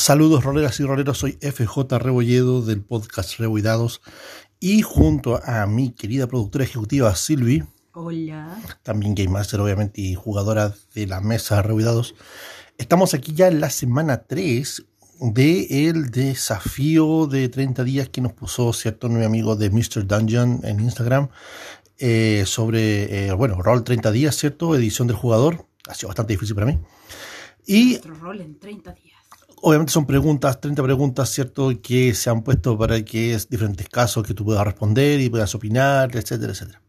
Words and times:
Saludos 0.00 0.44
roleras 0.44 0.80
y 0.80 0.84
roleros, 0.84 1.18
soy 1.18 1.32
FJ 1.42 1.98
Rebolledo 1.98 2.62
del 2.62 2.80
podcast 2.80 3.38
Reboidados 3.38 4.00
y 4.58 4.80
junto 4.80 5.38
a 5.44 5.66
mi 5.66 5.90
querida 5.92 6.26
productora 6.26 6.64
ejecutiva 6.64 7.14
Silvi, 7.14 7.64
Hola. 7.92 8.58
también 8.82 9.14
Game 9.14 9.28
Master 9.28 9.60
obviamente 9.60 10.00
y 10.00 10.14
jugadora 10.14 10.74
de 10.94 11.06
la 11.06 11.20
mesa 11.20 11.60
Reboidados, 11.60 12.14
estamos 12.78 13.12
aquí 13.12 13.34
ya 13.34 13.48
en 13.48 13.60
la 13.60 13.68
semana 13.68 14.22
3 14.22 14.86
de 15.20 15.88
el 15.90 16.10
desafío 16.10 17.26
de 17.26 17.50
30 17.50 17.84
días 17.84 18.08
que 18.08 18.22
nos 18.22 18.32
puso 18.32 18.72
cierto 18.72 19.10
nuevo 19.10 19.26
amigo 19.26 19.54
de 19.54 19.68
Mr. 19.68 20.06
Dungeon 20.06 20.60
en 20.64 20.80
Instagram 20.80 21.28
eh, 21.98 22.44
sobre, 22.46 23.26
eh, 23.26 23.32
bueno, 23.32 23.60
rol 23.60 23.84
30 23.84 24.12
días, 24.12 24.34
¿cierto? 24.34 24.74
Edición 24.74 25.08
del 25.08 25.18
jugador, 25.18 25.66
ha 25.86 25.92
sido 25.92 26.08
bastante 26.08 26.32
difícil 26.32 26.54
para 26.54 26.68
mí. 26.68 26.78
Y 27.66 27.90
Nuestro 27.90 28.14
rol 28.14 28.40
en 28.40 28.58
30 28.58 28.92
días. 28.92 29.09
Obviamente 29.62 29.92
son 29.92 30.06
preguntas, 30.06 30.60
30 30.60 30.82
preguntas, 30.82 31.30
¿cierto? 31.30 31.70
Que 31.82 32.14
se 32.14 32.30
han 32.30 32.42
puesto 32.42 32.76
para 32.78 33.04
que 33.04 33.34
es 33.34 33.48
diferentes 33.48 33.88
casos 33.88 34.26
que 34.26 34.34
tú 34.34 34.44
puedas 34.44 34.64
responder 34.64 35.20
y 35.20 35.30
puedas 35.30 35.54
opinar, 35.54 36.14
etcétera, 36.16 36.52
etcétera. 36.52 36.80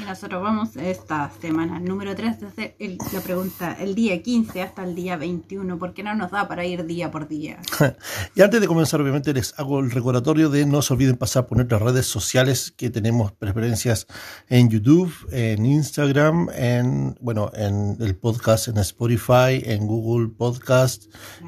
Y 0.00 0.04
nosotros 0.04 0.42
vamos 0.42 0.76
esta 0.76 1.30
semana 1.40 1.78
número 1.78 2.14
3 2.14 2.40
de 2.40 2.46
hacer 2.46 2.76
el- 2.78 2.98
la 3.12 3.20
pregunta 3.20 3.76
el 3.80 3.94
día 3.94 4.22
15 4.22 4.62
hasta 4.62 4.84
el 4.84 4.94
día 4.94 5.16
21, 5.16 5.78
porque 5.78 6.02
no 6.02 6.14
nos 6.14 6.30
da 6.30 6.46
para 6.48 6.64
ir 6.64 6.84
día 6.86 7.10
por 7.10 7.28
día. 7.28 7.58
Y 8.34 8.42
antes 8.42 8.60
de 8.60 8.66
comenzar, 8.66 9.00
obviamente, 9.00 9.32
les 9.32 9.58
hago 9.58 9.80
el 9.80 9.90
recordatorio 9.90 10.50
de 10.50 10.66
no 10.66 10.82
se 10.82 10.92
olviden 10.92 11.16
pasar 11.16 11.46
por 11.46 11.56
nuestras 11.56 11.80
redes 11.80 12.06
sociales 12.06 12.70
que 12.76 12.90
tenemos 12.90 13.32
preferencias 13.32 14.06
en 14.48 14.68
YouTube, 14.68 15.12
en 15.32 15.64
Instagram, 15.64 16.48
en, 16.54 17.16
bueno, 17.20 17.50
en 17.54 17.96
el 18.00 18.14
podcast 18.16 18.68
en 18.68 18.76
Spotify, 18.78 19.62
en 19.64 19.86
Google 19.86 20.28
Podcast, 20.28 21.04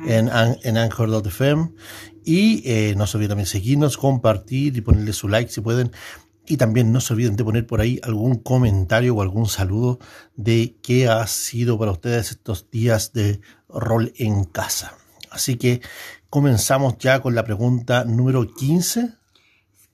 en, 0.07 0.31
en 0.63 0.77
Anchor.fm. 0.79 1.71
Y 2.25 2.63
eh, 2.71 2.95
no 2.97 3.07
se 3.07 3.17
olviden 3.17 3.31
también 3.31 3.47
seguirnos, 3.47 3.97
compartir 3.97 4.77
y 4.77 4.81
ponerle 4.81 5.13
su 5.13 5.29
like 5.29 5.51
si 5.51 5.61
pueden. 5.61 5.91
Y 6.49 6.57
también 6.57 6.93
no 6.93 7.01
se 7.01 7.13
olviden 7.13 7.37
de 7.37 7.45
poner 7.45 7.67
por 7.67 7.83
ahí 7.83 8.01
algún 8.03 8.37
comentario 8.37 9.15
o 9.15 9.21
algún 9.21 9.47
saludo 9.47 9.99
de 10.35 10.77
qué 10.83 11.07
ha 11.07 11.27
sido 11.27 11.79
para 11.79 11.93
ustedes 11.93 12.31
estos 12.31 12.71
días 12.71 13.13
de 13.13 13.41
rol 13.69 14.15
en 14.17 14.45
casa. 14.45 14.95
Así 15.31 15.57
que 15.57 15.83
comenzamos 16.31 16.97
ya 16.99 17.21
con 17.21 17.35
la 17.35 17.45
pregunta 17.45 18.05
número 18.05 18.47
15, 18.47 19.18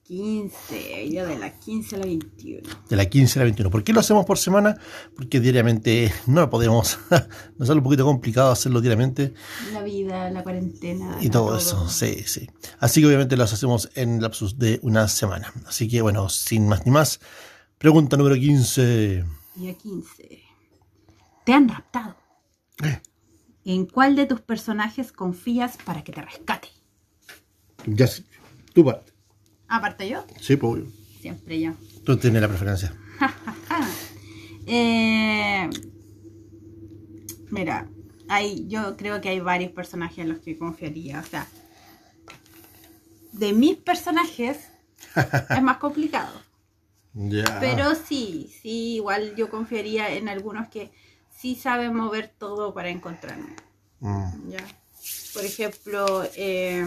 15, 0.07 1.09
ya 1.09 1.25
de 1.25 1.39
la 1.39 1.57
15 1.57 1.95
a 1.95 1.99
la 1.99 2.05
21. 2.05 2.61
de 2.89 2.95
la 2.95 3.05
15 3.05 3.39
a 3.39 3.41
la 3.41 3.43
21. 3.45 3.71
¿Por 3.71 3.83
qué 3.83 3.91
lo 3.91 4.01
hacemos 4.01 4.23
por 4.25 4.37
semana? 4.37 4.77
Porque 5.15 5.39
diariamente 5.39 6.13
no 6.27 6.47
podemos, 6.49 6.99
nos 7.57 7.67
sale 7.67 7.79
un 7.79 7.83
poquito 7.83 8.05
complicado 8.05 8.51
hacerlo 8.51 8.81
diariamente 8.81 9.33
La 9.73 9.81
vida, 9.81 10.29
la 10.29 10.43
cuarentena. 10.43 11.17
y 11.21 11.25
la 11.25 11.31
todo 11.31 11.57
eso, 11.57 11.89
sí, 11.89 12.23
sí. 12.27 12.47
Así 12.79 13.01
que 13.01 13.07
obviamente 13.07 13.35
los 13.35 13.51
hacemos 13.51 13.89
en 13.95 14.21
lapsus 14.21 14.59
de 14.59 14.79
una 14.83 15.07
semana. 15.07 15.51
Así 15.65 15.87
que 15.87 16.01
bueno, 16.03 16.29
sin 16.29 16.67
más 16.67 16.85
ni 16.85 16.91
más, 16.91 17.19
pregunta 17.79 18.15
número 18.15 18.35
15. 18.35 19.25
Día 19.55 19.73
15. 19.73 20.39
Te 21.45 21.53
han 21.53 21.67
raptado. 21.67 22.15
Eh. 22.83 23.01
¿En 23.63 23.87
cuál 23.87 24.15
de 24.15 24.27
tus 24.27 24.41
personajes 24.41 25.11
confías 25.11 25.77
para 25.83 26.03
que 26.03 26.11
te 26.11 26.21
rescate? 26.21 26.67
Ya, 27.87 28.07
tú 28.73 28.85
parte. 28.85 29.14
Aparte 29.67 30.07
yo, 30.07 30.23
Sí, 30.41 30.55
pues 30.57 30.83
siempre 31.21 31.59
yo. 31.59 31.73
tú 32.03 32.17
tienes 32.17 32.41
la 32.41 32.47
preferencia. 32.47 32.93
Eh, 34.67 35.69
mira, 37.51 37.87
hay, 38.27 38.67
yo 38.67 38.97
creo 38.97 39.21
que 39.21 39.29
hay 39.29 39.39
varios 39.39 39.71
personajes 39.71 40.19
en 40.19 40.29
los 40.29 40.39
que 40.39 40.57
confiaría. 40.57 41.19
O 41.19 41.23
sea, 41.23 41.47
de 43.33 43.53
mis 43.53 43.77
personajes 43.77 44.57
es 45.49 45.61
más 45.61 45.77
complicado. 45.77 46.41
Ya. 47.17 47.61
Pero 47.61 47.95
sí, 47.95 48.53
sí, 48.61 48.95
igual 48.95 49.37
yo 49.37 49.49
confiaría 49.49 50.13
en 50.15 50.27
algunos 50.27 50.67
que 50.67 50.91
sí 51.39 51.55
saben 51.55 51.95
mover 51.95 52.33
todo 52.37 52.73
para 52.73 52.89
encontrarme. 52.89 53.55
Mm. 54.01 54.49
¿ya? 54.49 54.57
Por 55.33 55.45
ejemplo, 55.45 56.25
eh, 56.35 56.85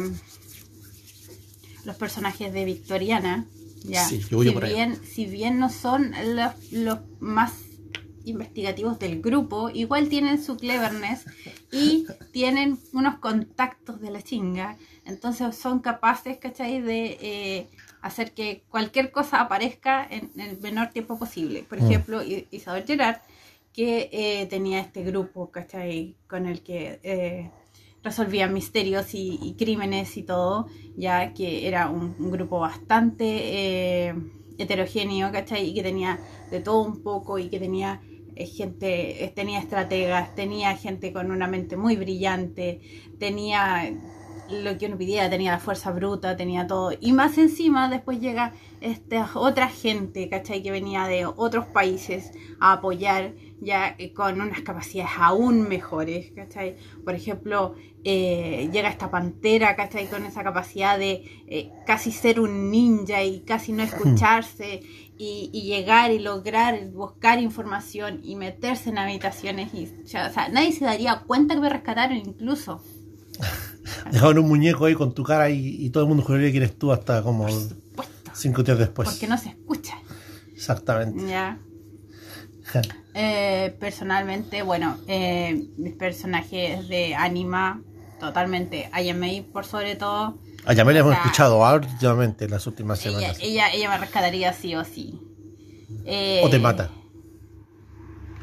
los 1.89 1.97
personajes 1.97 2.53
de 2.53 2.65
Victoriana. 2.65 3.47
¿ya? 3.85 4.05
Sí, 4.05 4.21
yo 4.31 4.37
voy 4.39 4.49
si, 4.49 4.53
por 4.53 4.65
ahí. 4.65 4.75
bien, 4.75 4.91
si 5.05 5.27
bien 5.27 5.59
no 5.59 5.69
son 5.71 6.13
los, 6.37 6.53
los 6.73 6.99
más 7.21 7.53
investigativos 8.25 8.99
del 8.99 9.23
grupo, 9.23 9.71
igual 9.71 10.09
tienen 10.09 10.43
su 10.43 10.57
cleverness 10.57 11.25
y 11.73 12.07
tienen 12.33 12.79
unos 12.93 13.19
contactos 13.19 14.01
de 14.01 14.11
la 14.11 14.23
chinga. 14.23 14.77
Entonces 15.05 15.57
son 15.57 15.79
capaces, 15.81 16.37
¿cachai? 16.39 16.81
De 16.83 17.19
eh, 17.21 17.69
hacer 18.03 18.33
que 18.33 18.63
cualquier 18.69 19.11
cosa 19.11 19.41
aparezca 19.41 20.07
en, 20.09 20.31
en 20.37 20.41
el 20.51 20.59
menor 20.61 20.89
tiempo 20.91 21.19
posible. 21.19 21.63
Por 21.69 21.81
Mm. 21.81 21.87
ejemplo, 21.87 22.23
Isabel 22.51 22.85
Gerard, 22.87 23.17
que 23.73 24.11
eh, 24.13 24.47
tenía 24.47 24.81
este 24.81 25.03
grupo, 25.05 25.51
¿cachai? 25.51 26.15
Con 26.29 26.47
el 26.47 26.61
que 26.63 27.01
eh, 27.03 27.51
resolvían 28.03 28.53
misterios 28.53 29.15
y, 29.15 29.39
y 29.43 29.55
crímenes 29.55 30.17
y 30.17 30.23
todo, 30.23 30.69
ya 30.97 31.35
que 31.35 31.67
era 31.67 31.89
un, 31.89 32.31
grupo 32.31 32.61
bastante 32.61 33.25
eh, 34.09 34.15
heterogéneo, 34.59 35.33
¿cachai? 35.33 35.71
Y 35.71 35.75
que 35.75 35.83
tenía 35.83 36.19
de 36.51 36.61
todo 36.61 36.83
un 36.83 37.03
poco 37.03 37.39
y 37.39 37.49
que 37.49 37.59
tenía 37.59 38.01
eh, 38.37 38.47
gente, 38.47 39.25
eh, 39.25 39.33
tenía 39.35 39.59
estrategas, 39.59 40.35
tenía 40.35 40.77
gente 40.77 41.13
con 41.13 41.31
una 41.31 41.47
mente 41.49 41.77
muy 41.77 41.97
brillante, 41.97 42.81
tenía 43.19 43.93
lo 44.51 44.79
que 44.79 44.87
uno 44.87 44.97
pidiera, 44.97 45.29
tenía 45.29 45.53
la 45.53 45.59
fuerza 45.59 45.91
bruta, 45.91 46.37
tenía 46.37 46.67
todo. 46.67 46.93
Y 47.01 47.13
más 47.13 47.37
encima 47.37 47.89
después 47.91 48.21
llega 48.21 48.55
esta 48.81 49.29
otra 49.35 49.69
gente, 49.69 50.29
¿cachai? 50.29 50.63
Que 50.63 50.71
venía 50.71 51.07
de 51.07 51.27
otros 51.27 51.67
países 51.67 52.33
a 52.61 52.75
apoyar 52.75 53.35
ya 53.61 53.95
eh, 53.99 54.13
con 54.13 54.41
unas 54.41 54.63
capacidades 54.63 55.13
aún 55.19 55.69
mejores, 55.69 56.31
¿cachai? 56.35 56.77
Por 57.05 57.15
ejemplo, 57.15 57.75
eh, 58.05 58.69
llega 58.73 58.89
esta 58.89 59.11
pantera, 59.11 59.75
¿cachai? 59.77 60.09
Con 60.09 60.25
esa 60.25 60.45
capacidad 60.45 60.99
de 60.99 61.45
eh, 61.47 61.71
casi 61.87 62.13
ser 62.13 62.41
un 62.41 62.71
ninja 62.71 63.23
y 63.25 63.41
casi 63.41 63.73
no 63.73 63.83
escucharse 63.85 64.83
y, 65.19 65.51
y 65.53 65.63
llegar 65.63 66.13
y 66.13 66.19
lograr 66.21 66.89
buscar 66.91 67.41
información 67.41 68.21
y 68.23 68.37
meterse 68.37 68.91
en 68.91 68.99
habitaciones 68.99 69.75
y, 69.75 69.93
ya, 70.05 70.29
o 70.29 70.33
sea, 70.33 70.49
nadie 70.49 70.73
se 70.73 70.85
daría 70.85 71.21
cuenta 71.27 71.55
que 71.55 71.61
me 71.61 71.69
rescataron 71.69 72.17
incluso. 72.17 72.83
Dejaban 74.13 74.39
un 74.39 74.49
muñeco 74.49 74.85
ahí 74.85 74.95
con 74.95 75.15
tu 75.15 75.23
cara 75.23 75.51
y, 75.51 75.85
y 75.85 75.91
todo 75.91 76.05
el 76.05 76.09
mundo 76.09 76.23
juraría 76.23 76.51
que 76.51 76.59
eres 76.59 76.79
tú 76.79 76.93
hasta 76.93 77.23
como 77.23 77.47
cinco 78.35 78.63
días 78.63 78.79
después. 78.79 79.09
porque 79.09 79.27
no 79.27 79.37
se 79.37 79.51
escucha. 79.51 79.99
Exactamente. 80.55 81.27
Ya. 81.29 81.59
Eh, 83.15 83.77
personalmente, 83.81 84.63
bueno, 84.63 84.99
eh, 85.09 85.67
mis 85.77 85.95
personajes 85.95 86.89
de 86.89 87.15
anima, 87.15 87.81
totalmente, 88.21 88.89
Ayamei 88.93 89.43
por 89.43 89.65
sobre 89.65 89.97
todo, 89.97 90.39
A 90.65 90.73
Yamel 90.75 90.97
hemos 90.99 91.15
escuchado 91.15 91.59
últimamente 91.75 92.45
en 92.45 92.51
las 92.51 92.67
últimas 92.67 93.05
ella, 93.05 93.19
semanas. 93.19 93.39
ella, 93.41 93.73
ella 93.73 93.89
me 93.91 93.99
rescataría 93.99 94.53
sí 94.53 94.75
o 94.75 94.85
sí. 94.85 95.19
Eh, 96.05 96.43
O 96.45 96.51
te 96.51 96.59
mata. 96.59 96.91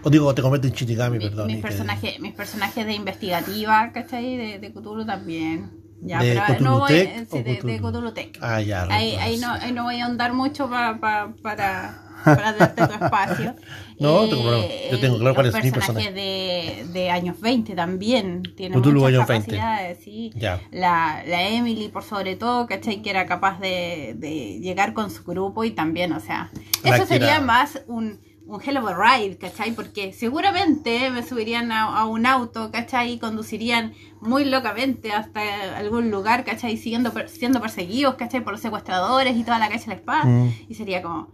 O 0.03 0.09
digo, 0.09 0.33
te 0.35 0.41
convierte 0.41 0.67
en 0.67 0.73
Shinigami, 0.73 1.17
mi- 1.19 1.25
perdón. 1.25 1.47
mis, 1.47 1.57
personajes, 1.61 2.19
mis 2.19 2.33
personajes 2.33 2.85
de 2.85 2.93
investigativa, 2.93 3.91
¿cachai? 3.91 4.37
De, 4.37 4.59
de 4.59 4.71
Cthulhu 4.73 5.05
también. 5.05 5.71
Ya, 6.01 6.19
¿De 6.21 6.33
pero 6.33 6.45
Cthulhu 6.45 6.63
no 6.63 6.79
voy, 6.79 6.93
eh, 6.93 7.25
sí, 7.31 7.37
de, 7.41 7.43
de 7.53 7.57
Cthulhu? 7.59 7.89
Cthulhu 7.91 8.11
Tech. 8.13 8.37
Ah, 8.41 8.61
ya. 8.61 8.83
Ahí, 8.89 9.15
ahí, 9.15 9.37
no, 9.37 9.51
ahí 9.53 9.71
no 9.71 9.83
voy 9.83 9.99
a 9.99 10.05
ahondar 10.05 10.33
mucho 10.33 10.69
pa- 10.69 10.97
pa- 10.99 11.33
para, 11.41 12.03
para 12.25 12.53
darte 12.53 12.87
tu 12.87 12.93
espacio. 13.05 13.55
No, 13.97 14.27
tengo 14.27 14.41
problema. 14.43 14.65
Yo 14.91 14.99
tengo 14.99 15.17
claro 15.19 15.35
cuál 15.35 15.47
es 15.47 15.63
mi 15.63 15.71
personajes 15.71 16.13
de, 16.13 16.85
de 16.91 17.09
años 17.11 17.39
20 17.39 17.75
también 17.75 18.43
tienen 18.57 18.81
Cthulhu 18.81 18.99
muchas 19.03 19.13
años 19.15 19.27
20. 19.29 19.51
capacidades, 19.55 19.99
sí. 20.03 20.31
Ya. 20.35 20.59
La, 20.71 21.23
la 21.25 21.47
Emily, 21.47 21.87
por 21.87 22.03
sobre 22.03 22.35
todo, 22.35 22.67
¿cachai? 22.67 23.01
Que 23.01 23.09
era 23.09 23.25
capaz 23.25 23.57
de, 23.61 24.13
de 24.17 24.59
llegar 24.59 24.93
con 24.93 25.09
su 25.11 25.23
grupo 25.23 25.63
y 25.63 25.71
también, 25.71 26.11
o 26.11 26.19
sea, 26.19 26.51
La 26.83 26.97
eso 26.97 27.05
sería 27.05 27.35
era- 27.37 27.39
más 27.41 27.83
un, 27.87 28.19
un 28.45 28.61
hell 28.61 28.75
of 28.75 28.85
a 28.89 28.97
ride, 29.17 29.37
¿cachai? 29.37 29.71
Porque 29.71 30.11
seguramente 30.11 31.09
me 31.09 31.23
subirían 31.23 31.71
a, 31.71 31.83
a 31.97 32.05
un 32.05 32.25
auto, 32.25 32.71
¿cachai? 32.71 33.13
Y 33.13 33.17
conducirían 33.17 33.93
muy 34.19 34.43
locamente 34.43 35.13
hasta 35.13 35.77
algún 35.77 36.11
lugar, 36.11 36.43
¿cachai? 36.43 36.75
Siguiendo, 36.75 37.13
siendo 37.27 37.61
perseguidos, 37.61 38.15
¿cachai? 38.15 38.41
Por 38.43 38.51
los 38.51 38.61
secuestradores 38.61 39.37
y 39.37 39.43
toda 39.45 39.57
la 39.57 39.69
calle 39.69 39.83
a 39.85 39.87
la 39.87 39.95
espada. 39.95 40.25
Mm. 40.25 40.53
Y 40.67 40.73
sería 40.75 41.01
como 41.01 41.29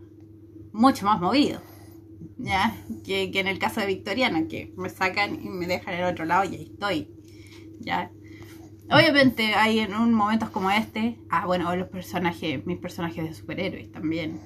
mucho 0.74 1.06
más 1.06 1.20
movido, 1.20 1.62
¿ya? 2.38 2.76
Que, 3.06 3.32
que 3.32 3.40
en 3.40 3.48
el 3.48 3.60
caso 3.60 3.80
de 3.82 3.88
Victoriana, 3.88 4.48
que 4.48 4.74
me 4.78 4.90
sacan 4.90 5.36
y 5.44 5.50
me 5.50 5.68
dejan 5.68 5.94
en 5.96 6.00
el 6.02 6.06
otro 6.12 6.26
lado 6.26 6.44
y 6.46 6.56
ahí 6.56 6.72
estoy, 6.74 7.10
¿ya? 7.80 8.12
Obviamente 8.90 9.54
hay 9.56 9.80
en 9.80 9.96
un 9.96 10.14
momentos 10.14 10.50
como 10.50 10.70
este, 10.70 11.18
ah 11.30 11.46
bueno, 11.46 11.74
los 11.76 11.88
personajes, 11.88 12.66
mis 12.66 12.78
personajes 12.78 13.24
de 13.24 13.34
superhéroes 13.34 13.92
también, 13.92 14.40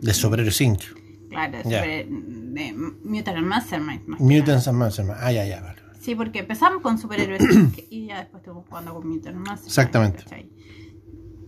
De 0.00 0.14
Superhéroes 0.14 0.60
Inc. 0.60 0.82
claro, 1.28 1.58
de, 1.58 1.68
Ya. 1.70 1.80
super- 1.82 2.08
de 2.08 2.72
Mutant 3.04 3.36
and 3.38 3.46
Mastermind. 3.46 4.08
Mutants 4.20 4.68
and 4.68 4.78
Mastermind. 4.78 5.18
Ah, 5.20 5.32
ya, 5.32 5.44
ya, 5.46 5.60
vale. 5.60 5.80
Sí, 6.00 6.14
porque 6.14 6.38
empezamos 6.40 6.80
con 6.80 6.96
superhéroes 6.98 7.42
y 7.90 8.06
ya 8.06 8.20
después 8.20 8.40
estuvimos 8.40 8.66
jugando 8.68 8.94
con 8.94 9.08
Mutant 9.08 9.36
Mastermind, 9.36 9.66
Exactamente. 9.66 10.22
¿cachai? 10.24 10.50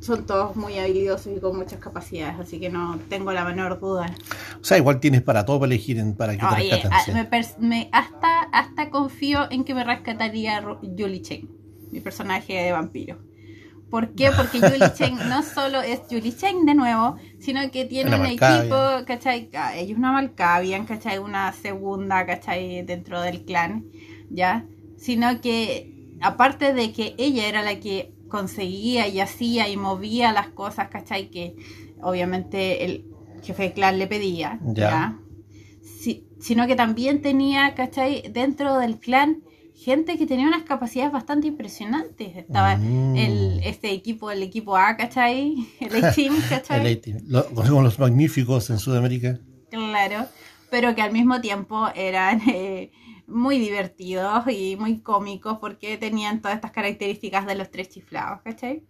Son 0.03 0.27
todos 0.27 0.57
muy 0.57 0.77
habilidosos 0.79 1.33
y 1.37 1.41
con 1.41 1.57
muchas 1.57 1.79
capacidades, 1.79 2.39
así 2.41 2.59
que 2.59 2.69
no 2.69 2.99
tengo 3.09 3.31
la 3.33 3.45
menor 3.45 3.79
duda. 3.79 4.13
O 4.61 4.65
sea, 4.65 4.77
igual 4.77 4.99
tienes 4.99 5.23
para 5.23 5.45
todo 5.45 5.61
para 5.61 5.73
elegir 5.73 5.99
en- 5.99 6.17
para 6.17 6.33
que 6.33 6.41
te 6.41 6.47
Oye, 6.47 6.71
rescaten. 6.71 6.93
a- 6.93 7.01
sí. 7.05 7.13
me 7.61 7.89
hasta, 7.93 8.41
hasta 8.53 8.91
confío 8.91 9.49
en 9.51 9.63
que 9.65 9.75
me 9.75 9.85
rescataría 9.85 10.61
Julie 10.81 11.23
Chen, 11.23 11.49
mi 11.93 12.01
personaje 12.01 12.53
de 12.55 12.73
vampiro. 12.73 13.19
¿Por 13.91 14.15
qué? 14.15 14.31
Porque 14.33 14.59
Julie 14.61 14.93
Chen 14.95 15.17
no 15.29 15.43
solo 15.43 15.83
es 15.83 16.01
Julie 16.11 16.35
Chen 16.35 16.65
de 16.67 16.75
nuevo, 16.75 17.17
sino 17.39 17.71
que 17.71 17.85
tiene 17.85 18.17
un 18.17 18.27
equipo, 18.27 18.77
¿cachai? 19.07 19.51
Ah, 19.55 19.77
Ella 19.77 19.93
es 19.93 19.99
una 19.99 20.13
Malkavian, 20.13 20.87
¿cachai? 20.87 21.19
Una 21.19 21.53
segunda, 21.53 22.27
¿cachai? 22.27 22.83
Dentro 22.83 23.21
del 23.21 23.45
clan, 23.45 23.85
¿ya? 24.31 24.65
Sino 24.97 25.41
que, 25.41 25.93
aparte 26.23 26.73
de 26.73 26.93
que 26.93 27.15
ella 27.19 27.47
era 27.49 27.63
la 27.63 27.79
que 27.81 28.13
conseguía 28.37 29.07
y 29.09 29.21
hacía 29.21 29.69
y 29.69 29.77
movía 29.77 30.33
las 30.33 30.49
cosas, 30.49 30.89
¿cachai? 30.89 31.29
Que 31.31 31.55
obviamente 32.01 32.85
el 32.85 33.05
jefe 33.43 33.63
de 33.65 33.73
clan 33.75 33.99
le 33.99 34.07
pedía, 34.07 34.59
Ya. 34.65 34.91
¿ya? 34.91 35.19
Si- 36.01 36.25
sino 36.41 36.67
que 36.67 36.75
también 36.77 37.21
tenía, 37.23 37.75
¿cachai? 37.75 38.23
Dentro 38.33 38.79
del 38.79 38.99
clan 38.99 39.43
gente 39.75 40.17
que 40.19 40.27
tenía 40.27 40.47
unas 40.47 40.63
capacidades 40.63 41.13
bastante 41.13 41.47
impresionantes. 41.49 42.37
Estaba 42.37 42.77
Mm. 42.77 43.17
el, 43.17 43.61
este 43.65 43.91
equipo, 43.93 44.31
el 44.31 44.43
equipo 44.43 44.77
A, 44.77 44.97
¿cachai? 44.97 45.55
El 45.81 46.05
A-Team, 46.05 46.35
¿cachai? 46.49 46.81
El 46.87 46.97
A-Team. 46.99 47.19
Lo- 47.27 47.47
los 47.83 47.99
magníficos 47.99 48.71
en 48.71 48.79
Sudamérica. 48.79 49.39
Claro, 49.71 50.27
pero 50.71 50.95
que 50.95 51.03
al 51.03 51.13
mismo 51.13 51.41
tiempo 51.41 51.89
eran 51.95 52.41
eh, 52.49 52.91
muy 53.27 53.59
divertidos 53.59 54.45
y 54.51 54.77
muy 54.77 55.01
cómicos 55.01 55.59
porque 55.61 55.97
tenían 55.99 56.41
todas 56.41 56.57
estas 56.57 56.71
características 56.73 57.47
de 57.47 57.55
los 57.55 57.71
tres 57.71 57.89
chiflados, 57.89 58.41
¿cachai? 58.43 58.85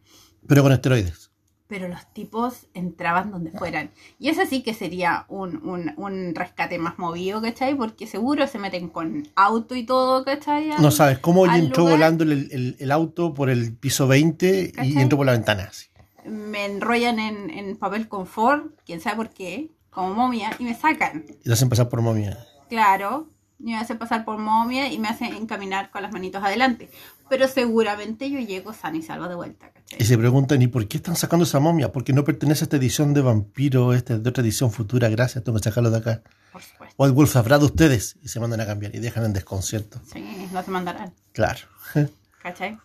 Pero 0.46 0.62
con 0.62 0.72
esteroides. 0.72 1.30
Pero 1.68 1.88
los 1.88 2.12
tipos 2.12 2.66
entraban 2.74 3.30
donde 3.30 3.50
fueran. 3.50 3.92
Y 4.18 4.28
ese 4.28 4.44
sí 4.44 4.62
que 4.62 4.74
sería 4.74 5.24
un, 5.28 5.66
un, 5.66 5.94
un 5.96 6.34
rescate 6.34 6.78
más 6.78 6.98
movido, 6.98 7.40
¿cachai? 7.40 7.74
Porque 7.74 8.06
seguro 8.06 8.46
se 8.46 8.58
meten 8.58 8.88
con 8.88 9.26
auto 9.36 9.74
y 9.74 9.84
todo, 9.86 10.22
¿cachai? 10.22 10.68
No 10.80 10.90
sabes 10.90 11.18
cómo 11.18 11.46
entró 11.46 11.84
lugar. 11.84 11.96
volando 11.96 12.24
el, 12.24 12.32
el- 12.32 12.76
el 12.78 12.90
auto 12.92 13.32
por 13.32 13.48
el 13.48 13.74
piso 13.74 14.06
20 14.06 14.72
y 14.82 14.98
entró 14.98 15.16
por 15.16 15.24
la 15.26 15.32
ventana. 15.32 15.68
así. 15.70 15.86
Me 16.26 16.66
enrollan 16.66 17.18
en, 17.18 17.48
en 17.50 17.76
papel 17.78 18.06
confort, 18.06 18.66
quién 18.84 19.00
sabe 19.00 19.16
por 19.16 19.30
qué, 19.30 19.70
como 19.88 20.12
momia, 20.14 20.50
y 20.58 20.64
me 20.64 20.74
sacan. 20.74 21.24
Y 21.40 21.44
te 21.44 21.52
hacen 21.52 21.68
pasar 21.70 21.88
por 21.88 22.02
momia. 22.02 22.38
Claro, 22.68 23.30
me 23.62 23.76
hacen 23.76 23.96
pasar 23.98 24.24
por 24.24 24.38
momia 24.38 24.92
y 24.92 24.98
me 24.98 25.08
hacen 25.08 25.34
encaminar 25.34 25.90
con 25.90 26.02
las 26.02 26.12
manitos 26.12 26.42
adelante. 26.42 26.90
Pero 27.28 27.48
seguramente 27.48 28.30
yo 28.30 28.38
llego 28.40 28.72
sana 28.72 28.96
y 28.98 29.02
salva 29.02 29.28
de 29.28 29.34
vuelta, 29.34 29.70
¿cachai? 29.72 30.02
Y 30.02 30.04
se 30.04 30.18
preguntan, 30.18 30.60
¿y 30.60 30.66
por 30.66 30.86
qué 30.88 30.98
están 30.98 31.16
sacando 31.16 31.44
esa 31.44 31.60
momia? 31.60 31.90
Porque 31.92 32.12
no 32.12 32.24
pertenece 32.24 32.64
a 32.64 32.66
esta 32.66 32.76
edición 32.76 33.14
de 33.14 33.22
vampiro, 33.22 33.94
esta 33.94 34.14
es 34.14 34.22
de 34.22 34.28
otra 34.28 34.42
edición 34.42 34.70
futura, 34.70 35.08
gracias, 35.08 35.42
tengo 35.44 35.58
que 35.58 35.64
sacarlo 35.64 35.90
de 35.90 35.98
acá. 35.98 36.22
Por 36.52 36.60
supuesto. 36.62 36.94
White 36.98 37.14
Wolf 37.14 37.36
habrá 37.36 37.58
de 37.58 37.64
ustedes 37.64 38.16
y 38.22 38.28
se 38.28 38.38
mandan 38.40 38.60
a 38.60 38.66
cambiar 38.66 38.94
y 38.94 38.98
dejan 38.98 39.24
en 39.24 39.32
desconcierto. 39.32 40.00
Sí, 40.12 40.48
no 40.52 40.62
se 40.62 40.70
mandarán, 40.70 41.14
Claro. 41.32 41.60
¿cachai? 42.42 42.78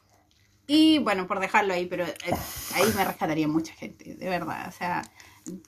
Y 0.68 1.00
bueno, 1.00 1.28
por 1.28 1.40
dejarlo 1.40 1.74
ahí, 1.74 1.86
pero 1.86 2.06
eh, 2.06 2.16
ahí 2.76 2.84
me 2.96 3.04
rescataría 3.04 3.48
mucha 3.48 3.74
gente, 3.74 4.16
de 4.16 4.30
verdad. 4.30 4.68
O 4.68 4.72
sea, 4.72 5.02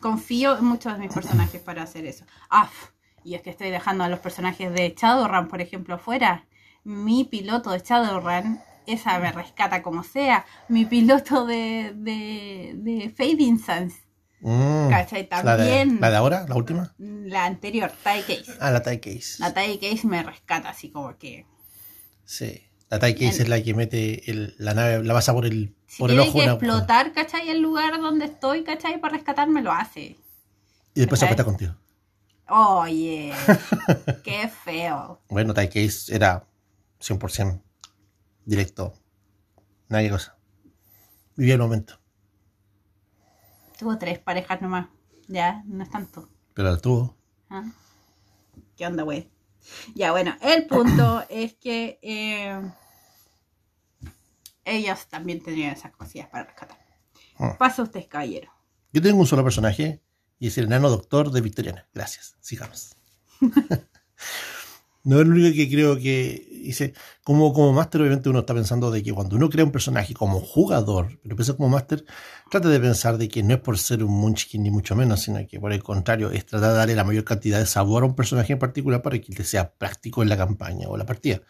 confío 0.02 0.58
en 0.58 0.66
muchos 0.66 0.94
de 0.94 1.00
mis 1.00 1.14
personajes 1.14 1.62
para 1.62 1.84
hacer 1.84 2.06
eso. 2.06 2.26
Ah, 2.50 2.70
y 3.30 3.36
es 3.36 3.42
que 3.44 3.52
estoy 3.52 3.70
dejando 3.70 4.04
a 4.04 4.10
los 4.10 4.20
personajes 4.20 4.74
de 4.74 4.96
Shadowrun, 5.00 5.48
por 5.48 5.62
ejemplo, 5.62 5.96
afuera. 5.96 6.46
Mi 6.84 7.26
piloto 7.26 7.70
de 7.72 7.80
Shadowrun, 7.80 8.60
esa 8.88 9.20
me 9.20 9.31
rescata 9.31 9.84
como 9.84 10.04
sea. 10.04 10.46
Mi 10.68 10.86
piloto 10.86 11.46
de, 11.46 11.94
de, 11.96 12.72
de 12.76 13.10
Fading 13.16 13.60
Suns, 13.60 13.94
Mm. 14.42 14.90
¿Cachai? 14.90 15.28
¿La 15.30 15.58
de, 15.58 15.66
También. 15.66 15.98
¿La 16.00 16.10
de 16.12 16.16
ahora? 16.16 16.46
¿La 16.48 16.56
última? 16.56 16.94
la 16.98 17.44
anterior, 17.44 17.92
Tai 18.04 18.22
Case. 18.22 18.46
Ah, 18.62 18.72
la 18.72 18.81
TIE 18.81 19.02
Case. 19.02 19.36
La 19.40 19.54
Tai 19.54 19.78
Case 19.80 20.08
me 20.08 20.24
rescata 20.24 20.70
así 20.70 20.90
como 20.92 21.18
que... 21.18 21.46
Sí. 22.24 22.64
La 22.90 23.00
TIE 23.00 23.16
Case 23.16 23.25
En- 23.36 23.42
es 23.42 23.50
la 23.50 23.62
que 23.62 23.74
mete 23.74 24.32
el- 24.32 24.56
la 24.58 24.74
nave, 24.74 25.04
la 25.04 25.14
pasa 25.14 25.34
por 25.34 25.46
el, 25.46 25.75
Si 25.88 26.00
por 26.00 26.10
el 26.10 26.22
ojo. 26.22 26.32
que 26.38 26.44
una- 26.46 26.54
explotar, 26.54 27.12
¿cachai? 27.12 27.50
El 27.50 27.60
lugar 27.60 28.00
donde 28.00 28.25
estoy, 28.25 28.64
¿cachai? 28.64 29.02
Para 29.02 29.16
rescatarme 29.18 29.62
lo 29.62 29.74
hace. 29.74 30.16
y 30.96 31.00
después 31.02 31.20
se 31.20 31.25
acuesta 31.25 31.44
contigo. 31.44 31.74
Oye, 32.50 33.34
qué 34.24 34.48
feo. 34.48 35.22
Bueno, 35.30 35.54
TIE 35.54 35.69
Case 35.69 36.16
era 36.16 36.48
100% 37.00 37.62
directo. 38.46 38.94
Nadie 39.88 40.10
cosa. 40.10 40.38
Vivía 41.36 41.54
el 41.54 41.62
momento. 41.62 42.00
Tuvo 43.78 43.98
tres 43.98 44.19
parejas 44.19 44.62
nomás. 44.62 44.88
Ya, 45.28 45.63
no 45.66 45.84
es 45.84 45.90
tanto. 45.90 46.30
Pero 46.54 46.72
la 46.72 46.78
tuvo. 46.78 47.16
¿ah? 47.50 47.63
¿Qué 48.75 48.88
onda, 48.88 49.04
güey? 49.04 49.30
Ya, 49.94 50.12
bueno, 50.12 50.36
el 50.42 50.66
punto 50.66 51.24
es 51.30 51.54
que 51.54 52.00
eh, 52.01 52.62
ellos 54.66 55.07
también 55.07 55.42
tenían 55.42 55.74
esas 55.74 55.92
cosillas 55.92 56.28
para 56.30 56.46
rescatar. 56.46 56.78
Ah. 57.38 57.56
Pasa 57.57 57.84
usted, 57.84 58.07
caballero. 58.07 58.51
Yo 58.92 59.01
tengo 59.01 59.19
un 59.19 59.28
solo 59.28 59.44
personaje 59.44 60.01
y 60.39 60.47
es 60.47 60.57
el 60.57 60.65
enano 60.65 60.89
doctor 60.89 61.31
de 61.31 61.41
Victoriana. 61.41 61.88
Gracias. 61.94 62.36
Sigamos. 62.39 62.95
no 65.03 65.19
es 65.19 65.27
lo 65.27 65.33
único 65.33 65.53
que 65.56 65.69
creo 65.69 65.97
que 65.97 66.47
hice. 66.63 66.94
Como, 67.24 67.53
como 67.53 67.74
máster, 67.74 68.01
obviamente 68.01 68.30
uno 68.30 68.39
está 68.39 68.53
pensando 68.53 68.89
de 68.89 69.03
que 69.03 69.13
cuando 69.13 69.36
uno 69.36 69.50
crea 69.50 69.65
un 69.65 69.71
personaje 69.71 70.13
como 70.13 70.39
jugador, 70.39 71.19
pero 71.21 71.36
piensa 71.36 71.56
como 71.56 71.69
máster, 71.69 72.06
trata 72.50 72.69
de 72.69 72.80
pensar 72.80 73.18
de 73.18 73.27
que 73.27 73.44
no 73.44 73.53
es 73.53 73.59
por 73.59 73.77
ser 73.77 74.03
un 74.03 74.12
munchkin 74.12 74.63
ni 74.63 74.71
mucho 74.71 74.95
menos, 74.95 75.21
sino 75.21 75.45
que 75.47 75.59
por 75.59 75.74
el 75.74 75.83
contrario, 75.83 76.31
es 76.31 76.45
tratar 76.45 76.71
de 76.71 76.77
darle 76.77 76.95
la 76.95 77.03
mayor 77.03 77.24
cantidad 77.24 77.59
de 77.59 77.65
sabor 77.65 78.03
a 78.03 78.06
un 78.07 78.15
personaje 78.15 78.53
en 78.53 78.59
particular 78.59 79.01
para 79.01 79.19
que 79.19 79.33
te 79.33 79.44
sea 79.44 79.71
práctico 79.71 80.24
en 80.24 80.30
la 80.30 80.38
campaña 80.38 80.88
o 80.88 80.97
la 80.97 81.06
partida. 81.06 81.41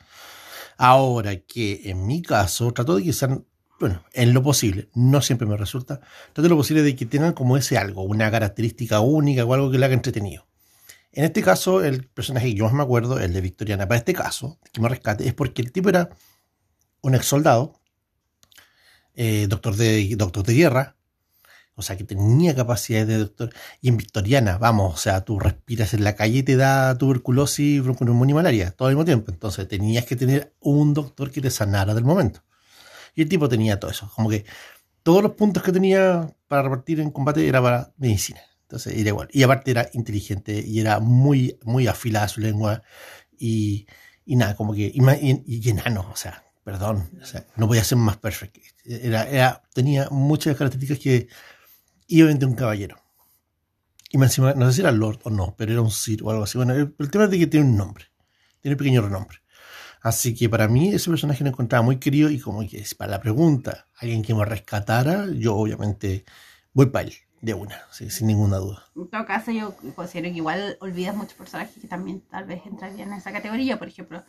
Ahora 0.78 1.36
que 1.42 1.82
en 1.86 2.08
mi 2.08 2.22
caso, 2.22 2.72
trato 2.72 2.96
de 2.96 3.04
que 3.04 3.14
sean, 3.14 3.46
bueno, 3.80 4.04
en 4.14 4.34
lo 4.34 4.44
posible, 4.44 4.90
no 4.94 5.22
siempre 5.22 5.48
me 5.48 5.56
resulta, 5.56 6.02
trato 6.34 6.50
lo 6.50 6.58
posible 6.58 6.84
de 6.84 6.96
que 6.96 7.06
tengan 7.06 7.34
como 7.34 7.56
ese 7.58 7.78
algo, 7.78 8.04
una 8.04 8.30
característica 8.30 9.00
única 9.00 9.46
o 9.46 9.54
algo 9.54 9.72
que 9.72 9.78
le 9.78 9.86
haga 9.86 9.94
entretenido. 9.94 10.48
En 11.12 11.24
este 11.24 11.42
caso, 11.42 11.84
el 11.84 12.06
personaje 12.06 12.48
que 12.48 12.56
yo 12.56 12.66
más 12.66 12.74
me 12.74 12.84
acuerdo, 12.84 13.20
el 13.20 13.34
de 13.34 13.42
Victoriana, 13.42 13.88
para 13.88 13.98
este 13.98 14.14
caso, 14.14 14.60
que 14.72 14.82
me 14.82 14.90
rescate, 14.90 15.28
es 15.28 15.34
porque 15.34 15.62
el 15.62 15.72
tipo 15.72 15.90
era 15.90 16.10
un 17.02 17.16
ex 17.16 17.26
soldado, 17.26 17.80
eh, 19.16 19.48
doctor, 19.50 19.76
de, 19.76 20.14
doctor 20.16 20.46
de 20.46 20.54
guerra, 20.54 20.96
o 21.74 21.82
sea 21.82 21.98
que 21.98 22.04
tenía 22.04 22.54
capacidades 22.54 23.08
de 23.08 23.18
doctor, 23.18 23.54
y 23.82 23.88
en 23.88 23.98
Victoriana, 23.98 24.58
vamos, 24.58 24.94
o 24.94 24.98
sea, 24.98 25.22
tú 25.22 25.40
respiras 25.40 25.94
en 25.94 26.04
la 26.04 26.16
calle 26.16 26.40
y 26.40 26.44
te 26.44 26.58
da 26.58 26.98
tuberculosis, 26.98 27.82
bronconeumonía 27.82 28.34
y 28.34 28.36
malaria, 28.36 28.72
todo 28.72 28.90
al 28.90 28.96
mismo 28.96 29.06
tiempo. 29.06 29.32
Entonces 29.32 29.68
tenías 29.68 30.06
que 30.06 30.18
tener 30.18 30.54
un 30.60 30.94
doctor 30.94 31.32
que 31.32 31.42
te 31.42 31.50
sanara 31.50 31.96
del 31.96 32.04
momento. 32.04 32.44
Y 33.16 33.24
el 33.24 33.30
tipo 33.30 33.50
tenía 33.50 33.80
todo 33.80 33.92
eso, 33.92 34.12
como 34.16 34.30
que 34.30 34.46
todos 35.04 35.24
los 35.24 35.34
puntos 35.34 35.64
que 35.64 35.72
tenía 35.72 36.34
para 36.48 36.64
repartir 36.64 37.00
en 37.00 37.12
combate 37.12 37.48
era 37.48 37.62
para 37.62 37.94
medicina. 37.98 38.42
Entonces 38.64 38.96
era 38.98 39.10
igual. 39.10 39.30
Y 39.32 39.44
aparte 39.44 39.72
era 39.72 39.90
inteligente 39.94 40.64
y 40.66 40.80
era 40.80 41.00
muy, 41.00 41.58
muy 41.64 41.88
afilada 41.88 42.28
su 42.28 42.42
lengua. 42.42 42.84
Y, 43.40 43.88
y 44.26 44.36
nada, 44.36 44.56
como 44.56 44.74
que. 44.74 44.92
Y, 44.94 45.02
y- 45.22 45.44
y 45.48 45.70
enano, 45.70 46.08
o 46.12 46.16
sea, 46.16 46.44
perdón. 46.64 47.10
O 47.22 47.26
sea, 47.26 47.46
no 47.56 47.68
podía 47.68 47.84
ser 47.84 47.98
más 47.98 48.18
perfecto. 48.18 48.60
Era, 48.86 49.28
era, 49.30 49.64
tenía 49.74 50.08
muchas 50.12 50.56
características 50.58 51.00
que. 51.04 51.28
Y 52.08 52.22
obviamente 52.22 52.46
un 52.48 52.56
caballero. 52.56 52.98
Y 54.12 54.18
encima, 54.22 54.54
no 54.54 54.68
sé 54.68 54.74
si 54.74 54.82
era 54.82 54.92
Lord 54.92 55.20
o 55.24 55.30
no, 55.30 55.56
pero 55.58 55.72
era 55.72 55.82
un 55.82 55.92
Sir 55.92 56.24
o 56.24 56.32
algo 56.32 56.44
así. 56.44 56.58
Bueno, 56.58 56.74
el, 56.74 56.96
el 56.98 57.12
tema 57.12 57.26
es 57.26 57.32
de 57.32 57.40
que 57.40 57.48
tiene 57.48 57.68
un 57.68 57.78
nombre. 57.78 58.06
Tiene 58.62 58.74
un 58.74 58.78
pequeño 58.80 59.02
renombre. 59.02 59.40
Así 60.02 60.34
que 60.34 60.48
para 60.50 60.68
mí 60.68 60.94
ese 60.94 61.10
personaje 61.10 61.44
lo 61.44 61.50
encontraba 61.50 61.84
muy 61.84 61.98
querido 61.98 62.30
y 62.30 62.40
como 62.40 62.68
que 62.68 62.80
es 62.80 62.96
para 62.96 63.12
la 63.12 63.20
pregunta, 63.20 63.88
alguien 63.98 64.22
que 64.24 64.34
me 64.34 64.46
rescatara, 64.46 65.26
yo 65.34 65.56
obviamente 65.56 66.24
voy 66.74 66.86
para 66.88 67.08
él, 67.08 67.14
de 67.42 67.54
una, 67.54 67.82
sí, 67.92 68.10
sin 68.10 68.28
ninguna 68.28 68.58
duda. 68.58 68.86
En 68.96 69.10
todo 69.10 69.26
caso, 69.26 69.52
yo 69.52 69.76
considero 69.96 70.30
que 70.32 70.38
igual 70.38 70.78
olvidas 70.80 71.16
muchos 71.16 71.34
personajes 71.34 71.74
que 71.82 71.88
también 71.88 72.22
tal 72.30 72.46
vez 72.46 72.62
entrarían 72.66 73.10
en 73.12 73.18
esa 73.18 73.32
categoría. 73.34 73.78
Por 73.78 73.88
ejemplo, 73.90 74.24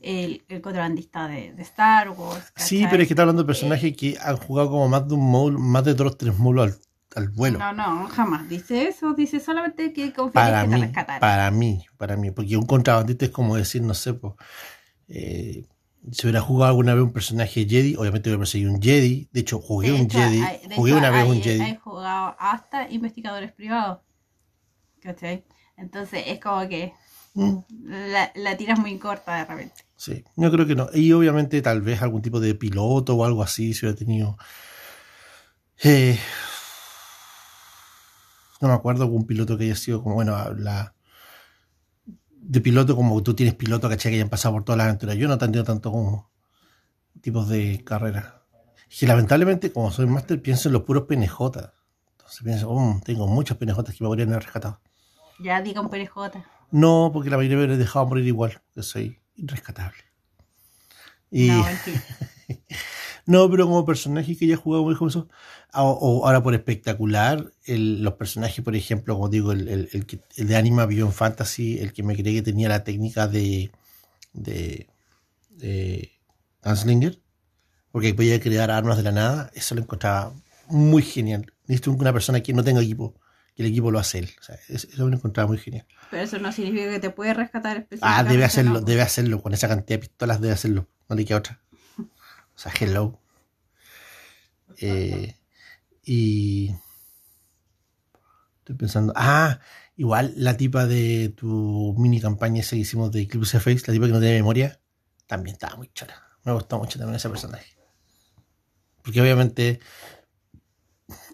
el, 0.00 0.44
el 0.48 0.60
contrabandista 0.60 1.26
de, 1.26 1.52
de 1.52 1.62
Star 1.62 2.10
Wars. 2.10 2.52
Sí, 2.54 2.76
¿cachai? 2.76 2.90
pero 2.90 3.02
es 3.02 3.08
que 3.08 3.14
está 3.14 3.22
hablando 3.22 3.42
de 3.42 3.46
personajes 3.46 3.96
que 3.96 4.16
han 4.20 4.36
jugado 4.36 4.70
como 4.70 4.88
más 4.88 5.08
de 5.08 5.14
un 5.14 5.28
módulo, 5.30 5.58
más 5.58 5.84
de 5.84 5.94
dos 5.94 6.16
tres 6.18 6.36
módulos 6.38 6.72
al, 7.14 7.22
al 7.24 7.28
vuelo. 7.30 7.58
No, 7.58 7.72
no, 7.72 8.06
jamás 8.08 8.48
dice 8.48 8.88
eso. 8.88 9.14
Dice 9.14 9.40
solamente 9.40 9.92
que 9.92 10.12
confías 10.12 10.32
para 10.32 10.62
que 10.64 10.68
te 10.68 10.74
mí, 10.74 10.80
rescataran. 10.82 11.20
para 11.20 11.50
mí, 11.50 11.84
para 11.96 12.16
mí, 12.16 12.30
porque 12.30 12.56
un 12.56 12.66
contrabandista 12.66 13.24
es 13.24 13.30
como 13.30 13.56
decir, 13.56 13.82
no 13.82 13.94
sé, 13.94 14.14
pues, 14.14 14.34
eh, 15.08 15.64
si 16.12 16.26
hubiera 16.26 16.40
jugado 16.40 16.70
alguna 16.70 16.94
vez 16.94 17.02
un 17.04 17.12
personaje 17.12 17.66
Jedi, 17.68 17.96
obviamente 17.96 18.28
hubiera 18.28 18.38
perseguido 18.40 18.72
un 18.72 18.80
Jedi, 18.82 19.28
de 19.32 19.40
hecho 19.40 19.60
jugué 19.60 19.88
De 19.88 19.94
un 19.94 20.00
hecho, 20.02 20.18
Jedi, 20.18 20.40
hay- 20.40 20.60
jugué 20.76 20.90
hecho, 20.92 20.98
una 20.98 21.10
vez 21.10 21.22
hay- 21.24 21.30
un 21.30 21.42
Jedi. 21.42 21.60
Hay 21.62 21.76
jugado 21.76 22.36
hasta 22.38 22.90
investigadores 22.90 23.52
privados. 23.52 23.98
¿Cachai? 25.00 25.44
Entonces 25.76 26.24
es 26.26 26.40
como 26.40 26.68
que 26.68 26.92
Mm. 27.34 27.58
la, 27.84 28.32
la 28.34 28.56
tiras 28.56 28.78
muy 28.78 28.98
corta 28.98 29.36
de 29.36 29.44
repente. 29.44 29.74
Sí, 29.96 30.24
yo 30.36 30.50
creo 30.50 30.66
que 30.66 30.74
no. 30.74 30.88
Y 30.94 31.12
obviamente 31.12 31.60
tal 31.62 31.82
vez 31.82 32.00
algún 32.02 32.22
tipo 32.22 32.40
de 32.40 32.54
piloto 32.54 33.14
o 33.14 33.24
algo 33.24 33.42
así 33.42 33.74
si 33.74 33.84
hubiera 33.84 33.98
tenido... 33.98 34.38
Eh, 35.82 36.18
no 38.60 38.68
me 38.68 38.74
acuerdo 38.74 39.04
algún 39.04 39.26
piloto 39.26 39.58
que 39.58 39.64
haya 39.64 39.76
sido 39.76 40.02
como, 40.02 40.14
bueno, 40.14 40.54
la... 40.54 40.94
De 42.48 42.60
piloto 42.60 42.94
como 42.94 43.20
tú 43.22 43.34
tienes 43.34 43.54
piloto, 43.54 43.88
¿cachai? 43.88 44.12
Que 44.12 44.16
hayan 44.16 44.28
pasado 44.28 44.54
por 44.54 44.64
todas 44.64 44.78
las 44.78 44.86
aventuras. 44.86 45.16
Yo 45.16 45.26
no 45.26 45.34
he 45.34 45.38
tenido 45.38 45.64
tanto 45.64 45.90
como 45.90 46.30
tipos 47.20 47.48
de 47.48 47.82
carrera. 47.84 48.44
Y 49.00 49.06
lamentablemente, 49.06 49.72
como 49.72 49.90
soy 49.90 50.06
máster, 50.06 50.40
pienso 50.40 50.68
en 50.68 50.74
los 50.74 50.82
puros 50.82 51.04
PNJ. 51.04 51.40
Entonces 52.12 52.42
pienso, 52.44 52.70
oh, 52.70 53.00
tengo 53.04 53.26
muchos 53.26 53.56
PNJ 53.56 53.82
que 53.84 53.96
me 54.00 54.08
podrían 54.08 54.28
haber 54.30 54.44
rescatado. 54.44 54.80
Ya 55.40 55.60
diga 55.60 55.80
un 55.80 55.90
PNJ. 55.90 56.44
No, 56.70 57.10
porque 57.12 57.30
la 57.30 57.36
mayoría 57.36 57.58
me 57.58 57.74
he 57.74 57.76
dejado 57.76 58.06
morir 58.06 58.26
igual, 58.26 58.62
que 58.74 58.82
soy 58.82 59.20
irrescatable. 59.34 60.04
Y... 61.30 61.48
No. 61.48 61.64
No, 63.26 63.50
pero 63.50 63.66
como 63.66 63.84
personaje 63.84 64.36
que 64.36 64.46
ya 64.46 64.54
he 64.54 64.56
jugado 64.56 64.84
muy 64.84 64.94
como 64.94 65.10
eso, 65.10 65.28
o, 65.74 65.82
o 65.90 66.26
ahora 66.26 66.42
por 66.42 66.54
espectacular, 66.54 67.50
el- 67.64 68.02
los 68.02 68.14
personajes, 68.14 68.64
por 68.64 68.76
ejemplo, 68.76 69.14
como 69.14 69.28
digo, 69.28 69.52
el, 69.52 69.68
el, 69.68 69.88
el 69.92 70.06
que- 70.06 70.20
el 70.36 70.46
de 70.46 70.56
Anima 70.56 70.86
Beyond 70.86 71.12
Fantasy, 71.12 71.78
el 71.78 71.92
que 71.92 72.02
me 72.04 72.14
creí 72.16 72.36
que 72.36 72.42
tenía 72.42 72.68
la 72.68 72.84
técnica 72.84 73.26
de, 73.28 73.70
de, 74.32 74.86
de 75.50 76.12
Gunslinger, 76.64 77.20
porque 77.92 78.14
podía 78.14 78.38
crear 78.40 78.70
armas 78.70 78.96
de 78.96 79.02
la 79.02 79.12
nada, 79.12 79.50
eso 79.54 79.74
lo 79.74 79.80
encontraba 79.82 80.32
muy 80.68 81.02
genial. 81.02 81.52
Necesito 81.66 81.90
una 81.92 82.12
persona 82.12 82.40
que 82.42 82.52
no 82.52 82.62
tenga 82.62 82.82
equipo, 82.82 83.14
que 83.54 83.62
el 83.62 83.70
equipo 83.70 83.90
lo 83.90 83.98
hace 83.98 84.18
él. 84.20 84.30
O 84.40 84.44
sea, 84.44 84.56
eso 84.68 84.86
lo 84.96 85.08
encontraba 85.14 85.48
muy 85.48 85.58
genial. 85.58 85.86
Pero 86.10 86.22
eso 86.22 86.38
no 86.38 86.52
significa 86.52 86.90
que 86.90 87.00
te 87.00 87.10
puede 87.10 87.34
rescatar 87.34 87.76
Ah, 87.76 87.80
específicamente. 87.80 88.32
debe 88.32 88.44
hacerlo, 88.44 88.72
¿no? 88.74 88.80
debe 88.82 89.02
hacerlo. 89.02 89.42
Con 89.42 89.54
esa 89.54 89.66
cantidad 89.68 89.98
de 89.98 90.06
pistolas 90.06 90.40
debe 90.40 90.52
hacerlo. 90.54 90.86
No 91.08 91.16
le 91.16 91.24
queda 91.24 91.38
otra. 91.38 91.60
O 92.56 92.58
sea, 92.58 92.72
hello. 92.80 93.18
Eh, 94.78 95.36
y. 96.04 96.74
Estoy 98.58 98.76
pensando. 98.76 99.12
Ah, 99.16 99.60
igual 99.96 100.32
la 100.36 100.56
tipa 100.56 100.86
de 100.86 101.32
tu 101.36 101.94
mini 101.98 102.20
campaña 102.20 102.60
esa 102.60 102.70
que 102.76 102.82
hicimos 102.82 103.12
de 103.12 103.22
Eclipse 103.22 103.60
Face, 103.60 103.84
la 103.86 103.92
tipa 103.92 104.06
que 104.06 104.12
no 104.12 104.20
tiene 104.20 104.34
memoria, 104.34 104.80
también 105.26 105.54
estaba 105.54 105.76
muy 105.76 105.88
chora. 105.94 106.20
Me 106.44 106.52
gustó 106.52 106.78
mucho 106.78 106.98
también 106.98 107.16
ese 107.16 107.28
personaje. 107.28 107.76
Porque 109.02 109.20
obviamente. 109.20 109.80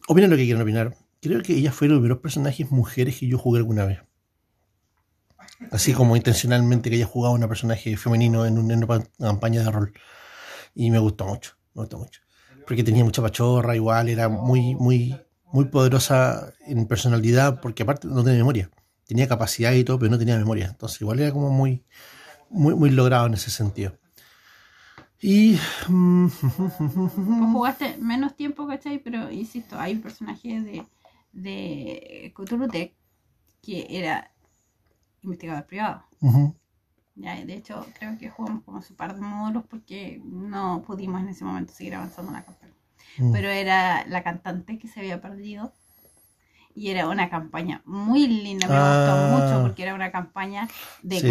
Opinen 0.09 0.31
lo 0.31 0.37
que 0.37 0.45
quieran 0.45 0.63
opinar. 0.63 0.97
Creo 1.21 1.43
que 1.43 1.55
ella 1.55 1.73
fue 1.73 1.87
uno 1.87 1.95
de 1.95 1.99
los 2.01 2.03
primeros 2.03 2.23
personajes 2.23 2.71
mujeres 2.71 3.19
que 3.19 3.29
yo 3.29 3.39
jugué 3.39 3.59
alguna 3.59 3.85
vez. 3.85 4.01
Así 5.71 5.93
como 5.93 6.17
intencionalmente 6.17 6.91
que 6.91 6.97
haya 6.97 7.07
jugado 7.07 7.35
una 7.35 7.49
personaje 7.49 7.97
femenino 7.97 8.45
en, 8.47 8.59
un- 8.59 8.71
en 8.71 8.85
una 8.85 9.05
campaña 9.19 9.63
de 9.63 9.71
rol. 9.71 9.93
Y 10.75 10.91
me 10.91 10.99
gustó 10.99 11.27
mucho, 11.27 11.53
me 11.75 11.83
gustó 11.83 11.99
mucho. 11.99 12.21
Porque 12.67 12.85
tenía 12.85 13.05
mucha 13.05 13.23
pachorra, 13.23 13.77
igual, 13.77 14.09
era 14.09 14.29
muy, 14.29 14.75
muy, 14.75 15.21
muy 15.53 15.67
poderosa 15.67 16.53
en 16.67 16.87
personalidad, 16.87 17.61
porque 17.61 17.83
aparte 17.83 18.09
no 18.09 18.23
tenía 18.23 18.39
memoria. 18.39 18.71
Tenía 19.07 19.29
capacidad 19.29 19.73
y 19.73 19.85
todo, 19.85 19.99
pero 19.99 20.11
no 20.11 20.19
tenía 20.19 20.37
memoria. 20.39 20.69
Entonces 20.71 21.01
igual 21.01 21.21
era 21.21 21.33
como 21.33 21.51
muy, 21.51 21.85
muy, 22.51 22.75
muy 22.75 22.91
logrado 22.91 23.27
en 23.27 23.35
ese 23.35 23.51
sentido. 23.51 23.95
Y... 25.21 25.59
mm, 25.89 26.27
Vos 27.39 27.51
jugaste 27.53 27.97
menos 27.99 28.35
tiempo, 28.37 28.67
¿cachai? 28.67 28.99
Pero 28.99 29.31
insisto, 29.31 29.79
hay 29.79 29.95
un 29.95 30.03
personaje 30.03 30.61
de, 30.61 30.87
de 31.33 32.33
Cthulhu 32.37 32.69
Tech 32.69 32.95
que 33.63 33.87
era 33.91 34.33
investigador 35.23 35.67
privado. 35.67 36.05
ujú, 36.21 36.55
Ya, 37.15 37.35
de 37.45 37.55
hecho, 37.55 37.87
creo 37.99 38.17
que 38.19 38.31
jugamos 38.31 38.65
como 38.65 38.81
su 38.83 38.95
par 38.97 39.15
de 39.15 39.21
módulos 39.21 39.65
porque 39.69 40.21
no 40.25 40.83
pudimos 40.87 41.21
en 41.21 41.29
ese 41.29 41.45
momento 41.45 41.73
seguir 41.73 41.95
avanzando 41.95 42.31
en 42.31 42.37
la 42.39 42.45
campaña. 42.45 42.73
mm. 43.19 43.33
Pero 43.33 43.49
era 43.49 44.07
la 44.07 44.23
cantante 44.23 44.79
que 44.79 44.89
se 44.89 45.01
había 45.01 45.21
perdido. 45.21 45.73
Y 46.75 46.89
era 46.89 47.07
una 47.07 47.29
campaña 47.29 47.83
muy 47.85 48.27
linda, 48.27 48.67
me 48.67 48.75
Ah. 48.75 49.05
gustó 49.05 49.17
mucho 49.51 49.61
porque 49.63 49.83
era 49.83 49.95
una 49.95 50.11
campaña 50.11 50.67
de 51.03 51.21
Sí, 51.21 51.27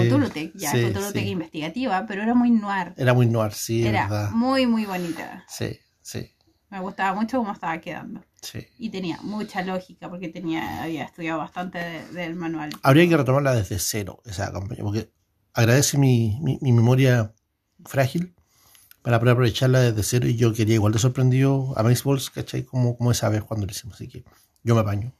ya 0.53 0.69
sí, 0.71 0.77
sí. 1.23 1.29
investigativa, 1.31 2.05
pero 2.05 2.21
era 2.21 2.35
muy 2.35 2.51
noir. 2.51 2.93
Era 2.95 3.15
muy 3.15 3.25
noir, 3.25 3.51
sí, 3.53 3.83
Era 3.87 4.03
verdad. 4.07 4.31
muy, 4.31 4.67
muy 4.67 4.85
bonita. 4.85 5.43
Sí, 5.47 5.79
sí, 6.01 6.29
Me 6.69 6.79
gustaba 6.79 7.19
mucho 7.19 7.39
cómo 7.39 7.51
estaba 7.53 7.79
quedando. 7.81 8.23
sí. 8.41 8.67
Y 8.77 8.91
tenía 8.91 9.17
mucha 9.23 9.63
lógica 9.63 10.07
porque 10.09 10.29
tenía 10.29 10.83
había 10.83 11.05
estudiado 11.05 11.39
bastante 11.39 11.79
de- 11.79 12.05
del 12.09 12.35
manual. 12.35 12.69
Habría 12.83 13.09
que 13.09 13.17
retomarla 13.17 13.53
desde 13.55 13.79
cero, 13.79 14.21
esa 14.25 14.51
campaña, 14.51 14.83
porque 14.83 15.11
agradece 15.53 15.97
mi, 15.97 16.39
mi, 16.41 16.57
mi 16.61 16.71
memoria 16.71 17.33
frágil 17.85 18.33
para 19.01 19.19
poder 19.19 19.33
aprovecharla 19.33 19.79
desde 19.79 20.03
cero 20.03 20.27
y 20.27 20.35
yo 20.35 20.53
quería 20.53 20.75
igual 20.75 20.93
de 20.93 20.99
sorprendido 20.99 21.73
a 21.75 21.81
Balls, 21.81 22.29
¿cachai? 22.29 22.63
Como, 22.63 22.97
como 22.97 23.11
esa 23.11 23.29
vez 23.29 23.43
cuando 23.43 23.65
lo 23.65 23.71
hicimos, 23.71 23.95
así 23.95 24.07
que 24.07 24.23
yo 24.63 24.75
me 24.75 24.81
apaño. 24.81 25.13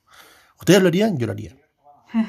¿Ustedes 0.59 0.81
lo 0.81 0.89
harían? 0.89 1.17
Yo 1.17 1.25
lo 1.27 1.33
haría. 1.33 1.55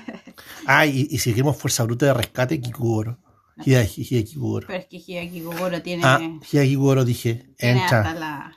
Ah, 0.66 0.86
y, 0.86 1.08
y 1.10 1.18
si 1.18 1.30
queremos 1.32 1.56
fuerza 1.56 1.82
bruta 1.82 2.06
de 2.06 2.14
rescate, 2.14 2.60
Kikugoro. 2.60 3.18
Hida, 3.64 3.82
Hida 3.84 4.22
Kikugoro. 4.24 4.66
Pero 4.68 4.78
es 4.78 4.86
que 4.86 4.96
Hideki 4.96 5.40
Kogoro 5.40 5.82
tiene, 5.82 6.02
Ah, 6.04 6.20
Hida 6.20 6.62
Kikugoro 6.62 7.04
dije, 7.04 7.50
entra, 7.58 8.14
la... 8.14 8.56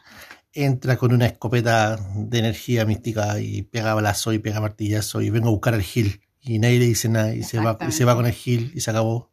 entra 0.53 0.97
con 0.97 1.13
una 1.13 1.25
escopeta 1.25 1.97
de 2.15 2.39
energía 2.39 2.85
mística 2.85 3.39
y 3.39 3.63
pega 3.63 3.93
balazo 3.93 4.33
y 4.33 4.39
pega 4.39 4.61
martillazo 4.61 5.21
y 5.21 5.29
vengo 5.31 5.49
a 5.49 5.51
buscar 5.51 5.73
al 5.73 5.81
Gil. 5.81 6.21
Y 6.41 6.59
nadie 6.59 6.79
le 6.79 6.85
dice 6.85 7.09
nada 7.09 7.33
y 7.33 7.41
se 7.43 7.59
va, 7.59 7.77
y 7.87 7.91
se 7.91 8.05
va 8.05 8.15
con 8.15 8.27
el 8.27 8.33
Gil 8.33 8.71
y 8.75 8.81
se 8.81 8.91
acabó. 8.91 9.31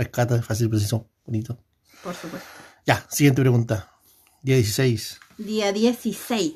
Rescata, 0.00 0.40
fácil, 0.40 0.70
preciso, 0.70 1.10
bonito. 1.26 1.62
Por 2.02 2.14
supuesto. 2.14 2.48
Ya, 2.86 3.06
siguiente 3.10 3.42
pregunta. 3.42 3.92
Día 4.40 4.54
16. 4.54 5.20
Día 5.36 5.74
16. 5.74 6.54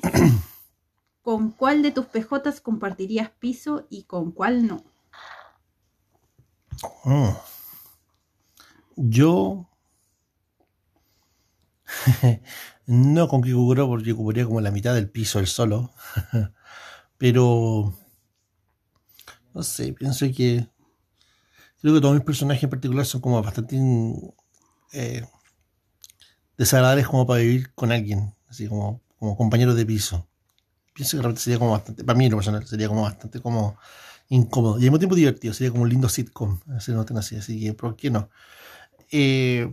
¿Con 1.21 1.51
cuál 1.51 1.83
de 1.83 1.91
tus 1.91 2.07
PJs 2.07 2.59
compartirías 2.61 3.29
piso 3.29 3.85
y 3.91 4.05
con 4.05 4.31
cuál 4.31 4.65
no? 4.65 4.83
Mm. 7.03 7.35
Yo. 8.95 9.69
no 12.87 13.27
con 13.27 13.43
Kikugoro 13.43 13.87
porque 13.87 14.13
ocuparía 14.13 14.45
como 14.45 14.59
la 14.59 14.71
mitad 14.71 14.95
del 14.95 15.11
piso 15.11 15.37
el 15.37 15.45
solo. 15.45 15.91
Pero. 17.19 17.93
No 19.53 19.61
sé, 19.61 19.93
pienso 19.93 20.25
que. 20.35 20.67
Creo 21.85 21.93
que 21.93 22.01
todos 22.01 22.15
mis 22.15 22.23
personajes 22.23 22.63
en 22.63 22.71
particular 22.71 23.05
son 23.05 23.21
como 23.21 23.43
bastante. 23.43 23.77
eh, 24.91 25.23
desagradables 26.57 27.07
como 27.07 27.27
para 27.27 27.41
vivir 27.41 27.73
con 27.75 27.91
alguien. 27.91 28.33
Así 28.47 28.67
como, 28.67 29.01
como 29.19 29.37
compañeros 29.37 29.75
de 29.75 29.85
piso. 29.85 30.27
Pienso 30.93 31.17
que 31.17 31.21
realmente 31.21 31.41
sería 31.43 31.59
como 31.59 31.71
bastante. 31.71 32.03
Para 32.03 32.17
mí, 32.17 32.25
en 32.25 32.31
lo 32.31 32.37
personal, 32.37 32.65
sería 32.67 32.87
como 32.87 33.03
bastante 33.03 33.41
como 33.41 33.77
incómodo 34.29 34.75
y 34.75 34.83
al 34.83 34.83
mismo 34.85 34.99
tiempo 34.99 35.15
divertido. 35.15 35.53
Sería 35.53 35.71
como 35.71 35.83
un 35.83 35.89
lindo 35.89 36.09
sitcom, 36.09 36.59
así 36.75 36.91
noten 36.91 37.17
así, 37.17 37.35
así 37.37 37.59
que, 37.61 37.73
¿por 37.73 37.95
qué 37.95 38.09
no? 38.11 38.29
Eh, 39.11 39.71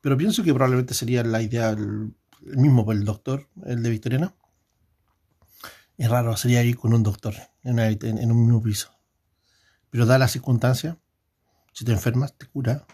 pero 0.00 0.16
pienso 0.16 0.42
que 0.44 0.54
probablemente 0.54 0.94
sería 0.94 1.24
la 1.24 1.42
idea 1.42 1.70
el, 1.70 2.14
mismo 2.42 2.84
por 2.84 2.94
el 2.96 3.04
doctor, 3.04 3.48
el 3.66 3.82
de 3.82 3.90
Victoriano. 3.90 4.36
Es 5.96 6.08
raro, 6.10 6.36
sería 6.36 6.62
ir 6.62 6.76
con 6.76 6.94
un 6.94 7.02
doctor 7.02 7.34
en- 7.64 7.78
en 7.78 8.32
un 8.32 8.44
mismo 8.44 8.62
piso. 8.62 8.90
Pero 9.90 10.06
da 10.06 10.18
la 10.18 10.28
circunstancia, 10.28 10.98
si 11.74 11.84
te 11.84 11.92
enfermas, 11.92 12.34
te 12.38 12.46
cura. 12.46 12.86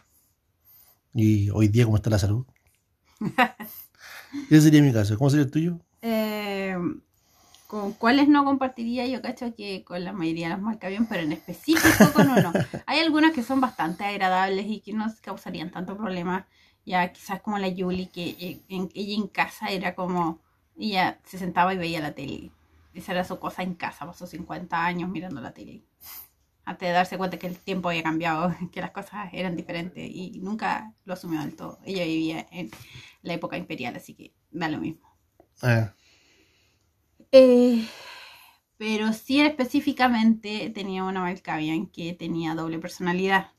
Y 1.14 1.50
hoy 1.50 1.68
día, 1.68 1.84
¿cómo 1.84 1.96
está 1.96 2.10
la 2.10 2.18
salud? 2.18 2.46
Ese 4.50 4.60
sería 4.62 4.82
mi 4.82 4.92
caso. 4.92 5.16
¿Cómo 5.18 5.30
sería 5.30 5.44
el 5.44 5.50
tuyo? 5.50 5.78
Eh, 6.02 6.76
¿Con 7.68 7.92
cuáles 7.92 8.28
no 8.28 8.44
compartiría? 8.44 9.06
Yo 9.06 9.22
cacho 9.22 9.54
que 9.54 9.84
con 9.84 10.02
la 10.04 10.12
mayoría 10.12 10.48
de 10.48 10.54
los 10.54 10.62
marca 10.62 10.88
bien, 10.88 11.06
pero 11.06 11.22
en 11.22 11.32
específico 11.32 12.12
con 12.12 12.28
uno. 12.30 12.52
Hay 12.86 13.00
algunas 13.00 13.32
que 13.32 13.42
son 13.42 13.60
bastante 13.60 14.04
agradables 14.04 14.66
y 14.66 14.80
que 14.80 14.92
no 14.92 15.06
causarían 15.22 15.70
tanto 15.70 15.96
problema. 15.96 16.46
Ya 16.86 17.12
quizás 17.12 17.40
como 17.42 17.58
la 17.58 17.68
Yuli, 17.68 18.06
que 18.06 18.30
eh, 18.30 18.60
en- 18.68 18.90
ella 18.94 19.14
en 19.14 19.28
casa 19.28 19.68
era 19.70 19.94
como, 19.94 20.40
ella 20.78 21.20
se 21.24 21.38
sentaba 21.38 21.74
y 21.74 21.78
veía 21.78 22.00
la 22.00 22.12
tele. 22.14 22.50
Esa 22.94 23.12
era 23.12 23.24
su 23.24 23.38
cosa 23.38 23.62
en 23.62 23.74
casa, 23.74 24.06
pasó 24.06 24.26
50 24.26 24.84
años 24.84 25.08
mirando 25.10 25.40
la 25.40 25.52
tele. 25.52 25.84
Antes 26.64 26.88
de 26.88 26.92
darse 26.94 27.18
cuenta 27.18 27.38
que 27.38 27.46
el 27.46 27.58
tiempo 27.58 27.88
había 27.88 28.02
cambiado, 28.02 28.54
que 28.72 28.80
las 28.80 28.92
cosas 28.92 29.30
eran 29.32 29.56
diferentes 29.56 30.08
y 30.08 30.40
nunca 30.40 30.94
lo 31.04 31.14
asumió 31.14 31.40
del 31.40 31.56
todo. 31.56 31.78
Ella 31.84 32.04
vivía 32.04 32.46
en 32.50 32.70
la 33.22 33.34
época 33.34 33.56
imperial, 33.56 33.96
así 33.96 34.14
que 34.14 34.34
da 34.50 34.68
lo 34.68 34.78
mismo. 34.78 35.16
Ah, 35.62 35.92
Eh, 37.32 37.86
pero 38.78 39.12
sí 39.12 39.40
específicamente 39.40 40.70
tenía 40.70 41.04
una 41.04 41.20
Malkavian 41.20 41.86
que 41.88 42.12
tenía 42.14 42.54
doble 42.54 42.78
personalidad 42.78 43.52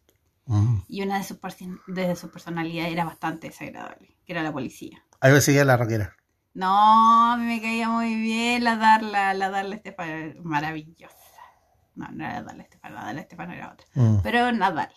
mm. 0.47 0.77
y 0.87 1.01
una 1.03 1.17
de 1.19 1.23
sus, 1.23 1.39
de 1.87 2.15
sus 2.15 2.31
personalidades 2.31 2.91
era 2.93 3.05
bastante 3.05 3.47
desagradable, 3.47 4.17
que 4.25 4.33
era 4.33 4.43
la 4.43 4.53
policía. 4.53 5.05
Ahí 5.19 5.31
va 5.31 5.37
a 5.37 5.41
seguir 5.41 5.65
la 5.65 5.77
roquera. 5.77 6.15
No, 6.53 7.31
a 7.33 7.37
mí 7.37 7.45
me 7.45 7.61
caía 7.61 7.89
muy 7.89 8.15
bien 8.15 8.63
la 8.63 8.75
Darla, 8.77 9.33
la 9.33 9.49
Darla 9.49 9.75
Estefan, 9.75 10.35
maravillosa. 10.43 11.15
No, 11.95 12.07
no 12.11 12.23
era 12.25 12.35
la 12.35 12.43
Darla 12.43 12.63
Estefan, 12.63 12.95
la 12.95 13.03
Darla 13.03 13.21
Estefan 13.21 13.51
era 13.51 13.73
otra. 13.73 13.87
Mm. 13.95 14.17
Pero 14.23 14.51
la 14.51 14.71
Darla. 14.71 14.95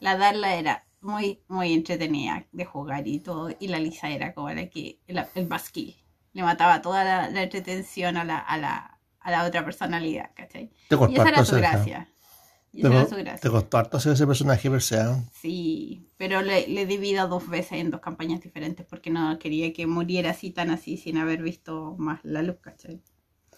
La 0.00 0.16
Darla 0.16 0.54
era 0.56 0.84
muy, 1.00 1.42
muy 1.48 1.72
entretenida 1.72 2.46
de 2.52 2.64
jugar 2.64 3.06
y 3.06 3.20
todo. 3.20 3.50
Y 3.58 3.68
la 3.68 3.78
Lisa 3.78 4.10
era 4.10 4.34
como 4.34 4.50
la 4.50 4.68
que, 4.68 5.00
el, 5.06 5.24
el 5.34 5.46
basquil. 5.46 5.96
Le 6.32 6.42
mataba 6.42 6.80
toda 6.82 7.04
la, 7.04 7.28
la 7.30 7.42
entretención 7.42 8.16
a 8.16 8.24
la, 8.24 8.38
a, 8.38 8.56
la, 8.56 8.98
a 9.20 9.30
la 9.30 9.44
otra 9.44 9.64
personalidad, 9.64 10.30
¿cachai? 10.34 10.72
Te 10.88 10.96
Y 11.08 11.16
esa 11.16 11.28
era 11.28 11.44
su 11.44 11.56
gracia. 11.56 12.08
Y 12.72 12.80
te 12.82 12.88
esa 12.88 12.96
era 12.96 13.04
su 13.08 13.16
te 13.16 13.22
gracia. 13.22 13.50
costó 13.50 13.78
harto 13.78 13.96
hacer 13.98 14.12
ese 14.14 14.26
personaje 14.26 14.70
per 14.70 14.80
se, 14.80 14.96
¿eh? 15.00 15.14
Sí, 15.32 16.08
pero 16.16 16.40
le, 16.40 16.66
le 16.68 16.86
di 16.86 16.96
vida 16.96 17.26
dos 17.26 17.48
veces 17.48 17.72
en 17.72 17.90
dos 17.90 18.00
campañas 18.00 18.40
diferentes 18.40 18.86
porque 18.86 19.10
no 19.10 19.38
quería 19.38 19.72
que 19.72 19.86
muriera 19.86 20.30
así 20.30 20.50
tan 20.50 20.70
así 20.70 20.96
sin 20.96 21.18
haber 21.18 21.42
visto 21.42 21.96
más 21.98 22.20
la 22.24 22.42
luz, 22.42 22.56
¿cachai? 22.62 23.02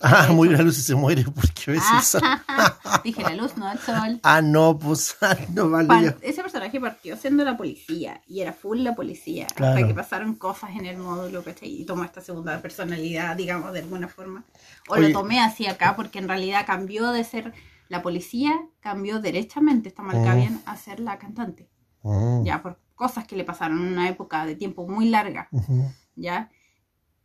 Ah, 0.00 0.28
muy 0.32 0.48
la 0.50 0.60
luz 0.62 0.78
y 0.78 0.82
se 0.82 0.94
muere 0.94 1.24
porque 1.24 1.62
a 1.68 1.70
veces... 1.72 2.20
Ah, 2.22 3.00
dije 3.04 3.22
la 3.22 3.34
luz, 3.34 3.56
no 3.56 3.70
el 3.70 3.78
sol. 3.78 4.20
Ah, 4.22 4.42
no, 4.42 4.78
pues 4.78 5.16
ah, 5.22 5.36
no 5.54 5.70
vale. 5.70 6.14
Ese 6.20 6.42
personaje 6.42 6.78
partió 6.80 7.16
siendo 7.16 7.44
la 7.44 7.56
policía 7.56 8.20
y 8.26 8.40
era 8.40 8.52
full 8.52 8.80
la 8.80 8.94
policía 8.94 9.46
Claro. 9.54 9.74
hasta 9.76 9.86
que 9.88 9.94
pasaron 9.94 10.34
cosas 10.34 10.70
en 10.70 10.84
el 10.86 10.98
módulo 10.98 11.42
¿cachai? 11.42 11.80
y 11.80 11.84
tomó 11.86 12.04
esta 12.04 12.20
segunda 12.20 12.60
personalidad 12.60 13.36
digamos 13.36 13.72
de 13.72 13.80
alguna 13.80 14.08
forma 14.08 14.44
o 14.88 14.94
Oye. 14.94 15.08
lo 15.08 15.18
tomé 15.20 15.40
así 15.40 15.66
acá 15.66 15.94
porque 15.96 16.18
en 16.18 16.28
realidad 16.28 16.66
cambió 16.66 17.10
de 17.12 17.24
ser 17.24 17.52
la 17.88 18.02
policía 18.02 18.52
cambió 18.80 19.20
derechamente 19.20 19.88
esta 19.88 20.02
marca 20.02 20.34
Mm. 20.34 20.36
bien 20.36 20.60
a 20.66 20.76
ser 20.76 21.00
la 21.00 21.18
cantante 21.18 21.68
Mm, 22.02 22.44
ya 22.44 22.60
por 22.62 22.78
cosas 22.94 23.26
que 23.26 23.34
le 23.36 23.44
pasaron 23.44 23.78
en 23.78 23.92
una 23.94 24.08
época 24.10 24.44
de 24.44 24.54
tiempo 24.56 24.86
muy 24.86 25.08
larga 25.08 25.48
ujú. 25.52 25.90
ya 26.16 26.50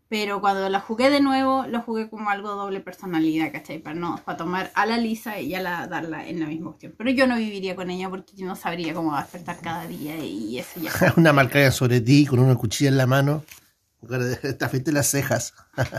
pero 0.09 0.41
cuando 0.41 0.67
la 0.69 0.79
jugué 0.81 1.09
de 1.09 1.21
nuevo 1.21 1.65
lo 1.67 1.81
jugué 1.81 2.09
como 2.09 2.29
algo 2.29 2.49
doble 2.55 2.81
personalidad 2.81 3.51
¿cachai? 3.51 3.79
para 3.79 3.95
no 3.95 4.19
para 4.25 4.37
tomar 4.37 4.71
a 4.73 4.85
la 4.85 4.97
Lisa 4.97 5.39
y 5.39 5.53
a 5.55 5.61
la 5.61 5.87
darla 5.87 6.27
en 6.27 6.39
la 6.39 6.47
misma 6.47 6.71
cuestión 6.71 6.95
pero 6.97 7.09
yo 7.11 7.27
no 7.27 7.37
viviría 7.37 7.75
con 7.75 7.89
ella 7.89 8.09
porque 8.09 8.33
yo 8.35 8.45
no 8.45 8.55
sabría 8.55 8.93
cómo 8.93 9.15
despertar 9.15 9.59
cada 9.61 9.87
día 9.87 10.17
y 10.17 10.59
eso 10.59 10.79
ya 10.81 10.91
Una 11.17 11.31
marca 11.31 11.71
sobre 11.71 12.01
ti 12.01 12.25
con 12.25 12.39
una 12.39 12.55
cuchilla 12.55 12.89
en 12.89 12.97
la 12.97 13.07
mano. 13.07 13.43
Te 14.07 14.91
las 14.91 15.07
cejas. 15.07 15.53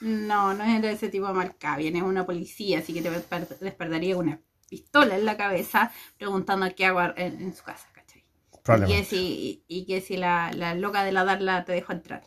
No, 0.00 0.52
no 0.54 0.64
es 0.64 0.82
de 0.82 0.92
ese 0.92 1.08
tipo 1.08 1.26
de 1.26 1.32
marca. 1.32 1.76
Viene 1.76 2.02
una 2.02 2.26
policía, 2.26 2.80
así 2.80 2.92
que 2.92 3.02
te 3.02 3.10
desper- 3.10 3.58
despertaría 3.58 4.16
una 4.16 4.40
pistola 4.68 5.16
en 5.16 5.24
la 5.24 5.36
cabeza 5.36 5.90
preguntando 6.18 6.66
qué 6.74 6.86
hago 6.86 7.00
en, 7.16 7.40
en 7.40 7.54
su 7.54 7.62
casa, 7.64 7.88
¿cachai? 7.94 8.24
Y 8.68 8.84
que 8.84 9.04
si, 9.04 9.64
y 9.68 9.86
que 9.86 10.00
si 10.00 10.16
la, 10.16 10.52
la 10.52 10.74
loca 10.74 11.02
de 11.04 11.12
la 11.12 11.24
darla 11.24 11.64
te 11.64 11.72
dejó 11.72 11.92
entrar. 11.92 12.22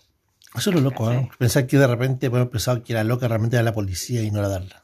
Eso 0.55 0.69
es 0.71 0.75
lo 0.75 0.81
loco, 0.81 1.11
¿eh? 1.11 1.29
Pensar 1.37 1.67
que 1.67 1.77
de 1.77 1.87
repente 1.87 2.25
hemos 2.25 2.47
pensado 2.49 2.83
que 2.83 2.93
la 2.93 3.03
loca 3.03 3.27
realmente 3.27 3.55
era 3.55 3.63
la 3.63 3.73
policía 3.73 4.23
y 4.23 4.31
no 4.31 4.41
la 4.41 4.49
darla. 4.49 4.83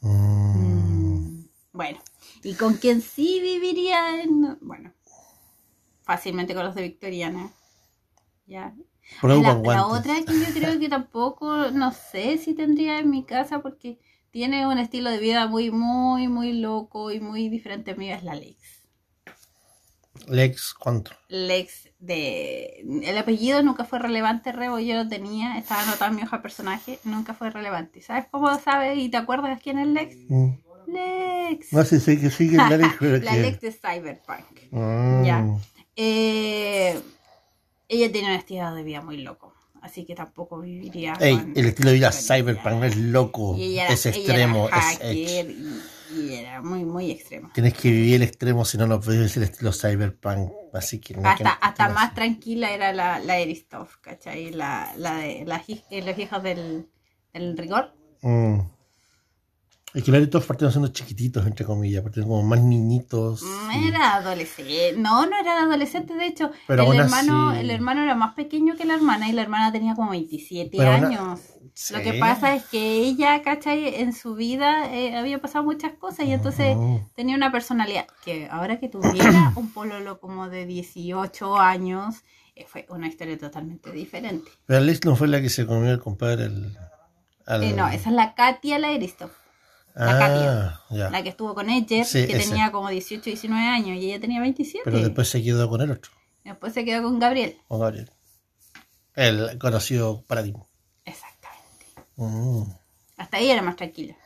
Mm. 0.00 1.44
Bueno, 1.72 1.98
y 2.42 2.54
con 2.54 2.74
quien 2.74 3.00
sí 3.00 3.40
viviría 3.40 4.22
en... 4.22 4.58
Bueno, 4.60 4.92
fácilmente 6.02 6.54
con 6.54 6.64
los 6.64 6.74
de 6.74 6.82
Victoriana. 6.82 7.52
Ya. 8.46 8.74
La, 9.22 9.54
la 9.54 9.86
otra 9.86 10.14
que 10.24 10.38
yo 10.38 10.46
creo 10.54 10.78
que 10.78 10.88
tampoco, 10.88 11.70
no 11.70 11.92
sé 11.92 12.38
si 12.38 12.54
tendría 12.54 12.98
en 12.98 13.10
mi 13.10 13.24
casa 13.24 13.60
porque 13.60 13.98
tiene 14.30 14.66
un 14.66 14.78
estilo 14.78 15.10
de 15.10 15.18
vida 15.18 15.46
muy, 15.46 15.70
muy, 15.70 16.28
muy 16.28 16.52
loco 16.52 17.10
y 17.10 17.20
muy 17.20 17.48
diferente 17.48 17.92
a 17.92 17.94
mí, 17.94 18.10
es 18.10 18.22
la 18.22 18.34
Lex. 18.34 18.79
Lex, 20.28 20.74
¿cuánto? 20.74 21.12
Lex 21.28 21.88
de... 21.98 22.84
El 23.04 23.16
apellido 23.18 23.62
nunca 23.62 23.84
fue 23.84 23.98
relevante, 23.98 24.52
Rebo, 24.52 24.78
yo 24.78 24.94
lo 24.94 25.08
tenía, 25.08 25.58
estaba 25.58 25.82
anotado 25.82 26.10
en 26.10 26.16
mi 26.16 26.22
hoja 26.22 26.36
de 26.38 26.42
personaje, 26.42 26.98
nunca 27.04 27.34
fue 27.34 27.50
relevante. 27.50 28.00
¿Sabes 28.02 28.26
cómo 28.30 28.58
sabes 28.60 28.98
y 28.98 29.08
te 29.08 29.16
acuerdas 29.16 29.60
quién 29.62 29.78
es 29.78 29.86
Lex? 29.88 30.16
Mm. 30.28 30.48
Lex. 30.86 31.72
No 31.72 31.84
sé 31.84 32.00
si 32.00 32.18
que 32.20 32.30
sigue 32.30 32.56
la 32.56 32.68
Lex, 32.76 32.94
pero 32.98 33.18
la 33.18 33.36
Lex 33.36 33.60
de 33.60 33.72
Cyberpunk. 33.72 34.60
Mm. 34.70 35.24
Ya. 35.24 35.46
Eh, 35.96 37.00
ella 37.88 38.12
tiene 38.12 38.28
un 38.28 38.34
estilo 38.34 38.74
de 38.74 38.82
vida 38.82 39.00
muy 39.02 39.18
loco, 39.18 39.52
así 39.82 40.04
que 40.04 40.14
tampoco 40.14 40.60
viviría. 40.60 41.14
Ey, 41.20 41.36
con- 41.36 41.52
el 41.56 41.66
estilo 41.66 41.90
de 41.90 41.96
vida 41.96 42.12
cyberpunk 42.12 42.84
es 42.84 42.96
loco, 42.96 43.56
era- 43.58 43.88
es 43.88 44.06
extremo, 44.06 44.68
es 44.68 44.74
hacker. 44.74 45.54
Y, 46.14 46.34
era 46.34 46.60
muy, 46.62 46.84
muy 46.84 47.10
extremo. 47.10 47.50
Tienes 47.54 47.74
que 47.74 47.90
vivir 47.90 48.14
el 48.16 48.22
extremo, 48.22 48.64
si 48.64 48.78
no, 48.78 48.86
no 48.86 49.00
puedes 49.00 49.36
el 49.36 49.42
estilo 49.44 49.72
cyberpunk. 49.72 50.50
Así 50.72 51.00
que 51.00 51.14
no 51.14 51.28
Hasta, 51.28 51.44
que- 51.44 51.58
hasta 51.60 51.88
más 51.88 52.08
sé. 52.10 52.14
tranquila 52.14 52.70
era 52.70 52.92
la, 52.92 53.18
la 53.18 53.38
Eristov, 53.38 53.88
¿cachai? 54.00 54.50
La, 54.50 54.92
la 54.96 55.16
de 55.16 55.44
eh, 55.90 56.02
los 56.02 56.18
hijos 56.18 56.42
del, 56.42 56.88
del 57.32 57.56
rigor. 57.56 57.92
Mm. 58.22 58.60
Es 59.92 60.04
que 60.04 60.12
los 60.12 60.30
todos 60.30 60.46
partieron 60.46 60.70
siendo 60.72 60.88
chiquititos, 60.88 61.44
entre 61.46 61.64
comillas, 61.66 62.02
partieron 62.02 62.30
como 62.30 62.42
más 62.44 62.60
niñitos. 62.60 63.42
Mm, 63.42 63.70
y- 63.72 63.88
Era 63.88 64.14
adolescente. 64.14 64.94
No, 64.96 65.26
no 65.26 65.36
era 65.40 65.62
adolescente, 65.62 66.14
de 66.14 66.26
hecho. 66.26 66.50
Pero 66.68 66.92
el, 66.92 67.00
hermano, 67.00 67.50
así- 67.50 67.60
el 67.60 67.70
hermano 67.70 68.02
era 68.02 68.14
más 68.14 68.34
pequeño 68.34 68.76
que 68.76 68.84
la 68.84 68.94
hermana 68.94 69.28
y 69.28 69.32
la 69.32 69.42
hermana 69.42 69.72
tenía 69.72 69.94
como 69.96 70.10
27 70.12 70.76
Pero 70.78 70.92
años. 70.92 71.40
Lo 71.92 72.02
que 72.02 72.14
pasa 72.14 72.54
es 72.54 72.64
que 72.64 72.98
ella, 72.98 73.42
¿cachai? 73.42 73.96
En 74.00 74.12
su 74.12 74.34
vida 74.34 74.92
eh, 74.94 75.16
había 75.16 75.40
pasado 75.40 75.64
muchas 75.64 75.92
cosas 75.94 76.26
y 76.26 76.32
entonces 76.32 76.76
Ujú. 76.76 77.08
tenía 77.14 77.34
una 77.36 77.50
personalidad 77.50 78.06
que 78.24 78.48
ahora 78.50 78.78
que 78.78 78.88
tuviera 78.88 79.52
un 79.56 79.72
pololo 79.72 80.20
como 80.20 80.48
de 80.48 80.66
18 80.66 81.58
años, 81.58 82.16
eh, 82.54 82.66
fue 82.68 82.86
una 82.90 83.08
historia 83.08 83.38
totalmente 83.38 83.90
diferente. 83.92 84.50
Pero 84.66 84.78
Alex 84.80 85.04
no 85.04 85.16
fue 85.16 85.28
la 85.28 85.40
que 85.40 85.48
se 85.48 85.66
comió 85.66 85.90
el 85.90 86.00
compadre 86.00 86.44
al. 86.44 86.78
al- 87.46 87.62
Eh, 87.64 87.72
no, 87.72 87.88
esa 87.88 88.10
es 88.10 88.14
la 88.14 88.34
Katia 88.34 88.78
la 88.78 88.90
Eristoff, 88.92 89.32
la 89.94 90.10
ah, 90.12 90.18
Katia. 90.18 90.80
ya. 90.98 91.10
la 91.10 91.22
que 91.22 91.28
estuvo 91.30 91.54
con 91.54 91.68
Edger, 91.70 92.04
Sí, 92.04 92.26
que 92.26 92.36
ese. 92.36 92.48
tenía 92.50 92.70
como 92.72 92.88
18, 92.88 93.22
19 93.24 93.66
años 93.66 93.96
y 93.98 94.06
ella 94.10 94.20
tenía 94.20 94.40
27. 94.40 94.82
Pero 94.84 95.00
después 95.00 95.28
se 95.28 95.42
quedó 95.42 95.68
con 95.68 95.80
el 95.80 95.90
otro, 95.90 96.12
Después 96.44 96.72
se 96.72 96.84
quedó 96.84 97.02
con 97.02 97.18
Gabriel. 97.18 97.56
con 97.68 97.80
Gabriel. 97.80 98.10
El 99.14 99.58
conocido 99.58 100.22
Paradigm. 100.26 100.62
Exactamente. 101.04 101.86
Mm, 102.16 102.62
Hasta 103.16 103.36
ahí 103.36 103.50
era 103.50 103.62
más 103.62 103.76
tranquila. 103.76 104.16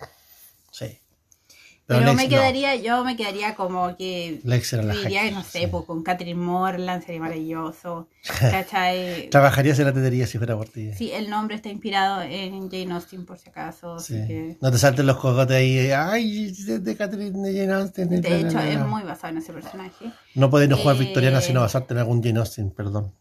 Pero, 1.86 2.00
Lex 2.00 2.16
me 2.16 2.22
no. 2.24 2.28
quedaría, 2.30 2.76
yo 2.76 3.04
me 3.04 3.14
quedaría 3.14 3.54
como 3.54 3.94
que 3.96 4.40
Lex 4.42 4.72
era 4.72 4.82
la 4.84 4.94
diría, 4.94 5.20
hacker, 5.20 5.34
no 5.34 5.42
sé, 5.44 5.58
sí. 5.60 5.66
pues 5.66 5.84
con 5.84 6.02
Catherine 6.02 6.40
Morland 6.40 7.04
sería 7.04 7.20
maravilloso. 7.20 8.08
¿Cachai? 8.40 9.28
Trabajarías 9.28 9.78
en 9.80 9.84
la 9.86 9.92
tetería 9.92 10.26
si 10.26 10.38
fuera 10.38 10.56
por 10.56 10.68
ti. 10.70 10.94
Sí, 10.94 11.10
el 11.12 11.28
nombre 11.28 11.56
está 11.56 11.68
inspirado 11.68 12.22
en 12.22 12.70
Jane 12.70 12.90
Austen 12.94 13.26
por 13.26 13.36
si 13.36 13.50
acaso. 13.50 13.96
así 13.96 14.14
Sí. 14.14 14.26
que- 14.26 14.56
No 14.62 14.70
te 14.72 14.78
salten 14.78 15.06
los 15.06 15.18
cogotes 15.18 15.56
ahí. 15.56 15.90
Ay, 15.90 16.52
de, 16.52 16.78
de 16.78 16.96
Catherine 16.96 17.38
de 17.46 17.60
Jane 17.60 17.72
Austen. 17.74 18.08
De 18.08 18.22
la, 18.22 18.28
la, 18.30 18.36
hecho, 18.48 18.56
la, 18.56 18.68
es 18.70 18.78
muy 18.80 19.02
basado 19.02 19.32
en 19.34 19.38
ese 19.38 19.52
personaje. 19.52 20.06
No 20.34 20.48
puedes 20.48 20.70
no 20.70 20.78
jugar 20.78 20.96
Eh, 20.96 21.00
victoriana 21.00 21.42
sino 21.42 21.60
basarte 21.60 21.92
en 21.92 21.98
algún 22.00 22.22
Jane 22.22 22.38
Austen, 22.38 22.70
perdón. 22.70 23.12